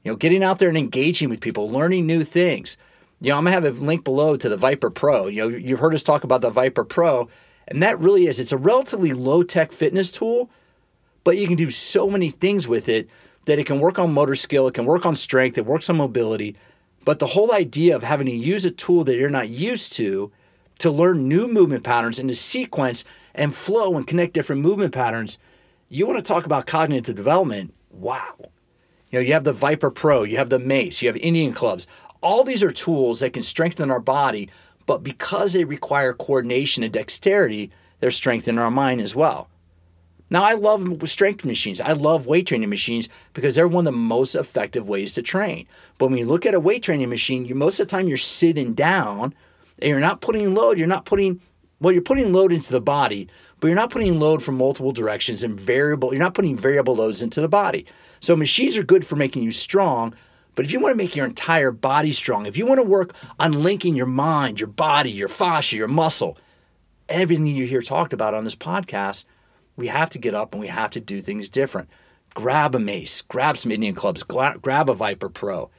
You 0.03 0.11
know, 0.11 0.15
getting 0.17 0.43
out 0.43 0.59
there 0.59 0.69
and 0.69 0.77
engaging 0.77 1.29
with 1.29 1.39
people, 1.39 1.69
learning 1.69 2.05
new 2.05 2.23
things. 2.23 2.77
You 3.21 3.29
know, 3.29 3.37
I'm 3.37 3.45
gonna 3.45 3.51
have 3.51 3.65
a 3.65 3.71
link 3.71 4.03
below 4.03 4.37
to 4.37 4.49
the 4.49 4.57
ViPR 4.57 4.93
PRO. 4.93 5.27
You 5.27 5.49
know, 5.49 5.57
you've 5.57 5.79
heard 5.79 5.93
us 5.93 6.03
talk 6.03 6.23
about 6.23 6.41
the 6.41 6.51
ViPR 6.51 6.87
PRO, 6.87 7.29
and 7.67 7.81
that 7.81 7.99
really 7.99 8.27
is 8.27 8.39
it's 8.39 8.51
a 8.51 8.57
relatively 8.57 9.13
low 9.13 9.43
tech 9.43 9.71
fitness 9.71 10.11
tool 10.11 10.49
but 11.28 11.38
you 11.38 11.45
can 11.45 11.57
do 11.57 11.69
so 11.69 12.09
many 12.09 12.30
things 12.30 12.69
with 12.69 12.88
it 12.88 13.09
that 13.43 13.59
it 13.59 13.65
can 13.65 13.82
work 13.82 13.99
on 13.99 14.13
motor 14.13 14.34
skill, 14.34 14.65
it 14.65 14.73
can 14.73 14.86
work 14.86 15.05
on 15.05 15.13
strength, 15.13 15.57
it 15.57 15.65
works 15.65 15.89
on 15.89 15.97
mobility. 15.97 16.55
But 17.03 17.19
the 17.19 17.28
whole 17.28 17.51
idea 17.51 17.97
of 17.97 18.01
having 18.01 18.28
to 18.28 18.34
use 18.34 18.63
a 18.63 18.71
tool 18.71 19.03
that 19.03 19.17
you're 19.17 19.30
not 19.30 19.49
used 19.49 19.91
to 19.97 20.32
to 20.80 20.89
learn 20.89 21.28
new 21.28 21.49
movement 21.49 21.84
patterns 21.84 22.17
and 22.17 22.30
to 22.30 22.36
sequence 22.38 23.03
and 23.36 23.53
flow 23.53 23.97
and 23.97 24.07
connect 24.07 24.36
different 24.36 24.61
movement 24.61 24.93
patterns, 24.93 25.38
you 25.89 26.07
want 26.07 26.17
to 26.17 26.23
talk 26.23 26.45
about 26.45 26.65
cognitive 26.65 27.13
development. 27.13 27.73
Wow. 27.91 28.36
You 29.11 29.19
know, 29.19 29.25
you 29.25 29.34
have 29.34 29.43
the 29.43 29.51
ViPR 29.51 29.93
PRO, 29.93 30.23
you 30.23 30.38
have 30.38 30.49
the 30.49 30.59
Mace, 30.59 31.01
you 31.01 31.09
have 31.09 31.17
Indian 31.17 31.51
clubs. 31.51 31.88
All 32.21 32.45
these 32.45 32.63
are 32.63 32.71
tools 32.71 33.19
that 33.19 33.34
can 33.34 33.43
strengthen 33.43 33.91
our 33.91 33.99
body, 33.99 34.49
but 34.86 35.03
because 35.03 35.51
they 35.51 35.65
require 35.65 36.13
coordination 36.13 36.84
and 36.84 36.93
dexterity, 36.93 37.69
they're 37.99 38.11
strengthening 38.11 38.59
our 38.59 38.71
mind 38.71 39.01
as 39.01 39.13
well. 39.13 39.49
Now, 40.30 40.43
I 40.43 40.53
love 40.53 41.09
strength 41.09 41.45
machines. 41.45 41.80
I 41.80 41.93
love 41.93 42.28
weight 42.28 42.47
training 42.47 42.69
machines 42.69 43.07
because 43.34 43.55
they're 43.55 43.67
one 43.67 43.88
of 43.88 43.93
the 43.93 43.97
most 43.97 44.36
effective 44.36 44.88
ways 44.88 45.13
to 45.13 45.21
train. 45.21 45.67
But 45.97 46.09
when 46.09 46.19
you 46.19 46.25
look 46.25 46.45
at 46.45 46.53
a 46.53 46.59
weight 46.59 46.84
training 46.84 47.09
machine, 47.09 47.45
you 47.45 47.55
most 47.55 47.80
of 47.80 47.88
the 47.88 47.91
time 47.91 48.07
you're 48.07 48.17
sitting 48.17 48.73
down 48.73 49.34
and 49.80 49.89
you're 49.89 49.99
not 49.99 50.21
putting 50.21 50.53
load. 50.53 50.78
You're 50.78 50.88
not 50.88 51.05
putting, 51.05 51.41
well, 51.80 51.93
you're 51.93 52.01
putting 52.01 52.34
load 52.34 52.51
into 52.51 52.71
the 52.71 52.82
body, 52.82 53.30
but 53.59 53.67
you're 53.67 53.75
not 53.75 53.89
putting 53.89 54.19
load 54.19 54.43
from 54.43 54.57
multiple 54.57 54.91
directions 54.91 55.43
and 55.43 55.59
variable, 55.59 56.13
you're 56.13 56.23
not 56.23 56.34
putting 56.34 56.57
variable 56.57 56.95
loads 56.95 57.23
into 57.23 57.41
the 57.41 57.47
body. 57.47 57.86
So 58.19 58.36
machines 58.36 58.78
are 58.78 58.84
good 58.84 59.05
for 59.05 59.15
making 59.15 59.43
you 59.43 59.51
strong. 59.51 60.13
But 60.55 60.65
if 60.65 60.71
you 60.71 60.80
want 60.80 60.93
to 60.93 60.97
make 60.97 61.15
your 61.15 61.28
entire 61.28 61.69
body 61.69 62.11
strong, 62.11 62.47
if 62.47 62.57
you 62.57 62.65
want 62.65 62.80
to 62.80 62.84
work 62.84 63.13
on 63.39 63.61
linking 63.61 63.95
your 63.95 64.07
mind, 64.07 64.59
your 64.59 64.67
body, 64.67 65.11
your 65.11 65.28
fascia, 65.28 65.75
your 65.75 65.88
muscle, 65.88 66.36
everything 67.07 67.45
you 67.45 67.67
hear 67.67 67.84
talked 67.84 68.11
about 68.11 68.34
on 68.34 68.43
this 68.43 68.55
podcast, 68.55 69.25
we 69.78 69.88
have 69.88 70.09
to 70.09 70.19
get 70.19 70.36
up 70.36 70.53
and 70.53 70.59
we 70.59 70.67
have 70.67 70.91
to 70.91 70.99
do 70.99 71.21
things 71.21 71.47
different. 71.47 71.88
Grab 72.34 72.75
a 72.75 72.80
mace, 72.80 73.21
grab 73.21 73.57
some 73.57 73.71
Indian 73.71 73.95
clubs, 73.95 74.23
grab 74.23 74.57
a 74.89 74.95
ViPR 74.95 75.34
PRO. 75.34 75.69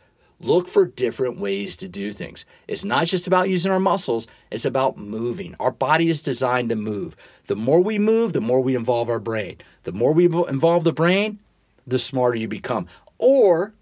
Look 0.40 0.68
for 0.68 0.86
different 0.86 1.40
ways 1.40 1.76
to 1.78 1.88
do 1.88 2.12
things. 2.12 2.46
It's 2.68 2.84
not 2.84 3.09
just 3.09 3.26
about 3.26 3.49
using 3.49 3.72
our 3.72 3.80
muscles, 3.80 4.28
it's 4.53 4.64
about 4.64 4.96
moving. 4.96 5.57
Our 5.59 5.72
body 5.72 6.09
is 6.09 6.22
designed 6.22 6.68
to 6.68 6.76
move. 6.76 7.16
The 7.46 7.57
more 7.57 7.80
we 7.80 7.99
move, 7.99 8.32
the 8.32 8.40
more 8.40 8.61
we 8.61 8.76
involve 8.76 9.09
our 9.09 9.18
brain. 9.18 9.57
The 9.82 9.92
more 9.92 10.12
we 10.12 10.26
involve 10.26 10.84
the 10.84 10.92
brain, 10.92 11.40
the 11.84 11.99
smarter 11.99 12.38
you 12.38 12.46
become. 12.46 12.86
Or, 13.18 13.74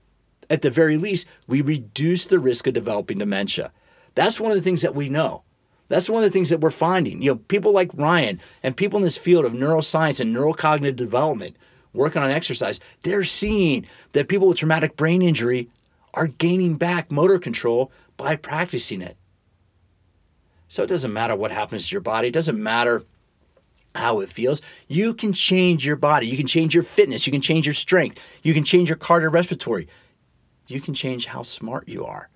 at 0.49 0.63
the 0.63 0.71
very 0.71 0.97
least, 0.97 1.29
we 1.47 1.61
reduce 1.61 2.27
the 2.27 2.39
risk 2.39 2.67
of 2.67 2.73
developing 2.73 3.19
dementia. 3.19 3.71
That's 4.15 4.41
one 4.41 4.51
of 4.51 4.57
the 4.57 4.63
things 4.63 4.81
that 4.81 4.95
we 4.95 5.11
know. 5.11 5.43
That's 5.89 6.11
one 6.11 6.23
of 6.23 6.31
the 6.31 6.33
things 6.33 6.51
that 6.51 6.61
we're 6.61 6.71
finding. 6.71 7.23
You 7.23 7.33
know, 7.33 7.37
people 7.49 7.73
like 7.73 7.91
Ryan 7.95 8.41
and 8.63 8.77
people 8.77 8.99
in 8.99 9.05
this 9.05 9.19
field 9.19 9.45
of 9.45 9.53
neuroscience 9.53 10.21
and 10.21 10.35
neurocognitive 10.35 10.97
development 10.97 11.57
working 11.93 12.23
on 12.23 12.31
exercise, 12.31 12.81
they're 13.03 13.25
seeing 13.25 13.87
that 14.13 14.29
people 14.29 14.49
with 14.49 14.59
traumatic 14.59 14.97
brain 14.97 15.23
injury 15.23 15.69
are 16.15 16.27
gaining 16.27 16.77
back 16.77 17.11
motor 17.11 17.39
control 17.39 17.91
by 18.17 18.37
practicing 18.37 19.01
it. 19.01 19.17
So 20.69 20.83
it 20.83 20.89
doesn't 20.89 21.13
matter 21.13 21.37
what 21.37 21.53
happens 21.53 21.89
to 21.89 21.95
your 21.95 22.01
body, 22.01 22.29
it 22.29 22.35
doesn't 22.35 22.61
matter 22.61 23.05
how 23.95 24.21
it 24.21 24.29
feels. 24.29 24.61
You 24.89 25.15
can 25.15 25.33
change 25.33 25.87
your 25.87 25.97
body, 25.97 26.27
you 26.27 26.37
can 26.37 26.47
change 26.47 26.75
your 26.75 26.83
fitness, 26.83 27.27
you 27.27 27.31
can 27.31 27.41
change 27.41 27.67
your 27.67 27.75
strength, 27.75 28.21
you 28.43 28.53
can 28.53 28.65
change 28.65 28.89
your 28.89 28.99
cardiorespiratory, 28.99 29.87
you 30.67 30.81
can 30.81 30.93
change 30.93 31.27
how 31.27 31.43
smart 31.43 31.89
you 31.89 32.05
are 32.05 32.29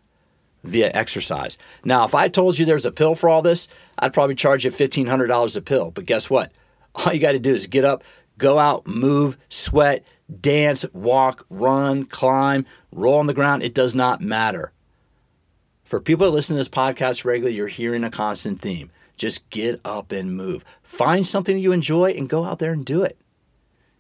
via 0.63 0.91
exercise. 0.95 1.59
Now, 1.85 2.05
if 2.05 2.15
I 2.15 2.29
told 2.29 2.59
you 2.59 2.67
there's 2.67 2.87
a 2.87 2.93
pill 2.93 3.15
for 3.15 3.29
all 3.29 3.43
this, 3.43 3.69
I'd 3.99 4.13
probably 4.13 4.35
charge 4.35 4.65
you 4.65 4.71
$1,500 4.71 5.57
a 5.57 5.61
pill. 5.61 5.91
But 5.91 6.07
guess 6.07 6.31
what? 6.31 6.53
All 6.95 7.13
you 7.13 7.21
got 7.21 7.33
to 7.33 7.39
do 7.39 7.55
is 7.55 7.67
get 7.67 7.85
up, 7.85 8.03
go 8.37 8.59
out, 8.59 8.87
move, 8.87 9.39
sweat, 9.49 10.05
dance, 10.41 10.85
walk, 10.93 11.47
run, 11.49 12.05
climb, 12.05 12.67
roll 12.91 13.19
on 13.19 13.27
the 13.27 13.35
ground. 13.35 13.63
It 13.63 13.75
does 13.75 13.95
not 13.95 14.21
matter. 14.21 14.73
For 15.85 16.01
people 16.01 16.27
that 16.27 16.33
listen 16.33 16.57
to 16.57 16.61
this 16.61 16.69
podcast 16.69 17.25
regularly, 17.25 17.57
you're 17.57 17.69
hearing 17.69 18.05
a 18.05 18.11
constant 18.11 18.61
theme. 18.61 18.91
Just 19.17 19.49
get 19.51 19.81
up 19.85 20.13
and 20.13 20.37
move. 20.37 20.65
Find 20.83 21.27
something 21.27 21.59
you 21.59 21.73
enjoy 21.73 22.13
and 22.13 22.29
go 22.29 22.45
out 22.45 22.59
there 22.59 22.73
and 22.73 22.85
do 22.85 23.03
it. 23.03 23.19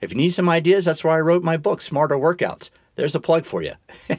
If 0.00 0.10
you 0.10 0.16
need 0.16 0.30
some 0.30 0.48
ideas, 0.48 0.86
that's 0.86 1.04
why 1.04 1.16
I 1.16 1.20
wrote 1.20 1.42
my 1.42 1.56
book, 1.56 1.82
Smarter 1.82 2.16
Workouts 2.16 2.70
there's 2.96 3.14
a 3.14 3.20
plug 3.20 3.44
for 3.44 3.62
you. 3.62 3.72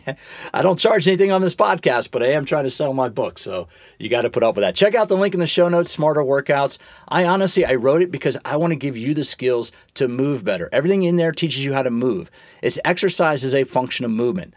I 0.54 0.62
don't 0.62 0.80
charge 0.80 1.08
anything 1.08 1.32
on 1.32 1.42
this 1.42 1.56
podcast, 1.56 2.12
but 2.12 2.24
I 2.24 2.28
am 2.28 2.46
trying 2.46 2.64
to 2.64 2.70
sell 2.70 2.94
my 2.94 3.10
book, 3.10 3.38
so 3.38 3.68
you 4.00 4.10
got 4.10 4.22
to 4.22 4.30
put 4.30 4.44
up 4.44 4.56
with 4.56 4.64
that. 4.64 4.76
Check 4.76 4.96
out 4.96 5.08
the 5.08 5.18
link 5.18 5.34
in 5.34 5.40
the 5.40 5.48
show 5.48 5.70
notes, 5.70 5.92
Smarter 5.92 6.24
Workouts. 6.24 6.78
I 7.08 7.26
honestly, 7.26 7.66
I 7.66 7.76
wrote 7.76 8.02
it 8.02 8.12
because 8.12 8.38
I 8.44 8.56
want 8.56 8.72
to 8.72 8.76
give 8.78 8.98
you 8.98 9.14
the 9.14 9.24
skills 9.24 9.72
to 9.96 10.08
move 10.08 10.44
better. 10.44 10.70
Everything 10.72 11.04
in 11.04 11.18
there 11.18 11.32
teaches 11.32 11.64
you 11.64 11.74
how 11.74 11.84
to 11.84 11.92
move. 11.92 12.32
It's 12.62 12.80
exercise 12.84 13.44
is 13.44 13.54
a 13.54 13.66
function 13.66 14.06
of 14.06 14.12
movement. 14.12 14.54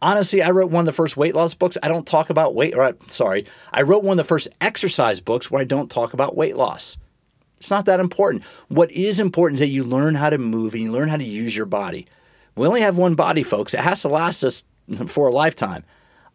Honestly, 0.00 0.42
I 0.42 0.50
wrote 0.50 0.70
one 0.70 0.82
of 0.82 0.86
the 0.86 0.92
first 0.92 1.16
weight 1.16 1.34
loss 1.34 1.54
books. 1.54 1.78
I 1.82 1.88
don't 1.88 2.06
talk 2.06 2.30
about 2.30 2.54
weight, 2.54 2.74
or 2.74 2.94
sorry, 3.08 3.46
I 3.72 3.82
wrote 3.82 4.04
one 4.04 4.18
of 4.18 4.24
the 4.24 4.28
first 4.28 4.48
exercise 4.60 5.20
books 5.20 5.50
where 5.50 5.60
I 5.60 5.64
don't 5.64 5.90
talk 5.90 6.12
about 6.12 6.36
weight 6.36 6.56
loss. 6.56 6.98
It's 7.56 7.70
not 7.70 7.86
that 7.86 8.00
important. 8.00 8.44
What 8.68 8.90
is 8.92 9.18
important 9.18 9.56
is 9.56 9.60
that 9.60 9.68
you 9.68 9.82
learn 9.84 10.16
how 10.16 10.30
to 10.30 10.38
move 10.38 10.74
and 10.74 10.82
you 10.82 10.92
learn 10.92 11.08
how 11.08 11.16
to 11.16 11.24
use 11.24 11.56
your 11.56 11.66
body. 11.66 12.06
We 12.56 12.66
only 12.66 12.80
have 12.80 12.96
one 12.96 13.14
body, 13.14 13.42
folks. 13.42 13.74
It 13.74 13.80
has 13.80 14.02
to 14.02 14.08
last 14.08 14.42
us 14.42 14.64
for 15.08 15.28
a 15.28 15.32
lifetime. 15.32 15.84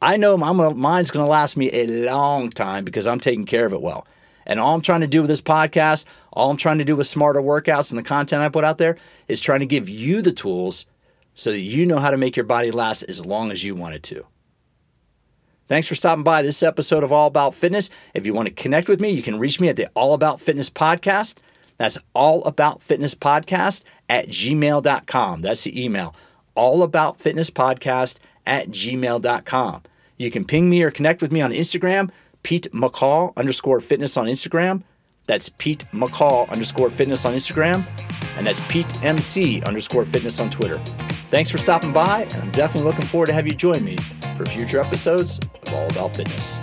I 0.01 0.17
know 0.17 0.37
my 0.37 0.51
mine's 0.51 1.11
going 1.11 1.25
to 1.25 1.29
last 1.29 1.57
me 1.57 1.69
a 1.73 1.87
long 1.87 2.49
time 2.49 2.85
because 2.85 3.07
I'm 3.07 3.19
taking 3.19 3.45
care 3.45 3.65
of 3.65 3.73
it 3.73 3.81
well. 3.81 4.07
And 4.45 4.59
all 4.59 4.73
I'm 4.73 4.81
trying 4.81 5.01
to 5.01 5.07
do 5.07 5.21
with 5.21 5.29
this 5.29 5.41
podcast, 5.41 6.05
all 6.33 6.49
I'm 6.49 6.57
trying 6.57 6.79
to 6.79 6.85
do 6.85 6.95
with 6.95 7.07
smarter 7.07 7.41
workouts 7.41 7.91
and 7.91 7.99
the 7.99 8.03
content 8.03 8.41
I 8.41 8.49
put 8.49 8.63
out 8.63 8.77
there 8.77 8.97
is 9.27 9.39
trying 9.39 9.59
to 9.59 9.65
give 9.65 9.89
you 9.89 10.21
the 10.21 10.31
tools 10.31 10.85
so 11.33 11.51
that 11.51 11.59
you 11.59 11.85
know 11.85 11.99
how 11.99 12.11
to 12.11 12.17
make 12.17 12.35
your 12.35 12.45
body 12.45 12.71
last 12.71 13.03
as 13.03 13.25
long 13.25 13.51
as 13.51 13.63
you 13.63 13.75
want 13.75 13.95
it 13.95 14.03
to. 14.03 14.25
Thanks 15.67 15.87
for 15.87 15.95
stopping 15.95 16.23
by 16.23 16.41
this 16.41 16.61
episode 16.63 17.03
of 17.03 17.11
All 17.11 17.27
About 17.27 17.55
Fitness. 17.55 17.89
If 18.13 18.25
you 18.25 18.33
want 18.33 18.47
to 18.47 18.53
connect 18.53 18.89
with 18.89 18.99
me, 18.99 19.11
you 19.11 19.23
can 19.23 19.39
reach 19.39 19.61
me 19.61 19.69
at 19.69 19.75
the 19.75 19.87
All 19.93 20.13
About 20.13 20.41
Fitness 20.41 20.69
Podcast. 20.69 21.37
That's 21.81 21.97
All 22.13 22.43
About 22.43 22.83
Fitness 22.83 23.15
Podcast 23.15 23.83
at 24.07 24.27
gmail.com. 24.27 25.41
That's 25.41 25.63
the 25.63 25.83
email. 25.83 26.15
All 26.53 26.83
About 26.83 27.19
Fitness 27.19 27.49
Podcast 27.49 28.17
at 28.45 28.69
gmail.com. 28.69 29.81
You 30.15 30.29
can 30.29 30.45
ping 30.45 30.69
me 30.69 30.83
or 30.83 30.91
connect 30.91 31.23
with 31.23 31.31
me 31.31 31.41
on 31.41 31.49
Instagram, 31.51 32.11
Pete 32.43 32.67
McCall 32.71 33.35
underscore 33.35 33.81
fitness 33.81 34.15
on 34.15 34.27
Instagram. 34.27 34.83
That's 35.25 35.49
Pete 35.49 35.85
McCall 35.91 36.47
underscore 36.51 36.91
fitness 36.91 37.25
on 37.25 37.33
Instagram. 37.33 37.83
And 38.37 38.45
that's 38.45 38.61
Pete 38.71 39.03
MC 39.03 39.63
underscore 39.63 40.05
fitness 40.05 40.39
on 40.39 40.51
Twitter. 40.51 40.77
Thanks 41.31 41.49
for 41.49 41.57
stopping 41.57 41.91
by, 41.91 42.25
and 42.25 42.43
I'm 42.43 42.51
definitely 42.51 42.91
looking 42.91 43.07
forward 43.07 43.25
to 43.25 43.33
have 43.33 43.47
you 43.47 43.55
join 43.55 43.83
me 43.83 43.97
for 44.37 44.45
future 44.45 44.79
episodes 44.79 45.39
of 45.39 45.73
All 45.73 45.87
About 45.89 46.15
Fitness. 46.15 46.59